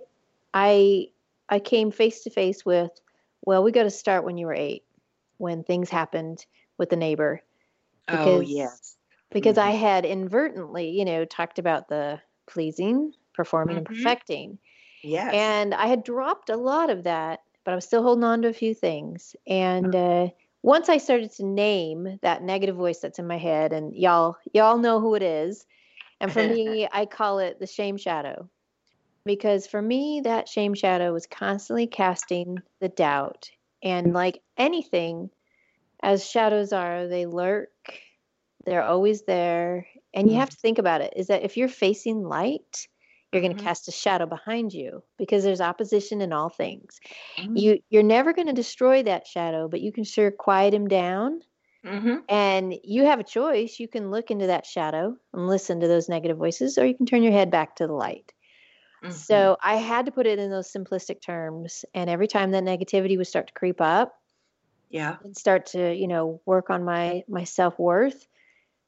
I 0.53 1.07
I 1.49 1.57
came 1.57 1.89
face 1.89 2.23
to 2.25 2.30
face 2.30 2.63
with 2.63 2.91
well, 3.48 3.64
we 3.64 3.72
got 3.72 3.84
to 3.84 3.89
start 3.89 4.26
when 4.26 4.38
you 4.38 4.45
were 4.45 4.54
eight, 4.54 4.84
when 5.38 5.64
things 5.64 5.89
happened 5.89 6.45
with 6.78 6.89
the 6.89 6.98
neighbor. 6.98 7.41
Oh, 8.10 8.12
because, 8.12 8.28
oh, 8.28 8.39
yes. 8.41 8.98
Because 9.32 9.56
mm-hmm. 9.56 9.70
I 9.70 9.72
had 9.72 10.06
inadvertently, 10.06 10.89
you 10.89 11.06
know, 11.06 11.24
talked 11.24 11.58
about 11.58 11.88
the 11.88 12.20
pleasing, 12.45 13.14
performing, 13.34 13.78
mm-hmm. 13.78 13.86
and 13.86 14.04
perfecting. 14.04 14.58
Yes. 15.02 15.34
And 15.34 15.74
I 15.74 15.88
had 15.88 16.04
dropped 16.04 16.50
a 16.50 16.58
lot 16.58 16.89
of 16.89 17.06
that, 17.06 17.39
but 17.64 17.72
I 17.72 17.76
was 17.76 17.86
still 17.86 18.04
holding 18.04 18.26
on 18.26 18.41
to 18.41 18.50
a 18.50 18.54
few 18.54 18.74
things. 18.74 19.34
And 19.48 19.95
uh, 19.95 20.28
once 20.62 20.89
I 20.89 20.98
started 20.98 21.32
to 21.36 21.45
name 21.45 22.20
that 22.24 22.43
negative 22.43 22.76
voice 22.76 23.00
that's 23.00 23.18
in 23.18 23.28
my 23.28 23.38
head, 23.38 23.72
and 23.72 23.95
y'all 23.95 24.36
y'all 24.54 24.78
know 24.78 25.00
who 25.00 25.16
it 25.16 25.24
is, 25.24 25.66
and 26.20 26.34
for 26.34 26.45
me, 26.50 26.89
I 26.91 27.06
call 27.06 27.39
it 27.39 27.62
the 27.62 27.68
shame 27.68 27.95
shadow, 27.95 28.50
because 29.28 29.67
for 29.67 29.82
me 29.82 30.21
that 30.23 30.49
shame 30.49 30.73
shadow 30.73 31.13
was 31.13 31.28
constantly 31.28 31.86
casting 31.86 32.57
the 32.80 32.89
doubt, 32.89 33.51
and 33.84 34.13
like 34.13 34.41
anything, 34.57 35.30
as 36.01 36.28
shadows 36.28 36.73
are, 36.73 37.07
they 37.07 37.28
lurk, 37.28 37.69
they're 38.65 38.84
always 38.84 39.23
there, 39.23 39.86
and 40.13 40.30
you 40.30 40.38
have 40.38 40.49
to 40.49 40.57
think 40.57 40.80
about 40.80 41.01
it. 41.01 41.13
Is 41.15 41.28
that 41.28 41.43
if 41.43 41.57
you're 41.57 41.67
facing 41.67 42.23
light, 42.23 42.88
you're 43.32 43.41
going 43.41 43.51
to 43.51 43.57
mm-hmm. 43.57 43.67
cast 43.67 43.88
a 43.88 43.91
shadow 43.91 44.25
behind 44.25 44.73
you 44.73 45.03
because 45.17 45.43
there's 45.43 45.61
opposition 45.61 46.21
in 46.21 46.34
all 46.34 46.49
things. 46.49 46.99
Mm-hmm. 47.38 47.57
You 47.57 47.80
you're 47.89 48.03
never 48.03 48.34
going 48.34 48.47
to 48.47 48.53
destroy 48.53 49.03
that 49.03 49.28
shadow, 49.28 49.67
but 49.67 49.82
you 49.82 49.91
can 49.91 50.03
sure 50.03 50.32
quiet 50.32 50.73
him 50.73 50.88
down. 50.88 51.41
Mm-hmm. 51.86 52.15
And 52.28 52.73
you 52.84 53.05
have 53.05 53.19
a 53.19 53.23
choice. 53.23 53.80
You 53.80 53.88
can 53.88 54.11
look 54.11 54.32
into 54.32 54.47
that 54.47 54.65
shadow 54.65 55.15
and 55.34 55.47
listen 55.47 55.80
to 55.80 55.88
those 55.88 56.09
negative 56.09 56.38
voices, 56.38 56.78
or 56.78 56.86
you 56.86 56.95
can 56.95 57.05
turn 57.05 57.23
your 57.23 57.32
head 57.32 57.51
back 57.51 57.75
to 57.78 57.88
the 57.88 57.93
light. 57.93 58.34
So 59.10 59.36
mm-hmm. 59.36 59.70
I 59.70 59.76
had 59.76 60.06
to 60.08 60.12
put 60.12 60.26
it 60.26 60.39
in 60.39 60.50
those 60.50 60.72
simplistic 60.72 61.22
terms. 61.22 61.86
And 61.93 62.10
every 62.10 62.28
time 62.28 62.52
that 62.52 62.64
negativity 62.64 63.18
would 63.18 63.28
start 63.28 63.48
to 63.48 63.54
creep 63.54 63.80
up, 63.80 64.14
yeah, 64.89 65.18
and 65.24 65.36
start 65.36 65.68
to 65.68 65.93
you 65.93 66.08
know 66.08 66.41
work 66.45 66.70
on 66.70 66.84
my 66.84 67.24
my 67.28 67.43
self 67.43 67.78
worth, 67.78 68.28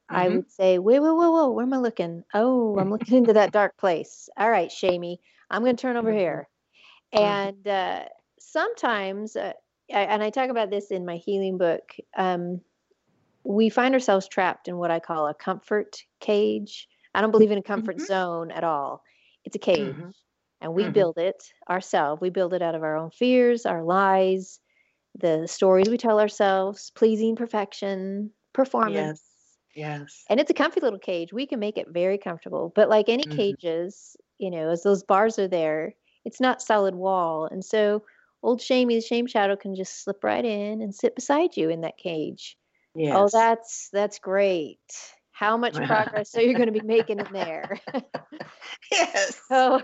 I 0.10 0.26
mm-hmm. 0.26 0.36
would 0.38 0.52
say, 0.52 0.80
wait, 0.80 1.00
whoa, 1.00 1.14
whoa, 1.14 1.32
whoa, 1.32 1.52
where 1.52 1.66
am 1.66 1.74
I 1.74 1.78
looking? 1.78 2.24
Oh, 2.34 2.78
I'm 2.80 2.90
looking 2.90 3.18
into 3.18 3.34
that 3.34 3.52
dark 3.52 3.78
place. 3.78 4.30
All 4.38 4.50
right, 4.50 4.72
Shamey, 4.72 5.20
I'm 5.50 5.64
going 5.64 5.76
to 5.76 5.82
turn 5.82 5.98
over 5.98 6.12
here. 6.12 6.48
Mm-hmm. 7.12 7.26
And 7.26 7.68
uh, 7.68 8.06
sometimes, 8.40 9.36
uh, 9.36 9.54
I, 9.92 10.02
and 10.02 10.22
I 10.22 10.30
talk 10.30 10.52
about 10.52 10.70
this 10.70 10.92
in 10.92 11.08
my 11.08 11.16
healing 11.16 11.58
book, 11.58 11.96
um, 12.16 12.62
we 13.44 13.70
find 13.70 13.96
ourselves 13.96 14.28
trapped 14.28 14.68
in 14.68 14.78
what 14.78 14.92
I 14.92 15.00
call 15.00 15.28
a 15.28 15.34
comfort 15.34 16.04
cage. 16.20 16.88
I 17.16 17.22
don't 17.22 17.32
believe 17.32 17.50
in 17.50 17.58
a 17.58 17.64
comfort 17.64 17.96
mm-hmm. 17.96 18.06
zone 18.06 18.52
at 18.52 18.64
all. 18.64 19.04
It's 19.50 19.56
a 19.56 19.60
cage. 19.60 19.96
Mm-hmm. 19.96 20.10
And 20.62 20.74
we 20.74 20.84
mm-hmm. 20.84 20.92
build 20.92 21.18
it 21.18 21.42
ourselves. 21.70 22.22
We 22.22 22.30
build 22.30 22.54
it 22.54 22.62
out 22.62 22.76
of 22.76 22.84
our 22.84 22.98
own 22.98 23.12
fears, 23.12 23.66
our 23.66 23.84
lies, 23.84 24.60
the 25.18 25.48
stories 25.48 25.90
we 25.90 25.98
tell 25.98 26.20
ourselves, 26.20 26.92
pleasing 26.96 27.36
perfection, 27.36 28.32
performance. 28.54 29.20
Yes 29.22 29.30
Yes. 29.76 30.26
And 30.30 30.40
it's 30.40 30.52
a 30.52 30.56
comfy 30.56 30.82
little 30.82 31.00
cage. 31.00 31.32
We 31.32 31.46
can 31.46 31.60
make 31.60 31.78
it 31.78 31.88
very 31.90 32.18
comfortable. 32.18 32.72
But 32.76 32.90
like 32.90 33.08
any 33.08 33.24
mm-hmm. 33.24 33.38
cages, 33.38 34.18
you 34.38 34.52
know, 34.52 34.70
as 34.70 34.84
those 34.84 35.04
bars 35.04 35.40
are 35.40 35.48
there, 35.48 35.94
it's 36.26 36.42
not 36.42 36.62
solid 36.62 36.96
wall. 36.96 37.48
And 37.50 37.64
so 37.64 38.04
old 38.44 38.62
Shamey, 38.62 38.96
the 38.96 39.02
shame 39.02 39.28
shadow, 39.28 39.56
can 39.56 39.76
just 39.76 40.04
slip 40.04 40.24
right 40.24 40.44
in 40.44 40.82
and 40.82 40.94
sit 40.94 41.16
beside 41.16 41.56
you 41.56 41.70
in 41.70 41.82
that 41.82 41.98
cage. 41.98 42.58
Oh, 42.98 43.00
yes. 43.00 43.16
Oh, 43.16 43.30
that's 43.32 43.90
that's 43.94 44.20
great. 44.20 44.80
How 45.40 45.56
much 45.56 45.74
progress 45.88 46.36
are 46.36 46.42
you 46.42 46.54
going 46.54 46.72
to 46.72 46.78
be 46.78 46.86
making 46.86 47.20
in 47.20 47.28
there? 47.32 47.80
yes. 48.92 49.40
so 49.48 49.82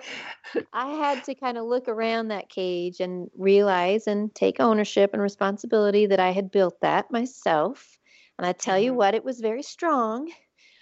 I 0.73 0.87
had 0.87 1.23
to 1.23 1.35
kind 1.35 1.57
of 1.57 1.63
look 1.63 1.87
around 1.87 2.27
that 2.27 2.49
cage 2.49 2.99
and 2.99 3.29
realize 3.37 4.05
and 4.05 4.35
take 4.35 4.59
ownership 4.59 5.11
and 5.13 5.21
responsibility 5.21 6.07
that 6.07 6.19
I 6.19 6.31
had 6.31 6.51
built 6.51 6.81
that 6.81 7.09
myself 7.09 7.97
and 8.37 8.45
I 8.45 8.51
tell 8.51 8.77
you 8.77 8.91
mm-hmm. 8.91 8.97
what, 8.97 9.15
it 9.15 9.23
was 9.23 9.39
very 9.39 9.63
strong. 9.63 10.29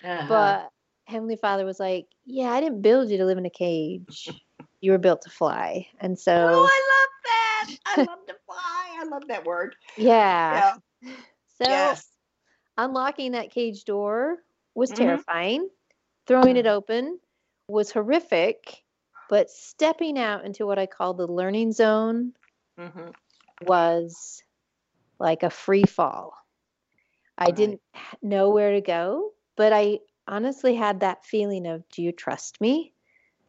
Uh-huh. 0.03 0.26
But 0.28 0.69
Heavenly 1.05 1.36
Father 1.36 1.65
was 1.65 1.80
like, 1.80 2.07
Yeah, 2.26 2.49
I 2.51 2.59
didn't 2.59 2.82
build 2.82 3.11
you 3.11 3.17
to 3.17 3.26
live 3.26 3.38
in 3.38 3.45
a 3.45 3.51
cage. 3.51 4.30
you 4.82 4.91
were 4.91 4.97
built 4.97 5.21
to 5.21 5.30
fly. 5.30 5.86
And 5.99 6.17
so 6.17 6.34
Oh, 6.34 6.67
I 6.67 6.89
love 6.95 7.09
that. 7.26 7.76
I 7.86 8.01
love 8.11 8.26
to 8.26 8.36
fly. 8.47 8.97
I 8.99 9.03
love 9.05 9.28
that 9.28 9.45
word. 9.45 9.76
Yeah. 9.97 10.78
yeah. 11.03 11.13
So 11.61 11.69
yes. 11.69 12.07
unlocking 12.76 13.34
that 13.34 13.51
cage 13.51 13.84
door 13.84 14.39
was 14.76 14.91
mm-hmm. 14.91 15.03
terrifying. 15.03 15.69
Throwing 16.28 16.57
it 16.57 16.65
mm-hmm. 16.65 16.76
open 16.76 17.19
was 17.67 17.91
horrific. 17.91 18.84
But 19.30 19.49
stepping 19.49 20.19
out 20.19 20.45
into 20.45 20.65
what 20.65 20.78
I 20.78 20.86
call 20.86 21.13
the 21.13 21.28
learning 21.28 21.71
zone 21.71 22.34
mm-hmm. 22.80 23.09
was 23.65 24.43
like 25.19 25.43
a 25.43 25.49
free 25.49 25.84
fall. 25.84 26.34
I 27.38 27.45
right. 27.45 27.55
didn't 27.55 27.82
know 28.21 28.49
where 28.49 28.74
to 28.74 28.82
go, 28.82 29.32
but 29.55 29.74
I 29.74 29.99
honestly 30.28 30.76
had 30.76 30.99
that 30.99 31.26
feeling 31.26 31.65
of, 31.65 31.88
do 31.89 32.03
you 32.03 32.11
trust 32.11 32.61
me? 32.61 32.93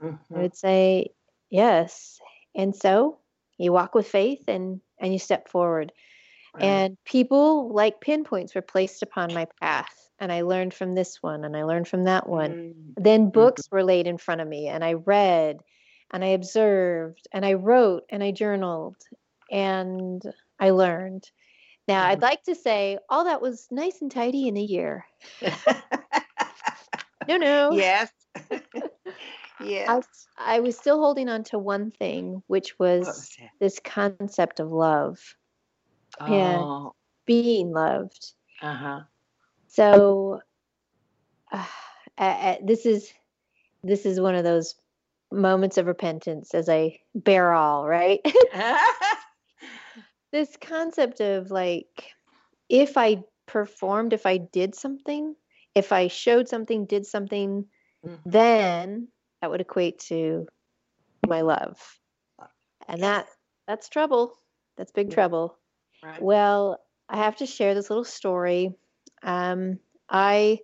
Mm-hmm. 0.03 0.35
I 0.35 0.41
would 0.41 0.57
say, 0.57 1.11
yes. 1.51 2.19
And 2.55 2.75
so 2.75 3.19
you 3.59 3.73
walk 3.73 3.95
with 3.95 4.09
faith 4.09 4.45
and, 4.49 4.81
and 4.99 5.13
you 5.13 5.19
step 5.19 5.49
forward. 5.49 5.93
Right. 6.55 6.65
And 6.65 6.97
people 7.05 7.75
like 7.75 8.01
pinpoints 8.01 8.55
were 8.55 8.63
placed 8.63 9.03
upon 9.03 9.35
my 9.35 9.49
path. 9.61 10.04
And 10.25 10.33
I 10.33 10.41
learned 10.41 10.73
from 10.73 10.95
this 10.95 11.23
one 11.23 11.45
and 11.45 11.55
I 11.55 11.65
learned 11.65 11.87
from 11.87 12.05
that 12.05 12.27
one. 12.27 12.51
Mm-hmm. 12.51 13.03
Then 13.03 13.29
books 13.29 13.69
were 13.71 13.85
laid 13.85 14.07
in 14.07 14.17
front 14.17 14.41
of 14.41 14.49
me 14.49 14.69
and 14.69 14.83
I 14.83 14.95
read 14.95 15.59
and 16.11 16.25
I 16.25 16.29
observed 16.29 17.29
and 17.31 17.45
I 17.45 17.53
wrote 17.53 18.05
and 18.09 18.25
I 18.25 18.31
journaled 18.31 18.97
and 19.51 20.23
I 20.59 20.71
learned. 20.71 21.31
Now, 21.87 22.07
I'd 22.07 22.15
mm-hmm. 22.15 22.23
like 22.23 22.43
to 22.45 22.55
say 22.55 22.97
all 23.11 23.25
that 23.25 23.43
was 23.43 23.69
nice 23.71 24.01
and 24.01 24.11
tidy 24.11 24.49
in 24.49 24.57
a 24.57 24.63
year. 24.63 25.05
no, 27.29 27.37
no. 27.37 27.73
Yes. 27.73 28.11
yes. 29.61 30.07
I, 30.39 30.57
I, 30.57 30.61
was 30.61 30.79
still 30.79 31.01
holding 31.01 31.29
on 31.29 31.45
to 31.45 31.59
one 31.59 31.91
thing, 31.91 32.43
which 32.47 32.79
was, 32.79 33.07
was 33.07 33.37
this 33.61 33.79
concept 33.85 34.59
of 34.59 34.73
love 34.73 35.19
oh. 36.19 36.25
and 36.33 36.93
being 37.27 37.73
loved. 37.73 38.33
Uh 38.63 38.75
huh. 38.75 39.01
So, 39.75 40.41
uh, 41.51 41.67
uh, 42.17 42.55
this 42.63 42.87
is 42.87 43.13
this 43.83 44.07
is 44.07 44.21
one 44.21 44.37
of 44.37 44.45
those 44.45 44.77
moments 45.33 45.79
of 45.79 45.87
repentance 45.87 46.55
as 46.55 46.69
I 46.69 47.01
bear 47.13 47.53
all, 47.53 47.85
right? 47.85 48.21
this 50.33 50.57
concept 50.61 51.21
of 51.21 51.51
like 51.51 52.13
if 52.69 52.97
I 52.97 53.25
performed, 53.47 54.13
if 54.13 54.27
I 54.27 54.37
did 54.37 54.77
something, 54.77 55.35
if 55.75 55.91
I 55.91 56.07
showed 56.07 56.49
something, 56.49 56.87
did 56.87 57.05
something, 57.05 57.67
mm-hmm. 58.07 58.31
then 58.31 59.09
that 59.43 59.51
would 59.51 59.61
equate 59.61 59.99
to 60.07 60.47
my 61.27 61.41
love. 61.41 61.81
And 62.87 63.03
that 63.03 63.27
that's 63.67 63.89
trouble. 63.89 64.39
That's 64.77 64.93
big 64.93 65.09
yeah. 65.09 65.15
trouble. 65.15 65.59
Right. 66.01 66.23
Well, 66.23 66.79
I 67.09 67.17
have 67.17 67.35
to 67.39 67.47
share 67.47 67.75
this 67.75 67.91
little 67.91 68.05
story. 68.05 68.77
Um, 69.25 69.81
I 70.09 70.61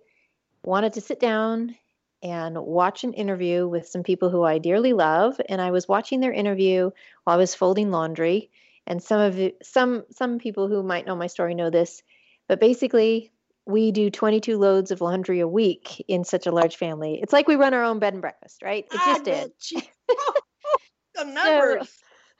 wanted 0.63 0.93
to 0.93 1.01
sit 1.01 1.19
down 1.19 1.75
and 2.23 2.57
watch 2.57 3.03
an 3.03 3.13
interview 3.13 3.67
with 3.67 3.87
some 3.87 4.03
people 4.03 4.29
who 4.29 4.43
I 4.43 4.59
dearly 4.59 4.93
love, 4.93 5.41
and 5.49 5.59
I 5.59 5.71
was 5.71 5.87
watching 5.87 6.19
their 6.19 6.31
interview 6.31 6.91
while 7.23 7.35
I 7.35 7.39
was 7.39 7.55
folding 7.55 7.91
laundry 7.91 8.51
and 8.87 9.01
some 9.01 9.19
of 9.19 9.37
you, 9.37 9.53
some 9.61 10.03
some 10.11 10.39
people 10.39 10.67
who 10.67 10.83
might 10.83 11.05
know 11.05 11.15
my 11.15 11.27
story 11.27 11.55
know 11.55 11.69
this, 11.69 12.01
but 12.47 12.59
basically 12.59 13.31
we 13.65 13.91
do 13.91 14.09
22 14.09 14.57
loads 14.57 14.91
of 14.91 15.01
laundry 15.01 15.39
a 15.39 15.47
week 15.47 16.03
in 16.07 16.23
such 16.23 16.47
a 16.47 16.51
large 16.51 16.75
family. 16.75 17.19
It's 17.21 17.31
like 17.31 17.47
we 17.47 17.55
run 17.55 17.73
our 17.73 17.83
own 17.83 17.99
bed 17.99 18.13
and 18.13 18.21
breakfast, 18.21 18.63
right? 18.63 18.85
It 18.91 18.99
just 19.05 19.23
did. 19.23 19.51
the 21.15 21.23
numbers. 21.25 21.89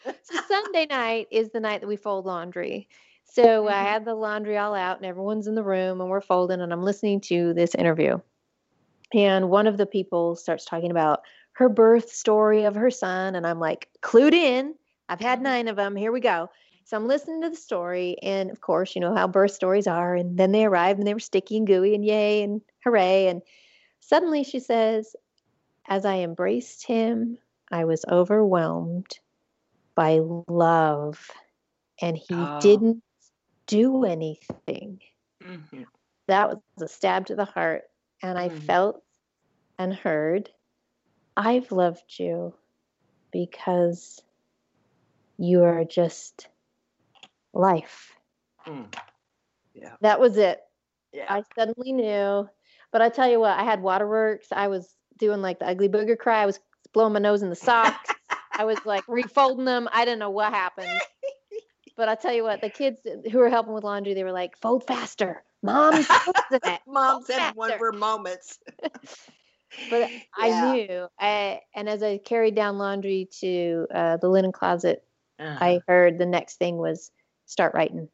So, 0.03 0.13
so 0.23 0.41
Sunday 0.47 0.87
night 0.87 1.27
is 1.31 1.51
the 1.51 1.59
night 1.59 1.81
that 1.81 1.87
we 1.87 1.95
fold 1.95 2.25
laundry. 2.25 2.89
So 3.33 3.43
mm-hmm. 3.43 3.73
I 3.73 3.83
had 3.83 4.05
the 4.05 4.15
laundry 4.15 4.57
all 4.57 4.75
out 4.75 4.97
and 4.97 5.05
everyone's 5.05 5.47
in 5.47 5.55
the 5.55 5.63
room 5.63 6.01
and 6.01 6.09
we're 6.09 6.21
folding 6.21 6.61
and 6.61 6.71
I'm 6.73 6.83
listening 6.83 7.21
to 7.21 7.53
this 7.53 7.75
interview. 7.75 8.19
And 9.13 9.49
one 9.49 9.67
of 9.67 9.77
the 9.77 9.85
people 9.85 10.35
starts 10.35 10.65
talking 10.65 10.91
about 10.91 11.21
her 11.53 11.69
birth 11.69 12.11
story 12.11 12.63
of 12.63 12.75
her 12.75 12.91
son 12.91 13.35
and 13.35 13.45
I'm 13.45 13.59
like 13.59 13.89
clued 14.01 14.33
in 14.33 14.75
I've 15.11 15.19
had 15.19 15.39
mm-hmm. 15.39 15.43
nine 15.43 15.67
of 15.67 15.75
them. 15.75 15.97
Here 15.97 16.11
we 16.11 16.21
go. 16.21 16.49
So 16.85 16.95
I'm 16.95 17.07
listening 17.07 17.41
to 17.41 17.49
the 17.49 17.55
story, 17.55 18.17
and 18.23 18.49
of 18.49 18.61
course, 18.61 18.95
you 18.95 19.01
know 19.01 19.13
how 19.13 19.27
birth 19.27 19.51
stories 19.51 19.87
are. 19.87 20.15
And 20.15 20.37
then 20.37 20.51
they 20.51 20.65
arrived 20.65 20.99
and 20.99 21.07
they 21.07 21.13
were 21.13 21.19
sticky 21.19 21.57
and 21.57 21.67
gooey, 21.67 21.93
and 21.93 22.03
yay 22.03 22.41
and 22.43 22.61
hooray. 22.83 23.27
And 23.27 23.41
suddenly 23.99 24.43
she 24.43 24.59
says, 24.59 25.15
As 25.87 26.05
I 26.05 26.19
embraced 26.19 26.87
him, 26.87 27.37
I 27.71 27.83
was 27.83 28.05
overwhelmed 28.09 29.19
by 29.95 30.21
love, 30.47 31.29
and 32.01 32.17
he 32.17 32.27
oh. 32.31 32.59
didn't 32.61 33.03
do 33.71 34.03
anything. 34.03 34.99
Mm-hmm. 35.43 35.83
That 36.27 36.49
was 36.49 36.59
a 36.81 36.87
stab 36.87 37.27
to 37.27 37.35
the 37.35 37.45
heart. 37.45 37.83
And 38.21 38.37
I 38.37 38.49
mm-hmm. 38.49 38.59
felt 38.59 39.01
and 39.79 39.93
heard, 39.93 40.49
I've 41.35 41.71
loved 41.71 42.19
you 42.19 42.53
because 43.31 44.21
you 45.37 45.63
are 45.63 45.85
just 45.85 46.47
life. 47.53 48.13
Mm. 48.67 48.93
Yeah. 49.73 49.93
That 50.01 50.19
was 50.19 50.37
it. 50.37 50.59
Yeah. 51.13 51.25
I 51.27 51.43
suddenly 51.57 51.93
knew. 51.93 52.47
But 52.91 53.01
I 53.01 53.09
tell 53.09 53.29
you 53.29 53.39
what, 53.39 53.57
I 53.57 53.63
had 53.63 53.81
waterworks. 53.81 54.47
I 54.51 54.67
was 54.67 54.93
doing 55.17 55.41
like 55.41 55.59
the 55.59 55.67
ugly 55.67 55.87
booger 55.87 56.17
cry. 56.17 56.43
I 56.43 56.45
was 56.45 56.59
blowing 56.93 57.13
my 57.13 57.19
nose 57.19 57.41
in 57.41 57.49
the 57.49 57.55
socks. 57.55 58.11
I 58.51 58.65
was 58.65 58.77
like 58.85 59.05
refolding 59.05 59.65
them. 59.65 59.87
I 59.91 60.03
didn't 60.03 60.19
know 60.19 60.29
what 60.29 60.53
happened. 60.53 60.99
But 61.95 62.09
I'll 62.09 62.17
tell 62.17 62.33
you 62.33 62.43
what, 62.43 62.61
the 62.61 62.69
kids 62.69 62.99
who 63.31 63.37
were 63.37 63.49
helping 63.49 63.73
with 63.73 63.83
laundry, 63.83 64.13
they 64.13 64.23
were 64.23 64.31
like, 64.31 64.57
"Fold 64.57 64.85
faster, 64.85 65.43
mom's 65.61 66.07
mom's 66.87 67.29
had 67.29 67.55
one 67.55 67.71
of 67.71 67.79
her 67.79 67.91
moments." 67.91 68.59
but 69.89 70.09
yeah. 70.09 70.19
I 70.37 70.73
knew, 70.73 71.07
I, 71.19 71.61
and 71.75 71.89
as 71.89 72.03
I 72.03 72.17
carried 72.17 72.55
down 72.55 72.77
laundry 72.77 73.29
to 73.39 73.87
uh, 73.93 74.17
the 74.17 74.27
linen 74.27 74.51
closet, 74.51 75.03
uh-huh. 75.39 75.57
I 75.59 75.81
heard 75.87 76.17
the 76.17 76.25
next 76.25 76.57
thing 76.57 76.77
was 76.77 77.11
start 77.45 77.73
writing. 77.73 78.09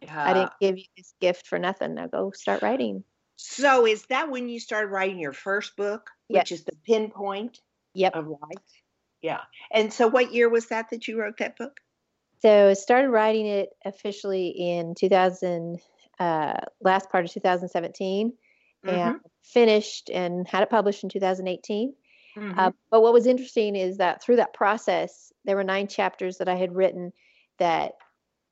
Yeah. 0.00 0.24
I 0.24 0.34
didn't 0.34 0.52
give 0.60 0.78
you 0.78 0.84
this 0.96 1.14
gift 1.20 1.46
for 1.46 1.58
nothing. 1.58 1.94
Now 1.94 2.08
go 2.08 2.32
start 2.32 2.62
writing. 2.62 3.04
So 3.36 3.86
is 3.86 4.04
that 4.06 4.30
when 4.30 4.48
you 4.48 4.60
started 4.60 4.88
writing 4.88 5.18
your 5.18 5.32
first 5.32 5.76
book, 5.76 6.10
which 6.28 6.52
is 6.52 6.64
the 6.64 6.76
pinpoint 6.86 7.60
yep. 7.94 8.14
of 8.14 8.28
life? 8.28 8.82
Yeah. 9.20 9.40
And 9.70 9.92
so 9.92 10.08
what 10.08 10.32
year 10.32 10.48
was 10.48 10.66
that 10.66 10.90
that 10.90 11.08
you 11.08 11.20
wrote 11.20 11.38
that 11.38 11.56
book? 11.56 11.80
So 12.42 12.70
I 12.70 12.72
started 12.72 13.10
writing 13.10 13.46
it 13.46 13.68
officially 13.84 14.48
in 14.48 14.96
2000, 14.96 15.78
uh, 16.18 16.54
last 16.80 17.08
part 17.08 17.24
of 17.24 17.30
2017, 17.32 18.32
mm-hmm. 18.84 18.88
and 18.88 19.20
finished 19.44 20.10
and 20.10 20.46
had 20.48 20.64
it 20.64 20.70
published 20.70 21.04
in 21.04 21.08
2018. 21.08 21.94
Mm-hmm. 22.36 22.58
Uh, 22.58 22.72
but 22.90 23.00
what 23.00 23.12
was 23.12 23.26
interesting 23.26 23.76
is 23.76 23.98
that 23.98 24.24
through 24.24 24.36
that 24.36 24.54
process, 24.54 25.32
there 25.44 25.54
were 25.54 25.62
nine 25.62 25.86
chapters 25.86 26.38
that 26.38 26.48
I 26.48 26.56
had 26.56 26.74
written 26.74 27.12
that 27.58 27.92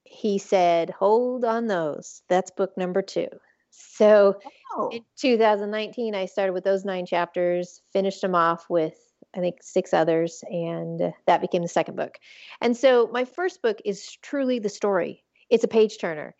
he 0.04 0.38
said, 0.38 0.90
hold 0.90 1.44
on 1.44 1.66
those. 1.66 2.22
That's 2.28 2.52
book 2.52 2.76
number 2.76 3.02
two. 3.02 3.28
So 3.70 4.38
oh. 4.76 4.90
in 4.92 5.02
2019, 5.20 6.14
I 6.14 6.26
started 6.26 6.52
with 6.52 6.64
those 6.64 6.84
nine 6.84 7.06
chapters, 7.06 7.80
finished 7.92 8.20
them 8.20 8.36
off 8.36 8.66
with, 8.68 8.94
I 9.34 9.40
think, 9.40 9.62
six 9.62 9.94
others, 9.94 10.42
and 10.48 11.12
that 11.26 11.40
became 11.40 11.62
the 11.62 11.68
second 11.68 11.96
book. 11.96 12.18
And 12.60 12.76
so 12.76 13.08
my 13.12 13.24
first 13.24 13.62
book 13.62 13.80
is 13.84 14.16
truly 14.22 14.58
the 14.58 14.68
story. 14.68 15.24
It's 15.48 15.64
a 15.64 15.68
page 15.68 15.98
turner. 15.98 16.34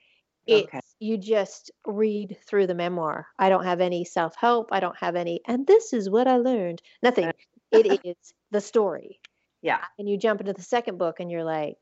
It's 0.47 0.67
okay. 0.69 0.81
you 0.99 1.17
just 1.17 1.71
read 1.87 2.37
through 2.47 2.67
the 2.67 2.75
memoir. 2.75 3.27
I 3.39 3.49
don't 3.49 3.65
have 3.65 3.81
any 3.81 4.05
self 4.05 4.35
help. 4.37 4.71
I 4.73 4.81
don't 4.81 4.99
have 4.99 5.15
any, 5.15 5.41
and 5.47 5.67
this 5.67 5.93
is 5.93 6.11
what 6.11 6.27
I 6.27 6.39
learned. 6.39 6.83
Nothing. 7.03 7.27
Uh, 7.27 7.33
it 7.73 8.01
is 8.05 8.35
the 8.51 8.61
story. 8.61 9.21
Yeah. 9.63 9.85
And 9.99 10.09
you 10.09 10.17
jump 10.17 10.41
into 10.41 10.53
the 10.53 10.63
second 10.63 10.99
book 10.99 11.21
and 11.21 11.31
you're 11.31 11.45
like, 11.45 11.77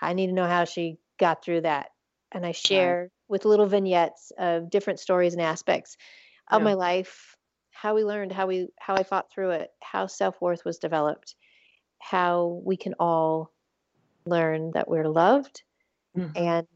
I 0.00 0.12
need 0.12 0.28
to 0.28 0.32
know 0.32 0.46
how 0.46 0.64
she 0.64 0.98
got 1.18 1.42
through 1.42 1.62
that. 1.62 1.90
And 2.30 2.44
I 2.44 2.52
share 2.52 3.00
right. 3.00 3.10
with 3.28 3.44
little 3.44 3.66
vignettes 3.66 4.32
of 4.38 4.70
different 4.70 5.00
stories 5.00 5.32
and 5.32 5.42
aspects 5.42 5.96
of 6.50 6.60
yeah. 6.60 6.64
my 6.64 6.74
life, 6.74 7.36
how 7.80 7.94
we 7.94 8.04
learned, 8.04 8.32
how 8.32 8.46
we 8.46 8.68
how 8.78 8.96
I 8.96 9.04
fought 9.04 9.30
through 9.30 9.50
it, 9.50 9.70
how 9.80 10.06
self-worth 10.06 10.64
was 10.64 10.78
developed, 10.78 11.36
how 12.00 12.60
we 12.64 12.76
can 12.76 12.94
all 12.98 13.52
learn 14.26 14.72
that 14.74 14.88
we're 14.88 15.08
loved 15.08 15.62
mm-hmm. 16.16 16.36
and 16.36 16.66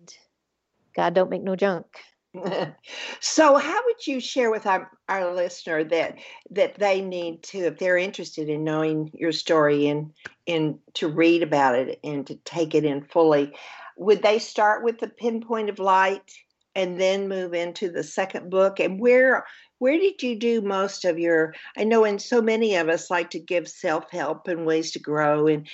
God 0.94 1.14
don't 1.14 1.30
make 1.30 1.42
no 1.42 1.56
junk. 1.56 1.86
so 3.20 3.56
how 3.56 3.80
would 3.84 4.06
you 4.06 4.18
share 4.18 4.50
with 4.50 4.64
our, 4.64 4.90
our 5.08 5.34
listener 5.34 5.84
that 5.84 6.16
that 6.50 6.76
they 6.76 7.02
need 7.02 7.42
to 7.42 7.58
if 7.58 7.78
they're 7.78 7.98
interested 7.98 8.48
in 8.48 8.64
knowing 8.64 9.10
your 9.12 9.32
story 9.32 9.88
and 9.88 10.12
and 10.46 10.78
to 10.94 11.08
read 11.08 11.42
about 11.42 11.74
it 11.74 12.00
and 12.02 12.26
to 12.26 12.36
take 12.36 12.74
it 12.74 12.86
in 12.86 13.02
fully 13.02 13.52
would 13.98 14.22
they 14.22 14.38
start 14.38 14.82
with 14.82 14.98
the 14.98 15.08
pinpoint 15.08 15.68
of 15.68 15.78
light 15.78 16.32
and 16.74 17.00
then 17.00 17.28
move 17.28 17.54
into 17.54 17.90
the 17.90 18.02
second 18.02 18.50
book 18.50 18.80
and 18.80 19.00
where 19.00 19.44
where 19.78 19.98
did 19.98 20.22
you 20.22 20.38
do 20.38 20.60
most 20.60 21.04
of 21.04 21.18
your 21.18 21.54
i 21.76 21.84
know 21.84 22.04
and 22.04 22.20
so 22.20 22.40
many 22.40 22.76
of 22.76 22.88
us 22.88 23.10
like 23.10 23.30
to 23.30 23.38
give 23.38 23.68
self-help 23.68 24.48
and 24.48 24.66
ways 24.66 24.90
to 24.92 24.98
grow 24.98 25.46
and 25.46 25.68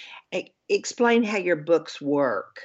explain 0.68 1.22
how 1.22 1.38
your 1.38 1.56
books 1.56 2.00
work 2.00 2.60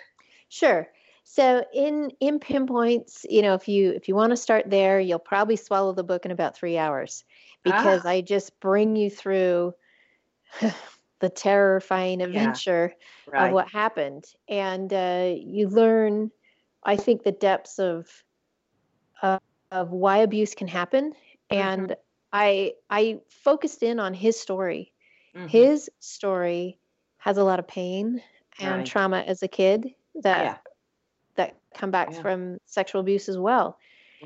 sure 0.50 0.88
so 1.24 1.64
in 1.74 2.12
in 2.20 2.40
pinpoints 2.40 3.26
you 3.30 3.42
know 3.42 3.54
if 3.54 3.68
you 3.68 3.92
if 3.92 4.08
you 4.08 4.16
want 4.16 4.32
to 4.32 4.38
start 4.38 4.70
there 4.70 5.00
you'll 5.00 5.20
probably 5.20 5.56
swallow 5.56 5.94
the 5.94 6.04
book 6.04 6.26
in 6.26 6.32
about 6.32 6.56
three 6.56 6.78
hours 6.78 7.24
because 7.64 8.02
ah. 8.06 8.10
i 8.10 8.22
just 8.22 8.60
bring 8.60 8.96
you 8.96 9.10
through 9.10 9.74
the 11.24 11.30
terrifying 11.30 12.22
adventure 12.22 12.94
yeah, 13.28 13.34
right. 13.34 13.48
of 13.48 13.54
what 13.54 13.70
happened. 13.70 14.26
And 14.50 14.92
uh, 14.92 15.34
you 15.38 15.70
learn, 15.70 16.32
I 16.86 16.96
think, 16.96 17.24
the 17.24 17.32
depths 17.32 17.80
of 17.80 18.08
uh, 19.22 19.40
of 19.72 19.92
why 19.92 20.18
abuse 20.20 20.54
can 20.56 20.68
happen. 20.68 21.14
And 21.50 21.90
mm-hmm. 21.90 21.94
I 22.32 22.74
I 22.90 23.20
focused 23.30 23.84
in 23.84 24.00
on 24.00 24.14
his 24.14 24.40
story. 24.40 24.92
Mm-hmm. 25.36 25.48
His 25.48 25.90
story 26.00 26.78
has 27.18 27.38
a 27.38 27.44
lot 27.44 27.60
of 27.60 27.68
pain 27.68 28.22
and 28.60 28.78
right. 28.78 28.86
trauma 28.86 29.20
as 29.20 29.42
a 29.44 29.48
kid 29.48 29.94
that 30.22 30.44
yeah. 30.44 30.58
that 31.36 31.56
come 31.74 31.92
back 31.92 32.10
yeah. 32.12 32.22
from 32.22 32.58
sexual 32.66 33.02
abuse 33.02 33.30
as 33.30 33.38
well. 33.38 33.78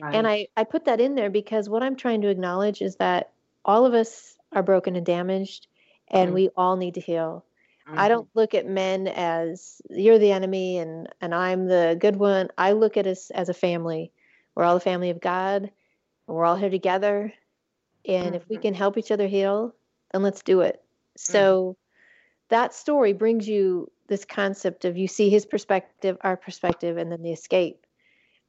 Right. 0.02 0.14
And 0.14 0.28
I, 0.28 0.48
I 0.56 0.64
put 0.64 0.86
that 0.86 1.02
in 1.02 1.16
there 1.16 1.30
because 1.30 1.70
what 1.70 1.82
I'm 1.82 1.96
trying 1.96 2.22
to 2.22 2.30
acknowledge 2.30 2.82
is 2.82 2.98
that 2.98 3.32
all 3.66 3.86
of 3.86 3.94
us 3.94 4.38
are 4.52 4.64
broken 4.64 4.96
and 4.96 5.06
damaged 5.06 5.68
and 6.10 6.28
mm-hmm. 6.28 6.36
we 6.36 6.50
all 6.56 6.76
need 6.76 6.96
to 6.96 7.02
heal. 7.02 7.44
Mm-hmm. 7.88 8.00
I 8.00 8.08
don't 8.10 8.28
look 8.34 8.54
at 8.54 8.68
men 8.68 9.08
as 9.08 9.82
you're 9.90 10.20
the 10.20 10.32
enemy 10.32 10.78
and 10.78 11.08
and 11.22 11.34
I'm 11.34 11.68
the 11.68 11.98
good 12.00 12.18
one. 12.18 12.50
I 12.58 12.74
look 12.74 12.98
at 12.98 13.08
us 13.08 13.30
as 13.32 13.50
a 13.50 13.54
family. 13.54 14.12
We're 14.56 14.64
all 14.64 14.74
the 14.74 14.82
family 14.82 15.10
of 15.10 15.22
God. 15.22 15.72
We're 16.28 16.46
all 16.46 16.56
here 16.56 16.70
together. 16.70 17.34
And 18.06 18.28
mm-hmm. 18.28 18.36
if 18.36 18.50
we 18.50 18.56
mm-hmm. 18.56 18.64
can 18.64 18.74
help 18.74 18.98
each 18.98 19.12
other 19.12 19.28
heal, 19.28 19.74
then 20.12 20.24
let's 20.24 20.42
do 20.44 20.62
it. 20.62 20.76
Mm-hmm. 20.76 21.34
So 21.34 21.78
that 22.50 22.74
story 22.74 23.14
brings 23.14 23.48
you 23.48 23.92
this 24.08 24.26
concept 24.26 24.86
of 24.86 24.98
you 24.98 25.08
see 25.08 25.30
his 25.30 25.46
perspective, 25.46 26.18
our 26.22 26.38
perspective, 26.38 26.98
and 26.98 27.12
then 27.12 27.22
the 27.22 27.32
escape. 27.32 27.86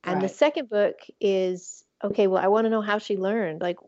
And 0.05 0.15
right. 0.15 0.23
the 0.23 0.29
second 0.29 0.69
book 0.69 0.97
is 1.21 1.85
okay, 2.03 2.27
well, 2.27 2.43
I 2.43 2.49
want 2.49 2.65
to 2.67 2.71
know 2.71 2.81
how 2.81 2.99
she 2.99 3.17
learned. 3.17 3.61
Like, 3.61 3.79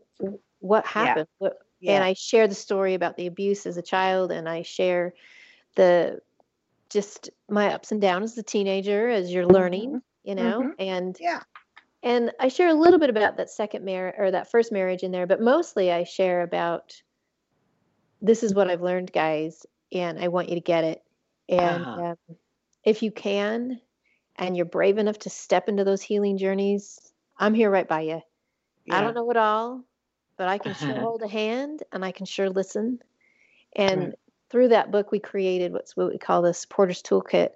what 0.59 0.85
happened? 0.85 1.27
Yeah. 1.39 1.47
What, 1.47 1.57
yeah. 1.79 1.93
and 1.95 2.03
I 2.03 2.13
share 2.13 2.47
the 2.47 2.55
story 2.55 2.93
about 2.93 3.17
the 3.17 3.27
abuse 3.27 3.65
as 3.65 3.77
a 3.77 3.81
child, 3.81 4.31
and 4.31 4.47
I 4.47 4.61
share 4.61 5.13
the 5.75 6.21
just 6.89 7.29
my 7.49 7.73
ups 7.73 7.91
and 7.91 8.01
downs 8.01 8.33
as 8.33 8.37
a 8.37 8.43
teenager 8.43 9.09
as 9.09 9.31
you're 9.31 9.45
learning, 9.45 9.89
mm-hmm. 9.89 10.29
you 10.29 10.35
know, 10.35 10.61
mm-hmm. 10.61 10.71
and 10.79 11.17
yeah. 11.19 11.41
And 12.03 12.31
I 12.39 12.47
share 12.47 12.69
a 12.69 12.73
little 12.73 12.97
bit 12.97 13.11
about 13.11 13.37
that 13.37 13.51
second 13.51 13.85
marriage 13.85 14.15
or 14.17 14.31
that 14.31 14.49
first 14.49 14.71
marriage 14.71 15.03
in 15.03 15.11
there, 15.11 15.27
but 15.27 15.39
mostly 15.39 15.91
I 15.91 16.03
share 16.03 16.41
about 16.41 16.99
this 18.23 18.41
is 18.41 18.55
what 18.55 18.71
I've 18.71 18.81
learned, 18.81 19.13
guys, 19.13 19.67
and 19.91 20.19
I 20.19 20.29
want 20.29 20.49
you 20.49 20.55
to 20.55 20.61
get 20.61 20.83
it. 20.83 21.03
And 21.47 21.85
uh-huh. 21.85 22.01
um, 22.01 22.35
if 22.83 23.03
you 23.03 23.11
can, 23.11 23.79
and 24.35 24.57
you're 24.57 24.65
brave 24.65 24.97
enough 24.97 25.19
to 25.19 25.29
step 25.29 25.69
into 25.69 25.83
those 25.83 26.01
healing 26.01 26.39
journeys, 26.39 26.99
I'm 27.37 27.53
here 27.53 27.69
right 27.69 27.87
by 27.87 28.01
you. 28.01 28.21
Yeah. 28.85 28.97
I 28.97 29.01
don't 29.01 29.13
know 29.13 29.29
it 29.29 29.37
all 29.37 29.83
but 30.41 30.49
I 30.49 30.57
can 30.57 30.73
sure 30.73 30.95
hold 30.99 31.21
a 31.21 31.27
hand 31.27 31.83
and 31.91 32.03
I 32.03 32.11
can 32.11 32.25
sure 32.25 32.49
listen. 32.49 32.97
And 33.75 34.05
right. 34.05 34.13
Through 34.51 34.69
that 34.69 34.91
book, 34.91 35.11
we 35.11 35.19
created 35.19 35.71
what's 35.71 35.95
what 35.95 36.11
we 36.11 36.17
call 36.17 36.41
the 36.41 36.53
supporters 36.53 37.01
toolkit. 37.01 37.51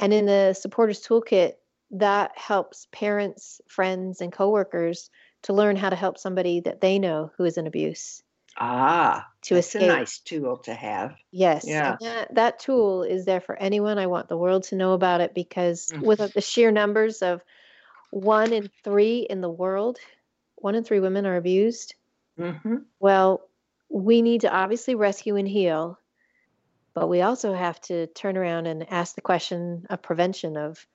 And 0.00 0.12
in 0.12 0.26
the 0.26 0.54
supporters 0.54 1.06
toolkit, 1.06 1.52
that 1.92 2.32
helps 2.36 2.88
parents, 2.92 3.60
friends, 3.68 4.20
and 4.20 4.32
coworkers 4.32 5.10
to 5.44 5.52
learn 5.52 5.76
how 5.76 5.90
to 5.90 5.96
help 5.96 6.18
somebody 6.18 6.60
that 6.60 6.80
they 6.80 6.98
know 6.98 7.30
who 7.36 7.44
is 7.44 7.56
in 7.56 7.66
abuse. 7.66 8.22
Ah, 8.56 9.26
to 9.42 9.54
that's 9.54 9.68
escape. 9.68 9.82
a 9.82 9.86
nice 9.86 10.18
tool 10.18 10.58
to 10.58 10.74
have. 10.74 11.14
Yes, 11.32 11.64
yeah. 11.66 11.96
That, 12.00 12.34
that, 12.34 12.58
tool 12.60 13.02
is 13.02 13.24
there 13.24 13.40
for 13.40 13.56
anyone. 13.56 13.98
I 13.98 14.06
want 14.06 14.28
the 14.28 14.36
world 14.36 14.64
to 14.64 14.76
know 14.76 14.92
about 14.92 15.20
it 15.20 15.34
because 15.34 15.88
mm-hmm. 15.88 16.04
with 16.04 16.32
the 16.32 16.40
sheer 16.40 16.70
numbers 16.70 17.20
of 17.22 17.42
one 18.10 18.52
in 18.52 18.70
three 18.84 19.20
in 19.20 19.40
the 19.40 19.50
world, 19.50 19.98
one 20.56 20.76
in 20.76 20.84
three 20.84 21.00
women 21.00 21.26
are 21.26 21.36
abused. 21.36 21.94
Mm-hmm. 22.38 22.76
Well, 23.00 23.42
we 23.88 24.22
need 24.22 24.42
to 24.42 24.52
obviously 24.54 24.94
rescue 24.94 25.36
and 25.36 25.48
heal, 25.48 25.98
but 26.94 27.08
we 27.08 27.22
also 27.22 27.52
have 27.52 27.80
to 27.82 28.06
turn 28.08 28.36
around 28.36 28.66
and 28.66 28.90
ask 28.90 29.14
the 29.14 29.20
question 29.20 29.86
of 29.90 30.02
prevention 30.02 30.56
of 30.56 30.86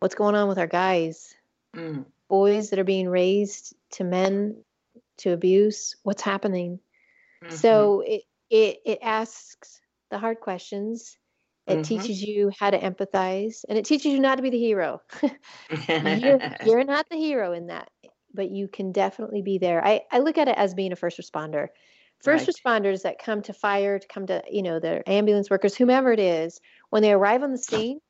what's 0.00 0.14
going 0.14 0.34
on 0.34 0.48
with 0.48 0.58
our 0.58 0.66
guys, 0.66 1.34
mm. 1.74 2.04
boys 2.28 2.70
that 2.70 2.78
are 2.78 2.84
being 2.84 3.08
raised 3.08 3.74
to 3.92 4.04
men 4.04 4.56
to 5.18 5.32
abuse, 5.32 5.96
what's 6.02 6.22
happening. 6.22 6.78
Mm-hmm. 7.42 7.54
So 7.54 8.02
it, 8.06 8.22
it 8.50 8.78
it 8.84 8.98
asks 9.02 9.80
the 10.10 10.18
hard 10.18 10.40
questions. 10.40 11.16
It 11.66 11.72
mm-hmm. 11.72 11.82
teaches 11.82 12.22
you 12.22 12.52
how 12.56 12.70
to 12.70 12.78
empathize, 12.78 13.64
and 13.68 13.76
it 13.76 13.84
teaches 13.84 14.12
you 14.12 14.20
not 14.20 14.36
to 14.36 14.42
be 14.42 14.50
the 14.50 14.58
hero. 14.58 15.02
you're, 15.88 16.40
you're 16.64 16.84
not 16.84 17.08
the 17.08 17.16
hero 17.16 17.52
in 17.52 17.66
that 17.68 17.90
but 18.36 18.50
you 18.50 18.68
can 18.68 18.92
definitely 18.92 19.42
be 19.42 19.58
there. 19.58 19.84
I, 19.84 20.02
I 20.12 20.20
look 20.20 20.38
at 20.38 20.46
it 20.46 20.56
as 20.56 20.74
being 20.74 20.92
a 20.92 20.96
first 20.96 21.18
responder. 21.18 21.68
First 22.22 22.48
right. 22.48 22.56
responders 22.56 23.02
that 23.02 23.18
come 23.18 23.42
to 23.42 23.52
fire, 23.52 23.98
to 23.98 24.08
come 24.08 24.26
to, 24.26 24.42
you 24.50 24.62
know, 24.62 24.80
the 24.80 25.08
ambulance 25.08 25.50
workers, 25.50 25.76
whomever 25.76 26.12
it 26.12 26.18
is, 26.18 26.60
when 26.90 27.02
they 27.02 27.12
arrive 27.12 27.42
on 27.42 27.52
the 27.52 27.58
scene, 27.58 28.00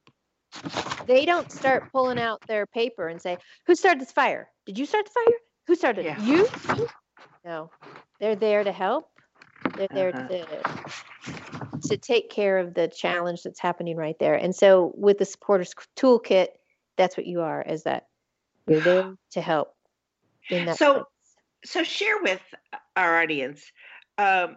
they 1.07 1.25
don't 1.25 1.51
start 1.51 1.93
pulling 1.93 2.19
out 2.19 2.41
their 2.47 2.67
paper 2.67 3.09
and 3.09 3.21
say, 3.21 3.37
Who 3.67 3.75
started 3.75 4.01
this 4.01 4.13
fire? 4.13 4.49
Did 4.65 4.79
you 4.79 4.87
start 4.87 5.07
the 5.07 5.11
fire? 5.11 5.39
Who 5.67 5.75
started 5.75 6.05
yeah. 6.05 6.21
You? 6.23 6.49
No. 7.45 7.71
They're 8.21 8.37
there 8.37 8.65
to 8.65 8.73
help. 8.73 9.11
They're 9.77 9.89
there 9.93 10.17
uh-huh. 10.17 10.29
to 10.29 10.47
to 11.89 11.97
take 11.97 12.31
care 12.31 12.59
of 12.59 12.75
the 12.75 12.89
challenge 12.89 13.43
that's 13.43 13.61
happening 13.61 13.97
right 13.97 14.19
there. 14.19 14.35
And 14.35 14.55
so 14.55 14.93
with 14.97 15.19
the 15.19 15.25
supporters 15.25 15.75
toolkit, 15.97 16.49
that's 16.97 17.17
what 17.17 17.27
you 17.27 17.43
are, 17.43 17.63
is 17.63 17.85
that 17.85 18.07
you're 18.67 18.81
there 18.81 19.15
to 19.33 19.41
help 19.41 19.75
in 20.49 20.67
that. 20.67 20.79
So, 20.79 20.95
place. 20.95 21.05
so 21.65 21.83
share 21.83 22.21
with 22.23 22.41
our 22.97 23.23
audience 23.23 23.63
um, 24.19 24.57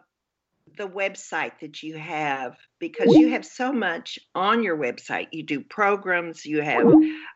the 0.77 0.87
website 0.87 1.59
that 1.61 1.81
you 1.81 1.97
have 1.97 2.55
because 2.79 3.13
you 3.15 3.29
have 3.29 3.45
so 3.45 3.73
much 3.73 4.19
on 4.35 4.63
your 4.63 4.77
website. 4.77 5.27
You 5.31 5.43
do 5.43 5.61
programs, 5.61 6.45
you 6.45 6.61
have. 6.61 6.85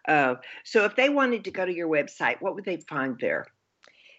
Uh, 0.07 0.35
so, 0.63 0.85
if 0.85 0.95
they 0.95 1.09
wanted 1.09 1.45
to 1.45 1.51
go 1.51 1.65
to 1.65 1.73
your 1.73 1.87
website, 1.87 2.41
what 2.41 2.55
would 2.55 2.65
they 2.65 2.77
find 2.77 3.17
there? 3.19 3.47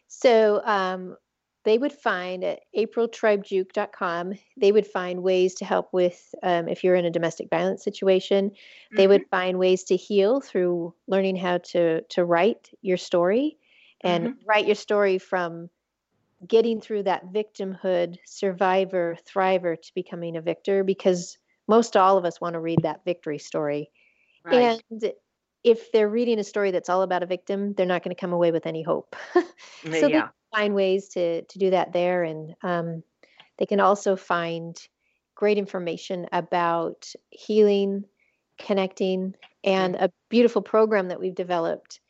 So 0.08 0.62
um, 0.64 1.16
they 1.64 1.78
would 1.78 1.92
find 1.92 2.44
at 2.44 2.60
apriltribegiauque.com, 2.76 4.34
they 4.56 4.72
would 4.72 4.86
find 4.86 5.22
ways 5.22 5.54
to 5.54 5.64
help 5.64 5.92
with 5.92 6.34
um, 6.42 6.68
if 6.68 6.84
you're 6.84 6.94
in 6.94 7.04
a 7.04 7.10
domestic 7.10 7.48
violence 7.50 7.82
situation. 7.82 8.50
Mm-hmm. 8.50 8.96
They 8.96 9.06
would 9.06 9.26
find 9.30 9.58
ways 9.58 9.84
to 9.84 9.96
heal 9.96 10.40
through 10.40 10.94
learning 11.08 11.36
how 11.36 11.58
to 11.58 12.02
to 12.02 12.24
write 12.24 12.70
your 12.82 12.96
story 12.96 13.58
and 14.02 14.28
mm-hmm. 14.28 14.46
write 14.46 14.66
your 14.66 14.74
story 14.74 15.18
from 15.18 15.70
getting 16.46 16.80
through 16.80 17.04
that 17.04 17.32
victimhood, 17.32 18.16
survivor, 18.24 19.16
thriver 19.28 19.80
to 19.80 19.94
becoming 19.94 20.36
a 20.36 20.42
victor 20.42 20.84
because 20.84 21.38
most 21.68 21.96
all 21.96 22.18
of 22.18 22.24
us 22.24 22.40
want 22.40 22.54
to 22.54 22.60
read 22.60 22.80
that 22.82 23.04
victory 23.04 23.38
story. 23.38 23.90
Right. 24.44 24.80
And 24.92 25.12
if 25.62 25.90
they're 25.92 26.08
reading 26.08 26.38
a 26.38 26.44
story 26.44 26.70
that's 26.70 26.88
all 26.88 27.02
about 27.02 27.22
a 27.22 27.26
victim, 27.26 27.72
they're 27.72 27.86
not 27.86 28.02
going 28.02 28.14
to 28.14 28.20
come 28.20 28.32
away 28.32 28.52
with 28.52 28.66
any 28.66 28.82
hope. 28.82 29.16
so 29.34 30.06
yeah 30.06 30.28
find 30.54 30.74
ways 30.74 31.08
to 31.08 31.42
to 31.42 31.58
do 31.58 31.70
that 31.70 31.92
there, 31.92 32.22
and 32.22 32.54
um, 32.62 33.02
they 33.58 33.66
can 33.66 33.80
also 33.80 34.16
find 34.16 34.76
great 35.34 35.58
information 35.58 36.26
about 36.32 37.12
healing, 37.30 38.04
connecting, 38.58 39.34
and 39.64 39.96
a 39.96 40.12
beautiful 40.28 40.62
program 40.62 41.08
that 41.08 41.20
we've 41.20 41.34
developed 41.34 42.00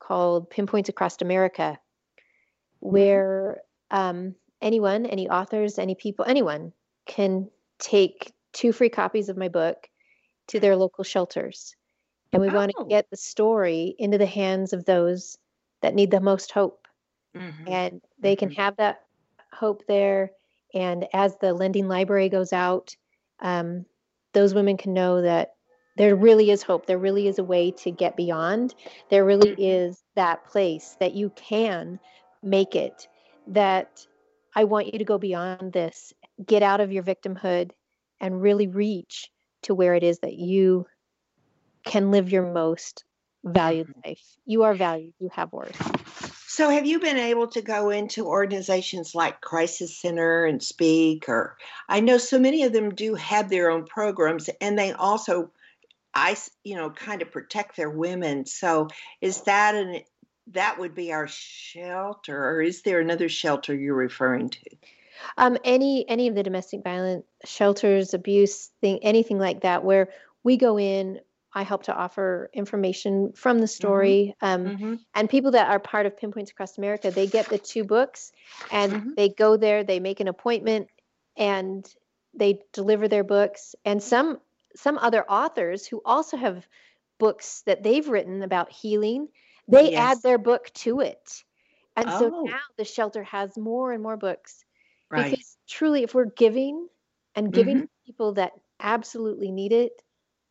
called 0.00 0.50
Pinpoints 0.50 0.88
Across 0.88 1.22
America, 1.22 1.78
where 2.80 3.60
um, 3.92 4.34
anyone, 4.60 5.06
any 5.06 5.28
authors, 5.28 5.78
any 5.78 5.94
people, 5.94 6.24
anyone 6.26 6.72
can 7.06 7.48
take 7.78 8.32
two 8.52 8.72
free 8.72 8.88
copies 8.88 9.28
of 9.28 9.36
my 9.36 9.48
book 9.48 9.88
to 10.48 10.58
their 10.58 10.74
local 10.74 11.04
shelters. 11.04 11.76
And 12.32 12.42
we 12.42 12.48
oh. 12.48 12.54
want 12.54 12.72
to 12.76 12.86
get 12.88 13.08
the 13.10 13.16
story 13.16 13.94
into 13.98 14.18
the 14.18 14.26
hands 14.26 14.72
of 14.72 14.84
those 14.84 15.38
that 15.82 15.94
need 15.94 16.10
the 16.10 16.20
most 16.20 16.50
hope 16.50 16.82
mm-hmm. 17.36 17.68
and 17.68 18.00
they 18.18 18.36
can 18.36 18.50
mm-hmm. 18.50 18.60
have 18.60 18.76
that 18.76 19.02
hope 19.52 19.86
there. 19.86 20.32
And 20.74 21.06
as 21.12 21.36
the 21.40 21.52
lending 21.52 21.88
library 21.88 22.28
goes 22.28 22.52
out, 22.52 22.96
um, 23.40 23.84
those 24.32 24.54
women 24.54 24.76
can 24.76 24.94
know 24.94 25.22
that 25.22 25.54
there 25.96 26.16
really 26.16 26.50
is 26.50 26.62
hope. 26.62 26.86
There 26.86 26.98
really 26.98 27.28
is 27.28 27.38
a 27.38 27.44
way 27.44 27.70
to 27.82 27.90
get 27.90 28.16
beyond. 28.16 28.74
There 29.10 29.24
really 29.24 29.50
mm-hmm. 29.50 29.62
is 29.62 30.02
that 30.14 30.46
place 30.46 30.96
that 31.00 31.12
you 31.12 31.30
can 31.30 32.00
make 32.42 32.74
it. 32.74 33.08
That 33.48 34.06
I 34.54 34.64
want 34.64 34.92
you 34.92 34.98
to 34.98 35.04
go 35.04 35.18
beyond 35.18 35.72
this, 35.72 36.12
get 36.44 36.62
out 36.62 36.80
of 36.80 36.92
your 36.92 37.02
victimhood, 37.02 37.70
and 38.20 38.40
really 38.40 38.66
reach 38.66 39.30
to 39.62 39.74
where 39.74 39.94
it 39.94 40.02
is 40.02 40.20
that 40.20 40.34
you 40.34 40.86
can 41.84 42.10
live 42.10 42.30
your 42.30 42.52
most 42.52 43.04
valued 43.44 43.88
mm-hmm. 43.88 44.08
life. 44.10 44.36
You 44.46 44.64
are 44.64 44.74
valued, 44.74 45.14
you 45.18 45.30
have 45.32 45.52
worth. 45.52 45.76
So, 46.46 46.68
have 46.68 46.84
you 46.84 47.00
been 47.00 47.16
able 47.16 47.46
to 47.48 47.62
go 47.62 47.88
into 47.88 48.26
organizations 48.26 49.14
like 49.14 49.40
Crisis 49.40 49.98
Center 49.98 50.44
and 50.44 50.62
Speak? 50.62 51.28
Or 51.28 51.56
I 51.88 52.00
know 52.00 52.18
so 52.18 52.38
many 52.38 52.64
of 52.64 52.74
them 52.74 52.94
do 52.94 53.14
have 53.14 53.48
their 53.48 53.70
own 53.70 53.86
programs, 53.86 54.50
and 54.60 54.78
they 54.78 54.92
also, 54.92 55.50
I 56.12 56.36
you 56.62 56.76
know, 56.76 56.90
kind 56.90 57.22
of 57.22 57.32
protect 57.32 57.76
their 57.76 57.88
women. 57.88 58.44
So, 58.44 58.88
is 59.22 59.40
that 59.42 59.74
an 59.74 60.02
that 60.48 60.78
would 60.78 60.94
be 60.94 61.12
our 61.12 61.28
shelter, 61.28 62.50
or 62.50 62.62
is 62.62 62.82
there 62.82 63.00
another 63.00 63.28
shelter 63.28 63.74
you're 63.74 63.94
referring 63.94 64.50
to? 64.50 64.60
Um, 65.36 65.56
any 65.64 66.08
any 66.08 66.28
of 66.28 66.34
the 66.34 66.42
domestic 66.42 66.82
violence 66.82 67.24
shelters, 67.44 68.14
abuse 68.14 68.70
thing, 68.80 68.98
anything 69.02 69.38
like 69.38 69.60
that, 69.62 69.84
where 69.84 70.08
we 70.42 70.56
go 70.56 70.78
in 70.78 71.20
I 71.54 71.62
help 71.64 71.84
to 71.84 71.94
offer 71.94 72.50
information 72.54 73.32
from 73.34 73.58
the 73.58 73.66
story. 73.66 74.34
Mm-hmm. 74.42 74.68
Um, 74.68 74.76
mm-hmm. 74.76 74.94
And 75.14 75.28
people 75.28 75.50
that 75.50 75.68
are 75.68 75.78
part 75.78 76.06
of 76.06 76.16
Pinpoints 76.16 76.50
Across 76.50 76.78
America, 76.78 77.10
they 77.10 77.26
get 77.26 77.48
the 77.48 77.58
two 77.58 77.84
books 77.84 78.32
and 78.70 78.92
mm-hmm. 78.92 79.10
they 79.16 79.28
go 79.28 79.56
there, 79.56 79.84
they 79.84 80.00
make 80.00 80.20
an 80.20 80.28
appointment, 80.28 80.88
and 81.36 81.86
they 82.34 82.60
deliver 82.72 83.08
their 83.08 83.24
books. 83.24 83.74
And 83.84 84.02
some 84.02 84.38
some 84.74 84.96
other 84.96 85.30
authors 85.30 85.86
who 85.86 86.00
also 86.04 86.38
have 86.38 86.66
books 87.18 87.62
that 87.66 87.82
they've 87.82 88.08
written 88.08 88.42
about 88.42 88.72
healing, 88.72 89.28
they 89.68 89.92
yes. 89.92 90.16
add 90.16 90.22
their 90.22 90.38
book 90.38 90.70
to 90.74 91.00
it. 91.00 91.42
And 91.96 92.06
oh. 92.08 92.18
so 92.18 92.42
now 92.46 92.60
the 92.78 92.84
shelter 92.84 93.22
has 93.24 93.56
more 93.56 93.92
and 93.92 94.02
more 94.02 94.16
books. 94.16 94.64
Right. 95.10 95.30
Because 95.30 95.56
truly, 95.68 96.02
if 96.02 96.14
we're 96.14 96.30
giving 96.36 96.88
and 97.34 97.52
giving 97.52 97.76
mm-hmm. 97.76 98.06
people 98.06 98.34
that 98.34 98.52
absolutely 98.80 99.50
need 99.50 99.72
it, 99.72 99.92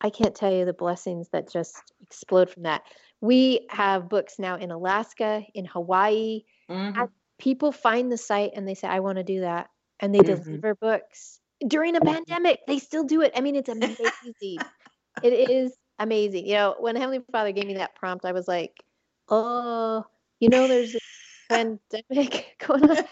I 0.00 0.10
can't 0.10 0.34
tell 0.34 0.52
you 0.52 0.64
the 0.64 0.72
blessings 0.72 1.28
that 1.32 1.50
just 1.50 1.76
explode 2.00 2.50
from 2.50 2.64
that. 2.64 2.82
We 3.20 3.66
have 3.70 4.08
books 4.08 4.34
now 4.38 4.56
in 4.56 4.70
Alaska, 4.70 5.42
in 5.54 5.64
Hawaii. 5.64 6.42
Mm-hmm. 6.70 7.04
People 7.38 7.72
find 7.72 8.10
the 8.10 8.16
site 8.16 8.52
and 8.54 8.66
they 8.66 8.74
say, 8.74 8.88
I 8.88 9.00
want 9.00 9.18
to 9.18 9.24
do 9.24 9.40
that. 9.40 9.68
And 10.00 10.14
they 10.14 10.20
mm-hmm. 10.20 10.42
deliver 10.42 10.74
books 10.74 11.40
during 11.66 11.96
a 11.96 12.00
pandemic. 12.00 12.60
They 12.66 12.78
still 12.78 13.04
do 13.04 13.22
it. 13.22 13.32
I 13.36 13.40
mean, 13.40 13.54
it's 13.54 13.68
amazing. 13.68 14.06
it 15.22 15.50
is 15.50 15.72
amazing. 15.98 16.46
You 16.46 16.54
know, 16.54 16.76
when 16.78 16.96
Heavenly 16.96 17.20
Father 17.30 17.52
gave 17.52 17.66
me 17.66 17.74
that 17.74 17.94
prompt, 17.94 18.24
I 18.24 18.32
was 18.32 18.48
like, 18.48 18.72
oh, 19.32 20.04
you 20.38 20.48
know, 20.48 20.68
there's 20.68 20.94
a 20.94 20.98
pandemic 21.48 22.56
going 22.66 22.90
on. 22.90 23.04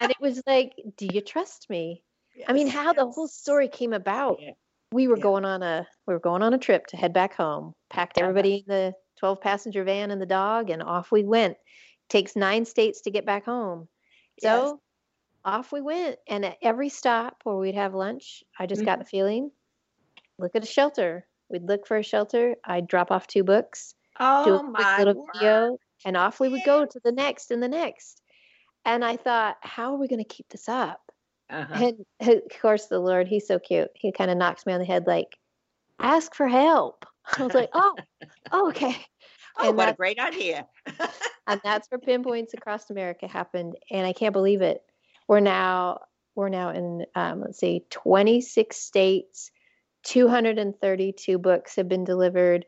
And 0.00 0.10
it 0.10 0.20
was 0.20 0.42
like, 0.46 0.74
do 0.96 1.06
you 1.10 1.20
trust 1.20 1.70
me? 1.70 2.02
Yes, 2.36 2.46
I 2.48 2.52
mean, 2.52 2.68
how 2.68 2.86
yes. 2.86 2.96
the 2.96 3.10
whole 3.10 3.28
story 3.28 3.68
came 3.68 3.92
about. 3.92 4.38
Yeah 4.40 4.52
we 4.92 5.08
were 5.08 5.16
yeah. 5.16 5.22
going 5.22 5.44
on 5.44 5.62
a 5.62 5.86
we 6.06 6.14
were 6.14 6.20
going 6.20 6.42
on 6.42 6.54
a 6.54 6.58
trip 6.58 6.86
to 6.88 6.96
head 6.96 7.12
back 7.12 7.34
home. 7.34 7.74
Packed 7.90 8.18
everybody 8.18 8.56
in 8.56 8.64
the 8.66 8.94
12 9.18 9.40
passenger 9.40 9.84
van 9.84 10.10
and 10.10 10.20
the 10.20 10.26
dog, 10.26 10.70
and 10.70 10.82
off 10.82 11.10
we 11.10 11.22
went. 11.22 11.56
Takes 12.08 12.36
nine 12.36 12.64
states 12.64 13.02
to 13.02 13.10
get 13.10 13.26
back 13.26 13.44
home. 13.44 13.88
So 14.40 14.64
yes. 14.64 14.74
off 15.44 15.72
we 15.72 15.80
went. 15.80 16.16
And 16.28 16.44
at 16.44 16.58
every 16.62 16.88
stop 16.88 17.40
where 17.42 17.56
we'd 17.56 17.74
have 17.74 17.94
lunch, 17.94 18.44
I 18.58 18.66
just 18.66 18.80
mm-hmm. 18.80 18.86
got 18.86 18.98
the 19.00 19.04
feeling 19.04 19.50
look 20.38 20.54
at 20.54 20.62
a 20.62 20.66
shelter. 20.66 21.26
We'd 21.48 21.66
look 21.66 21.86
for 21.86 21.96
a 21.96 22.02
shelter. 22.02 22.56
I'd 22.64 22.88
drop 22.88 23.10
off 23.10 23.26
two 23.26 23.44
books, 23.44 23.94
oh, 24.20 24.44
do 24.44 24.54
a 24.54 24.72
quick 24.72 24.98
little 24.98 25.14
word. 25.14 25.26
video, 25.34 25.78
and 26.04 26.16
off 26.16 26.40
we 26.40 26.48
would 26.48 26.64
go 26.64 26.84
to 26.84 27.00
the 27.04 27.12
next 27.12 27.50
and 27.50 27.62
the 27.62 27.68
next. 27.68 28.22
And 28.84 29.04
I 29.04 29.16
thought, 29.16 29.56
how 29.62 29.94
are 29.94 29.98
we 29.98 30.08
going 30.08 30.24
to 30.24 30.28
keep 30.28 30.48
this 30.48 30.68
up? 30.68 31.00
Uh-huh. 31.50 31.92
And 32.20 32.28
of 32.28 32.42
course, 32.60 32.86
the 32.86 32.98
Lord, 32.98 33.28
he's 33.28 33.46
so 33.46 33.58
cute. 33.58 33.90
He 33.94 34.12
kind 34.12 34.30
of 34.30 34.36
knocks 34.36 34.66
me 34.66 34.72
on 34.72 34.80
the 34.80 34.86
head, 34.86 35.06
like, 35.06 35.36
ask 35.98 36.34
for 36.34 36.48
help. 36.48 37.04
I 37.36 37.44
was 37.44 37.54
like, 37.54 37.70
oh, 37.72 37.94
oh 38.52 38.68
okay. 38.70 38.96
Oh, 39.58 39.68
and 39.68 39.76
what 39.76 39.88
a 39.88 39.94
great 39.94 40.18
idea. 40.18 40.66
and 41.46 41.60
that's 41.64 41.90
where 41.90 41.98
Pinpoints 41.98 42.54
Across 42.54 42.90
America 42.90 43.26
happened. 43.26 43.76
And 43.90 44.06
I 44.06 44.12
can't 44.12 44.32
believe 44.32 44.62
it. 44.62 44.82
We're 45.28 45.40
now, 45.40 46.00
we're 46.34 46.48
now 46.48 46.70
in, 46.70 47.06
um, 47.14 47.40
let's 47.40 47.58
see, 47.58 47.84
26 47.90 48.76
states, 48.76 49.50
232 50.04 51.38
books 51.38 51.76
have 51.76 51.88
been 51.88 52.04
delivered, 52.04 52.66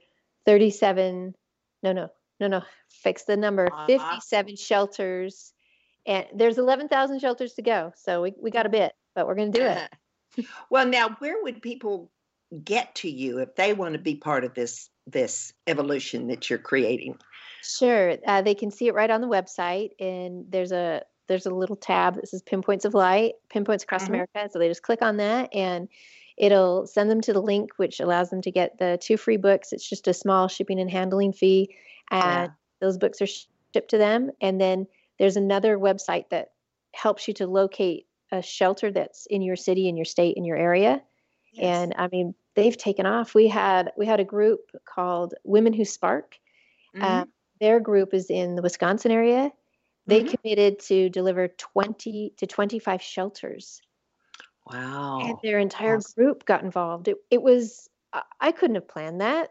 37, 0.48 1.34
no, 1.82 1.92
no, 1.92 2.08
no, 2.40 2.48
no, 2.48 2.62
fix 2.88 3.24
the 3.24 3.36
number, 3.36 3.68
uh-huh. 3.70 3.86
57 3.86 4.56
shelters 4.56 5.52
and 6.08 6.24
there's 6.34 6.56
11,000 6.56 7.20
shelters 7.20 7.52
to 7.52 7.62
go. 7.62 7.92
So 7.94 8.22
we, 8.22 8.32
we 8.40 8.50
got 8.50 8.64
a 8.64 8.70
bit, 8.70 8.94
but 9.14 9.26
we're 9.26 9.34
going 9.34 9.52
to 9.52 9.58
do 9.58 9.66
it. 9.66 10.46
well, 10.70 10.86
now, 10.86 11.10
where 11.18 11.42
would 11.42 11.60
people 11.60 12.10
get 12.64 12.94
to 12.96 13.10
you 13.10 13.40
if 13.40 13.54
they 13.56 13.74
want 13.74 13.92
to 13.92 13.98
be 13.98 14.16
part 14.16 14.42
of 14.44 14.54
this 14.54 14.88
this 15.06 15.52
evolution 15.66 16.28
that 16.28 16.48
you're 16.48 16.58
creating? 16.58 17.18
Sure, 17.62 18.16
uh, 18.26 18.40
they 18.40 18.54
can 18.54 18.70
see 18.70 18.88
it 18.88 18.94
right 18.94 19.10
on 19.10 19.20
the 19.20 19.26
website, 19.26 19.90
and 20.00 20.46
there's 20.48 20.72
a 20.72 21.02
there's 21.28 21.44
a 21.44 21.54
little 21.54 21.76
tab 21.76 22.14
that 22.14 22.28
says 22.28 22.40
Pinpoints 22.40 22.86
of 22.86 22.94
Light, 22.94 23.34
Pinpoints 23.50 23.84
Across 23.84 24.04
mm-hmm. 24.04 24.14
America. 24.14 24.48
So 24.50 24.58
they 24.58 24.68
just 24.68 24.82
click 24.82 25.02
on 25.02 25.18
that, 25.18 25.54
and 25.54 25.88
it'll 26.38 26.86
send 26.86 27.10
them 27.10 27.20
to 27.22 27.32
the 27.32 27.42
link, 27.42 27.72
which 27.76 28.00
allows 28.00 28.30
them 28.30 28.40
to 28.42 28.50
get 28.50 28.78
the 28.78 28.98
two 29.00 29.16
free 29.16 29.36
books. 29.36 29.72
It's 29.72 29.88
just 29.88 30.08
a 30.08 30.14
small 30.14 30.48
shipping 30.48 30.80
and 30.80 30.90
handling 30.90 31.32
fee, 31.32 31.74
and 32.10 32.22
yeah. 32.22 32.48
those 32.80 32.96
books 32.96 33.20
are 33.20 33.26
shipped 33.26 33.90
to 33.90 33.98
them, 33.98 34.30
and 34.40 34.60
then 34.60 34.86
there's 35.18 35.36
another 35.36 35.76
website 35.78 36.30
that 36.30 36.52
helps 36.94 37.28
you 37.28 37.34
to 37.34 37.46
locate 37.46 38.06
a 38.30 38.42
shelter 38.42 38.90
that's 38.90 39.26
in 39.26 39.42
your 39.42 39.56
city, 39.56 39.88
in 39.88 39.96
your 39.96 40.04
state, 40.04 40.36
in 40.36 40.44
your 40.44 40.56
area. 40.56 41.02
Yes. 41.52 41.64
And 41.64 41.94
I 41.96 42.08
mean, 42.08 42.34
they've 42.54 42.76
taken 42.76 43.06
off. 43.06 43.34
We 43.34 43.48
had 43.48 43.92
we 43.96 44.06
had 44.06 44.20
a 44.20 44.24
group 44.24 44.60
called 44.84 45.34
Women 45.44 45.72
Who 45.72 45.84
Spark. 45.84 46.36
Mm-hmm. 46.94 47.04
Um, 47.04 47.28
their 47.60 47.80
group 47.80 48.14
is 48.14 48.30
in 48.30 48.54
the 48.54 48.62
Wisconsin 48.62 49.10
area. 49.10 49.50
They 50.06 50.22
mm-hmm. 50.22 50.34
committed 50.34 50.78
to 50.80 51.10
deliver 51.10 51.48
20 51.48 52.34
to 52.36 52.46
25 52.46 53.02
shelters 53.02 53.82
Wow. 54.70 55.20
And 55.20 55.38
their 55.42 55.58
entire 55.58 55.96
Awesome. 55.96 56.12
group 56.16 56.44
got 56.44 56.62
involved. 56.62 57.08
It, 57.08 57.16
it 57.30 57.42
was, 57.42 57.88
I- 58.40 58.52
couldn't 58.52 58.76
have 58.76 58.88
planned 58.88 59.20
that. 59.20 59.50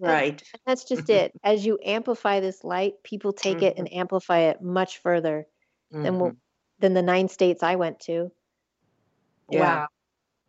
Right. 0.00 0.42
And 0.52 0.62
that's 0.66 0.84
just 0.88 1.08
it. 1.10 1.32
As 1.44 1.64
you 1.64 1.78
amplify 1.84 2.40
this 2.40 2.64
light, 2.64 2.94
people 3.02 3.32
take 3.32 3.62
it 3.62 3.78
and 3.78 3.92
amplify 3.92 4.40
it 4.40 4.60
much 4.60 4.98
further 4.98 5.46
than 5.90 6.18
what, 6.18 6.32
Mhm. 6.32 6.36
than 6.80 6.94
the 6.94 7.02
nine 7.02 7.28
states 7.28 7.62
I 7.62 7.76
went 7.76 8.00
to. 8.00 8.32
Yeah. 9.50 9.60
Wow. 9.60 9.88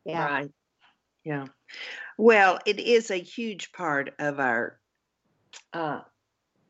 Yeah. 0.06 0.26
Right. 0.26 0.52
Yeah. 1.24 1.46
Well, 2.18 2.60
it 2.66 2.80
is 2.80 3.12
a 3.12 3.18
huge 3.18 3.72
part 3.72 4.16
of 4.20 4.40
our, 4.40 4.80
uh, 5.74 6.02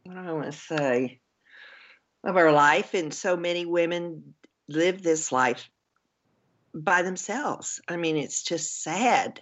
what 0.04 0.14
do 0.14 0.20
I 0.20 0.34
want 0.34 0.46
to 0.46 0.52
say, 0.52 1.22
of 2.24 2.36
our 2.36 2.52
life. 2.52 2.94
And 2.94 3.14
so 3.14 3.38
many 3.38 3.66
women 3.66 4.34
live 4.68 5.02
this 5.02 5.32
life 5.32 5.70
by 6.84 7.02
themselves. 7.02 7.82
I 7.88 7.98
mean, 7.98 8.18
it's 8.18 8.44
just 8.44 8.84
sad. 8.84 9.42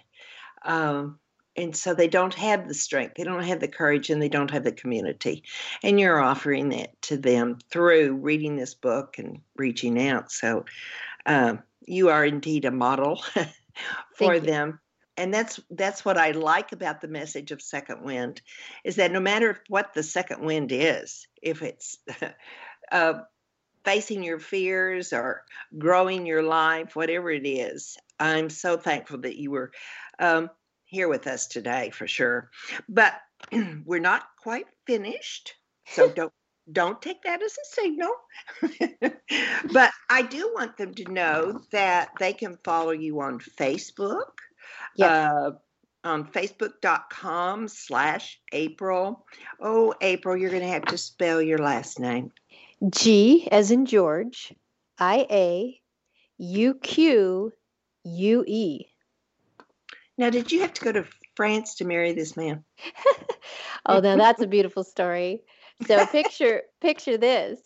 Um, 0.64 1.18
and 1.56 1.74
so 1.74 1.94
they 1.94 2.08
don't 2.08 2.34
have 2.34 2.68
the 2.68 2.74
strength, 2.74 3.14
they 3.16 3.24
don't 3.24 3.42
have 3.42 3.60
the 3.60 3.68
courage, 3.68 4.10
and 4.10 4.20
they 4.20 4.28
don't 4.28 4.50
have 4.50 4.64
the 4.64 4.72
community. 4.72 5.42
And 5.82 5.98
you're 5.98 6.20
offering 6.20 6.68
that 6.70 7.00
to 7.02 7.16
them 7.16 7.58
through 7.70 8.16
reading 8.16 8.56
this 8.56 8.74
book 8.74 9.18
and 9.18 9.40
reaching 9.56 10.00
out. 10.08 10.30
So 10.30 10.66
um, 11.24 11.62
you 11.86 12.10
are 12.10 12.24
indeed 12.24 12.66
a 12.66 12.70
model 12.70 13.22
for 14.16 14.38
them. 14.38 14.80
And 15.18 15.32
that's 15.32 15.58
that's 15.70 16.04
what 16.04 16.18
I 16.18 16.32
like 16.32 16.72
about 16.72 17.00
the 17.00 17.08
message 17.08 17.50
of 17.50 17.62
Second 17.62 18.02
Wind, 18.02 18.42
is 18.84 18.96
that 18.96 19.10
no 19.10 19.20
matter 19.20 19.58
what 19.68 19.94
the 19.94 20.02
second 20.02 20.44
wind 20.44 20.72
is, 20.72 21.26
if 21.40 21.62
it's 21.62 21.96
uh, 22.92 23.14
facing 23.86 24.24
your 24.24 24.40
fears 24.40 25.12
or 25.12 25.44
growing 25.78 26.26
your 26.26 26.42
life, 26.42 26.96
whatever 26.96 27.30
it 27.30 27.46
is, 27.46 27.96
I'm 28.18 28.50
so 28.50 28.76
thankful 28.76 29.18
that 29.18 29.36
you 29.36 29.52
were 29.52 29.70
um, 30.18 30.50
here 30.84 31.08
with 31.08 31.26
us 31.28 31.46
today 31.46 31.90
for 31.90 32.08
sure. 32.08 32.50
But 32.88 33.14
we're 33.84 34.00
not 34.00 34.24
quite 34.42 34.66
finished, 34.86 35.54
so 35.86 36.08
don't 36.14 36.32
don't 36.70 37.00
take 37.00 37.22
that 37.22 37.42
as 37.42 37.52
a 37.56 37.74
signal. 37.80 38.10
but 39.72 39.92
I 40.10 40.22
do 40.22 40.50
want 40.52 40.76
them 40.76 40.94
to 40.94 41.12
know 41.12 41.60
that 41.70 42.10
they 42.18 42.32
can 42.32 42.58
follow 42.64 42.90
you 42.90 43.20
on 43.20 43.38
Facebook. 43.38 44.32
Yes. 44.96 45.10
Uh, 45.10 45.50
on 46.02 46.24
facebook.com 46.24 47.66
slash 47.66 48.40
April. 48.52 49.26
Oh, 49.60 49.92
April, 50.00 50.36
you're 50.36 50.50
going 50.50 50.62
to 50.62 50.68
have 50.68 50.84
to 50.86 50.98
spell 50.98 51.42
your 51.42 51.58
last 51.58 51.98
name. 51.98 52.30
G 52.90 53.48
as 53.50 53.70
in 53.70 53.86
George, 53.86 54.54
I 54.98 55.26
A, 55.30 55.80
U 56.38 56.74
Q, 56.74 57.52
U 58.04 58.44
E. 58.46 58.86
Now, 60.18 60.30
did 60.30 60.50
you 60.50 60.60
have 60.60 60.72
to 60.74 60.84
go 60.84 60.92
to 60.92 61.04
France 61.34 61.74
to 61.76 61.84
marry 61.84 62.12
this 62.12 62.36
man? 62.36 62.64
Oh, 63.88 64.00
now 64.00 64.16
that's 64.16 64.42
a 64.42 64.48
beautiful 64.48 64.82
story. 64.82 65.42
So 65.86 66.04
picture 66.12 66.62
picture 66.80 67.16
this. 67.16 67.60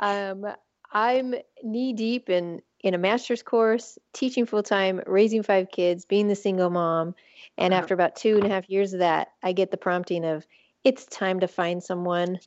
Um, 0.00 0.46
I'm 0.92 1.34
knee 1.62 1.92
deep 1.92 2.30
in 2.30 2.62
in 2.80 2.94
a 2.94 2.98
master's 2.98 3.42
course, 3.42 3.98
teaching 4.14 4.46
full 4.46 4.62
time, 4.62 5.02
raising 5.06 5.42
five 5.42 5.70
kids, 5.70 6.06
being 6.06 6.28
the 6.28 6.34
single 6.34 6.70
mom, 6.70 7.14
and 7.58 7.74
Uh-huh. 7.74 7.82
after 7.82 7.92
about 7.92 8.16
two 8.16 8.36
and 8.36 8.46
a 8.46 8.48
half 8.48 8.70
years 8.70 8.94
of 8.94 9.00
that, 9.00 9.28
I 9.42 9.52
get 9.52 9.70
the 9.70 9.76
prompting 9.76 10.24
of 10.24 10.46
it's 10.84 11.04
time 11.04 11.40
to 11.40 11.48
find 11.48 11.82
someone, 11.82 12.38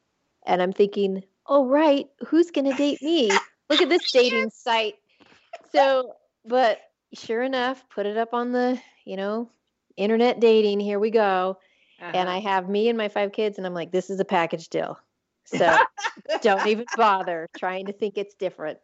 and 0.47 0.62
I'm 0.62 0.74
thinking, 0.74 1.24
oh 1.51 1.67
right, 1.67 2.07
who's 2.29 2.51
gonna 2.51 2.73
date 2.73 3.03
me? 3.03 3.45
Look 3.69 3.81
at 3.81 3.89
this 3.89 4.07
dating 4.13 4.51
site. 4.51 4.95
So, 5.73 6.15
but 6.45 6.79
sure 7.13 7.43
enough, 7.43 7.87
put 7.89 8.07
it 8.07 8.17
up 8.17 8.33
on 8.33 8.53
the 8.53 8.79
you 9.05 9.17
know 9.17 9.49
internet 9.97 10.39
dating. 10.41 10.79
Here 10.81 10.99
we 10.99 11.11
go 11.11 11.57
and 12.13 12.29
Uh-huh. 12.29 12.29
I 12.29 12.39
have 12.39 12.69
me 12.69 12.89
and 12.89 12.97
my 12.97 13.09
five 13.09 13.33
kids, 13.33 13.57
and 13.57 13.67
I'm 13.67 13.73
like, 13.75 13.91
this 13.91 14.09
is 14.09 14.19
a 14.19 14.25
package 14.25 14.69
deal. 14.69 14.99
So 15.45 15.79
don't 16.41 16.67
even 16.67 16.87
bother 16.95 17.49
trying 17.57 17.87
to 17.87 17.93
think 17.93 18.17
it's 18.17 18.35
different. 18.35 18.79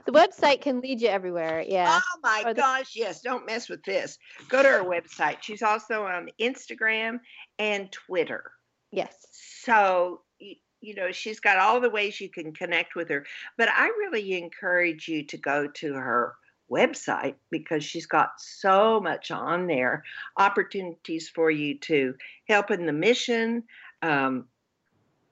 The 0.05 0.13
website 0.13 0.61
can 0.61 0.81
lead 0.81 1.01
you 1.01 1.09
everywhere. 1.09 1.65
Yeah. 1.67 2.01
Oh 2.03 2.19
my 2.23 2.45
the- 2.47 2.55
gosh, 2.55 2.95
yes, 2.95 3.21
don't 3.21 3.47
mess 3.47 3.69
with 3.69 3.83
this. 3.85 4.19
Go 4.49 4.63
to 4.63 4.69
her 4.69 4.85
website. 4.85 5.43
She's 5.43 5.63
also 5.63 6.05
on 6.05 6.29
Instagram 6.41 7.21
and 7.59 7.91
Twitter. 7.93 8.51
Yes. 8.91 9.15
So, 9.33 10.23
you, 10.39 10.57
you 10.81 10.95
know, 10.95 11.13
she's 11.13 11.41
got 11.41 11.59
all 11.59 11.81
the 11.81 11.91
ways 11.91 12.21
you 12.21 12.31
can 12.31 12.53
connect 12.53 12.95
with 12.95 13.09
her. 13.09 13.27
But 13.57 13.69
I 13.71 13.87
really 13.87 14.35
encourage 14.35 15.09
you 15.09 15.25
to 15.27 15.37
go 15.37 15.69
to 15.69 15.95
her 15.95 16.35
website 16.71 17.37
because 17.51 17.85
she's 17.85 18.07
got 18.07 18.31
so 18.39 19.01
much 19.01 19.31
on 19.31 19.67
there 19.67 20.03
opportunities 20.37 21.29
for 21.29 21.51
you 21.51 21.79
to 21.79 22.15
help 22.49 22.71
in 22.71 22.87
the 22.87 22.93
mission. 22.93 23.63
Um, 24.03 24.47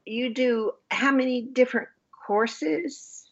you 0.07 0.33
do 0.33 0.73
how 0.91 1.13
many 1.13 1.43
different 1.43 1.89
courses? 2.27 3.24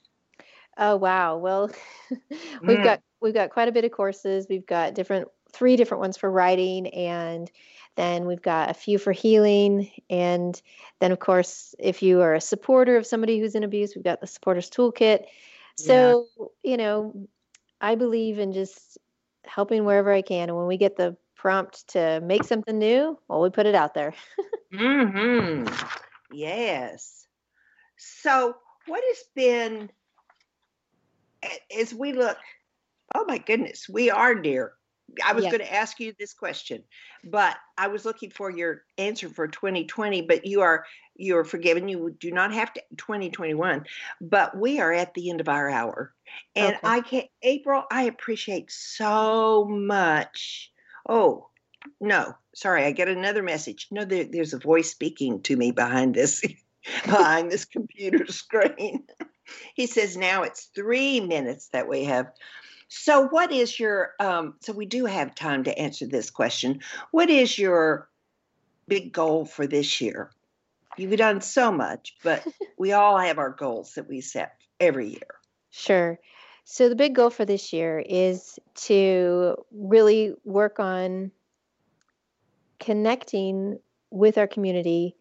Oh 0.77 0.97
wow. 0.97 1.37
Well, 1.39 1.71
we've 2.11 2.79
Mm. 2.79 2.85
got 2.85 3.01
we've 3.21 3.35
got 3.35 3.51
quite 3.51 3.69
a 3.69 3.73
bit 3.73 3.85
of 3.85 3.93
courses. 3.93 4.47
We've 4.49 4.67
got 4.67 4.95
different 4.95 5.29
three 5.53 5.77
different 5.77 6.01
ones 6.01 6.17
for 6.17 6.31
writing 6.31 6.89
and 6.89 7.51
then 7.95 8.25
we've 8.27 8.41
got 8.41 8.71
a 8.71 8.75
few 8.75 8.99
for 8.99 9.13
healing 9.13 9.91
and 10.09 10.61
then 10.99 11.13
of 11.13 11.19
course 11.19 11.75
if 11.79 12.03
you 12.03 12.23
are 12.23 12.35
a 12.35 12.41
supporter 12.41 12.97
of 12.97 13.07
somebody 13.07 13.39
who's 13.39 13.55
in 13.55 13.65
abuse, 13.65 13.95
we've 13.95 14.05
got 14.05 14.21
the 14.23 14.27
supporters 14.27 14.71
toolkit. 14.71 15.25
So, 15.77 16.29
you 16.63 16.77
know, 16.79 17.29
I 17.81 17.97
believe 17.97 18.39
in 18.39 18.53
just 18.53 18.99
helping 19.45 19.85
wherever 19.85 20.13
I 20.13 20.23
can 20.23 20.49
and 20.49 20.57
when 20.57 20.67
we 20.67 20.79
get 20.79 20.97
the 20.97 21.17
prompt 21.37 21.89
to 21.89 22.21
make 22.23 22.45
something 22.45 22.79
new, 22.79 23.19
well 23.29 23.43
we 23.43 23.51
put 23.51 23.67
it 23.67 23.75
out 23.75 23.95
there. 23.95 24.15
Hmm. 24.75 25.67
Yes. 26.33 27.27
So, 27.99 28.57
what 28.87 29.03
has 29.07 29.25
been 29.35 29.91
as 31.79 31.95
we 31.95 32.13
look? 32.13 32.39
Oh 33.15 33.25
my 33.27 33.39
goodness, 33.39 33.89
we 33.89 34.11
are 34.11 34.35
near. 34.35 34.73
I 35.25 35.33
was 35.35 35.45
Yes. 35.45 35.53
going 35.53 35.65
to 35.65 35.75
ask 35.75 36.01
you 36.01 36.15
this 36.19 36.33
question, 36.33 36.85
but 37.25 37.57
I 37.77 37.89
was 37.89 38.05
looking 38.07 38.31
for 38.31 38.51
your 38.51 38.85
answer 38.97 39.29
for 39.29 39.47
2020. 39.47 40.23
But 40.23 40.47
you 40.47 40.63
are 40.63 40.87
you 41.17 41.37
are 41.37 41.45
forgiven. 41.45 41.89
You 41.89 42.17
do 42.19 42.31
not 42.31 42.53
have 42.55 42.73
to 42.73 42.83
2021. 42.97 43.85
But 44.21 44.57
we 44.57 44.81
are 44.81 44.93
at 44.93 45.13
the 45.15 45.31
end 45.31 45.41
of 45.41 45.49
our 45.49 45.69
hour, 45.69 46.15
and 46.57 46.77
Okay. 46.77 46.81
I 46.85 47.01
can't. 47.03 47.29
April. 47.43 47.85
I 47.91 48.05
appreciate 48.05 48.71
so 48.71 49.67
much 49.69 50.73
Oh, 51.09 51.49
no, 52.01 52.35
sorry, 52.55 52.85
I 52.85 52.93
get 52.93 53.09
another 53.09 53.43
message. 53.43 53.89
No, 53.91 54.05
there, 54.05 54.25
there's 54.25 54.55
a 54.55 54.59
voice 54.59 54.91
speaking 54.91 55.43
to 55.43 55.57
me 55.57 55.73
behind 55.73 56.15
this 56.15 56.43
behind 57.05 57.51
this 57.51 57.65
computer 57.65 58.27
screen. 58.31 59.07
he 59.75 59.87
says 59.87 60.17
now 60.17 60.43
it's 60.43 60.67
three 60.75 61.21
minutes 61.21 61.69
that 61.69 61.89
we 61.89 62.05
have. 62.05 62.33
So, 62.89 63.27
what 63.29 63.53
is 63.53 63.79
your? 63.79 64.13
Um, 64.21 64.55
so 64.61 64.73
we 64.73 64.87
do 64.87 65.07
have 65.07 65.35
time 65.35 65.65
to 65.65 65.79
answer 65.79 66.07
this 66.07 66.31
question. 66.31 66.81
What 67.11 67.31
is 67.31 67.59
your 67.59 68.09
big 68.87 69.13
goal 69.13 69.45
for 69.45 69.67
this 69.67 70.01
year? 70.01 70.31
You've 70.99 71.17
done 71.17 71.41
so 71.41 71.73
much, 71.73 72.17
but 72.23 72.47
we 72.79 72.93
all 72.93 73.19
have 73.19 73.39
our 73.39 73.51
goals 73.51 73.95
that 73.95 74.09
we 74.09 74.21
set 74.21 74.57
every 74.79 75.09
year. 75.09 75.35
Sure. 75.71 76.19
So 76.65 76.89
the 76.89 76.97
big 76.97 77.15
goal 77.15 77.31
for 77.31 77.45
this 77.45 77.73
year 77.73 77.99
is 77.99 78.59
to 78.87 79.57
really 79.73 80.35
work 80.45 80.79
on 80.79 81.33
connecting 82.79 83.79
with 84.11 84.39
our 84.39 84.47
community, 84.47 85.17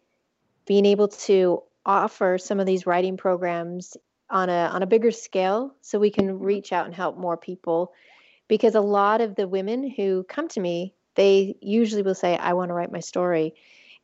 being 0.66 0.84
able 0.84 1.08
to 1.08 1.62
offer 1.84 2.38
some 2.38 2.60
of 2.60 2.66
these 2.66 2.86
writing 2.86 3.16
programs 3.16 3.96
on 4.32 4.48
a 4.48 4.70
on 4.72 4.82
a 4.82 4.86
bigger 4.86 5.10
scale 5.10 5.74
so 5.82 5.98
we 5.98 6.10
can 6.10 6.26
mm-hmm. 6.26 6.44
reach 6.44 6.72
out 6.72 6.86
and 6.86 6.94
help 6.94 7.16
more 7.16 7.36
people 7.36 7.92
because 8.48 8.74
a 8.74 8.80
lot 8.80 9.20
of 9.20 9.36
the 9.36 9.46
women 9.46 9.88
who 9.88 10.24
come 10.24 10.48
to 10.48 10.60
me 10.60 10.94
they 11.14 11.54
usually 11.60 12.02
will 12.02 12.14
say 12.14 12.36
I 12.36 12.54
want 12.54 12.70
to 12.70 12.74
write 12.74 12.90
my 12.90 13.00
story 13.00 13.54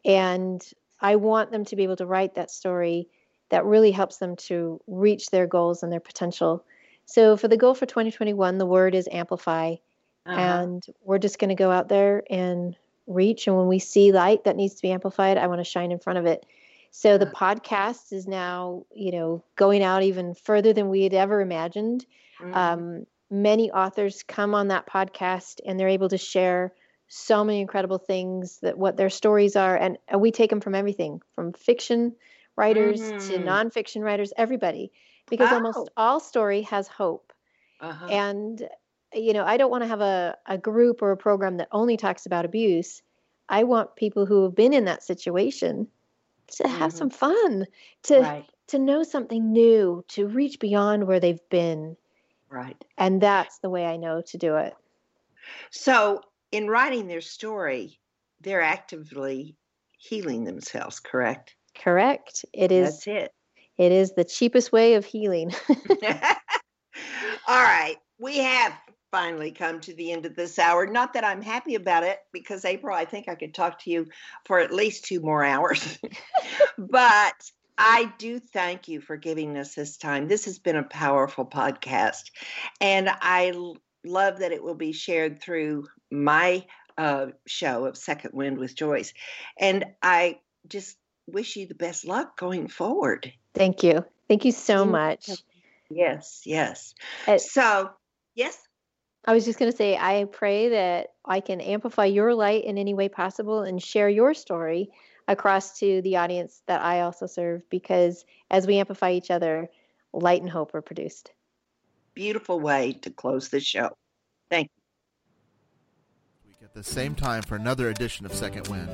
and 0.05 0.63
I 1.01 1.17
want 1.17 1.51
them 1.51 1.65
to 1.65 1.77
be 1.77 1.83
able 1.85 1.97
to 1.97 2.07
write 2.07 2.35
that 2.35 2.51
story 2.51 3.09
that 3.49 3.65
really 3.65 3.91
helps 3.91 4.19
them 4.19 4.37
to 4.37 4.81
reach 4.87 5.31
their 5.31 5.47
goals 5.47 5.83
and 5.83 5.91
their 5.91 6.01
potential. 6.01 6.65
So 7.07 7.39
for 7.39 7.49
the 7.49 7.57
goal 7.57 7.75
for 7.75 7.87
2021 7.87 8.59
the 8.59 8.67
word 8.67 8.95
is 8.95 9.09
amplify 9.11 9.77
uh-huh. 10.27 10.39
and 10.39 10.87
we're 11.03 11.19
just 11.19 11.39
going 11.39 11.49
to 11.49 11.55
go 11.55 11.71
out 11.71 11.89
there 11.89 12.23
and 12.29 12.77
reach. 13.07 13.47
And 13.47 13.57
when 13.57 13.67
we 13.67 13.79
see 13.79 14.13
light 14.13 14.45
that 14.45 14.57
needs 14.57 14.75
to 14.75 14.83
be 14.83 14.93
amplified, 14.93 15.39
I 15.39 15.47
want 15.47 15.61
to 15.61 15.65
shine 15.65 15.91
in 15.91 15.99
front 15.99 16.19
of 16.19 16.27
it. 16.27 16.45
So 16.91 17.19
the 17.19 17.27
podcast 17.27 18.13
is 18.13 18.27
now, 18.27 18.85
you 18.95 19.13
know, 19.13 19.45
going 19.57 19.83
out 19.83 20.03
even 20.03 20.35
further 20.35 20.73
than 20.73 20.89
we 20.89 21.03
had 21.03 21.15
ever 21.15 21.41
imagined. 21.41 22.07
Mm-hmm. 22.41 22.55
Um, 22.55 23.07
many 23.31 23.71
authors 23.71 24.23
come 24.23 24.55
on 24.55 24.69
that 24.69 24.87
podcast 24.87 25.61
and 25.65 25.79
they're 25.79 25.89
able 25.89 26.09
to 26.09 26.19
share 26.19 26.73
so 27.09 27.45
many 27.45 27.61
incredible 27.61 27.99
things 27.99 28.59
that 28.61 28.77
what 28.79 28.97
their 28.97 29.11
stories 29.11 29.57
are, 29.57 29.77
and, 29.77 29.97
and 30.09 30.21
we 30.21 30.31
take 30.31 30.51
them 30.51 30.61
from 30.61 30.75
everything 30.75 31.23
from 31.35 31.53
fiction 31.55 32.15
writers 32.57 33.01
mm-hmm. 33.01 33.19
to 33.19 33.39
nonfiction 33.39 34.03
writers, 34.03 34.33
everybody, 34.37 34.93
because 35.31 35.51
oh. 35.51 35.55
almost 35.55 35.91
all 35.97 36.21
story 36.21 36.63
has 36.63 36.87
hope. 36.87 37.33
Uh-huh. 37.81 38.07
And 38.07 38.69
you 39.15 39.33
know, 39.33 39.45
I 39.45 39.57
don't 39.57 39.71
want 39.71 39.85
to 39.85 39.89
have 39.89 40.03
a, 40.03 40.37
a 40.45 40.59
group 40.59 41.01
or 41.01 41.13
a 41.13 41.17
program 41.17 41.57
that 41.57 41.69
only 41.73 41.97
talks 41.97 42.27
about 42.27 42.45
abuse. 42.45 43.01
I 43.49 43.65
want 43.65 43.97
people 43.97 44.27
who 44.27 44.43
have 44.43 44.55
been 44.55 44.75
in 44.75 44.85
that 44.85 45.03
situation 45.03 45.89
to 46.57 46.69
have 46.69 46.91
mm-hmm. 46.91 46.99
some 46.99 47.11
fun, 47.11 47.67
to 48.05 48.21
right. 48.21 48.47
to 48.69 48.79
know 48.79 49.03
something 49.03 49.53
new, 49.53 50.05
to 50.09 50.27
reach 50.27 50.59
beyond 50.59 51.07
where 51.07 51.21
they've 51.21 51.49
been. 51.51 51.97
Right. 52.51 52.83
And 52.97 53.21
that's 53.21 53.59
the 53.59 53.71
way 53.71 53.87
I 53.87 53.97
know 53.97 54.23
to 54.23 54.39
do 54.39 54.57
it. 54.57 54.75
So, 55.71 56.23
in 56.51 56.69
writing 56.69 57.07
their 57.07 57.21
story, 57.21 57.99
they're 58.41 58.63
actively 58.63 59.57
healing 59.99 60.45
themselves, 60.45 61.01
correct? 61.01 61.55
Correct. 61.77 62.45
It 62.53 62.73
is 62.73 63.05
That's 63.05 63.07
it. 63.07 63.35
It 63.77 63.93
is 63.93 64.13
the 64.13 64.25
cheapest 64.25 64.73
way 64.73 64.95
of 64.95 65.05
healing. 65.05 65.53
All 67.49 67.63
right. 67.63 67.97
We 68.19 68.39
have 68.39 68.73
finally 69.11 69.51
come 69.51 69.81
to 69.81 69.95
the 69.95 70.13
end 70.13 70.27
of 70.27 70.37
this 70.37 70.59
hour. 70.59 70.87
Not 70.87 71.15
that 71.15 71.25
I'm 71.25 71.43
happy 71.43 71.75
about 71.75 72.03
it, 72.03 72.19
because 72.33 72.65
April, 72.65 72.97
I 72.97 73.05
think 73.05 73.29
I 73.29 73.35
could 73.35 73.55
talk 73.55 73.83
to 73.83 73.91
you 73.91 74.07
for 74.45 74.59
at 74.59 74.73
least 74.73 75.05
two 75.05 75.21
more 75.21 75.45
hours. 75.45 75.99
but 76.79 77.51
I 77.77 78.13
do 78.19 78.39
thank 78.39 78.89
you 78.89 79.01
for 79.01 79.17
giving 79.17 79.57
us 79.57 79.75
this 79.75 79.97
time. 79.97 80.29
This 80.29 80.45
has 80.47 80.59
been 80.59 80.77
a 80.77 80.83
powerful 80.83 81.47
podcast, 81.47 82.31
and 82.81 83.09
I 83.09 83.53
love 84.05 84.39
that 84.41 84.53
it 84.53 84.63
will 84.63 84.75
be 84.75 84.93
shared 84.93 85.41
through 85.41 85.87
my 86.11 86.65
uh, 86.97 87.27
show 87.47 87.85
of 87.85 87.97
Second 87.97 88.33
Wind 88.35 88.59
with 88.59 88.75
Joyce. 88.75 89.15
And 89.59 89.85
I 90.03 90.41
just 90.67 90.97
wish 91.27 91.57
you 91.57 91.67
the 91.67 91.75
best 91.75 92.07
luck 92.07 92.37
going 92.37 92.69
forward. 92.69 93.33
Thank 93.55 93.83
you. 93.83 94.05
Thank 94.29 94.45
you 94.45 94.53
so 94.53 94.85
much. 94.85 95.31
Yes, 95.91 96.43
yes. 96.45 96.95
It, 97.27 97.41
so, 97.41 97.91
yes. 98.35 98.59
I 99.29 99.35
was 99.35 99.45
just 99.45 99.59
going 99.59 99.71
to 99.71 99.77
say, 99.77 99.95
I 99.95 100.25
pray 100.25 100.71
that 100.71 101.09
I 101.23 101.41
can 101.41 101.61
amplify 101.61 102.07
your 102.07 102.35
light 102.35 102.65
in 102.65 102.79
any 102.79 102.95
way 102.95 103.11
possible 103.11 103.61
and 103.61 103.81
share 103.81 104.09
your 104.09 104.33
story 104.33 104.89
across 105.29 105.79
to 105.81 106.01
the 106.01 106.17
audience 106.17 106.63
that 106.67 106.81
I 106.81 107.03
also 107.03 107.27
serve 107.27 107.69
because 107.69 108.25
as 108.51 108.67
we 108.67 108.79
amplify 108.79 109.13
each 109.13 109.31
other, 109.31 109.69
light 110.15 110.41
and 110.41 110.51
hope 110.51 110.75
are 110.75 110.81
produced. 110.81 111.31
Beautiful 112.15 112.59
way 112.59 112.95
to 113.03 113.11
close 113.11 113.51
the 113.51 113.61
show. 113.61 113.91
Thank 114.49 114.71
you. 114.75 116.49
Week 116.49 116.57
at 116.63 116.73
the 116.73 116.83
same 116.83 117.15
time 117.15 117.43
for 117.43 117.57
another 117.57 117.91
edition 117.91 118.25
of 118.25 118.33
Second 118.33 118.67
Wind. 118.69 118.89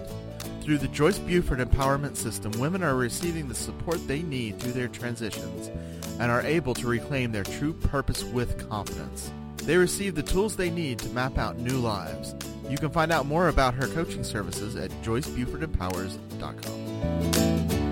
Through 0.62 0.78
the 0.78 0.88
Joyce 0.88 1.20
Buford 1.20 1.60
Empowerment 1.60 2.16
System, 2.16 2.50
women 2.58 2.82
are 2.82 2.96
receiving 2.96 3.46
the 3.46 3.54
support 3.54 4.04
they 4.08 4.22
need 4.22 4.58
through 4.58 4.72
their 4.72 4.88
transitions 4.88 5.70
and 6.18 6.32
are 6.32 6.42
able 6.42 6.74
to 6.74 6.88
reclaim 6.88 7.30
their 7.30 7.44
true 7.44 7.72
purpose 7.72 8.24
with 8.24 8.68
confidence. 8.68 9.30
They 9.64 9.76
receive 9.76 10.14
the 10.14 10.22
tools 10.22 10.54
they 10.56 10.70
need 10.70 10.98
to 11.00 11.08
map 11.10 11.36
out 11.38 11.58
new 11.58 11.78
lives. 11.78 12.34
You 12.68 12.78
can 12.78 12.90
find 12.90 13.10
out 13.12 13.26
more 13.26 13.48
about 13.48 13.74
her 13.74 13.88
coaching 13.88 14.24
services 14.24 14.74
at 14.76 14.90
joycebufordempowers.com. 15.02 17.83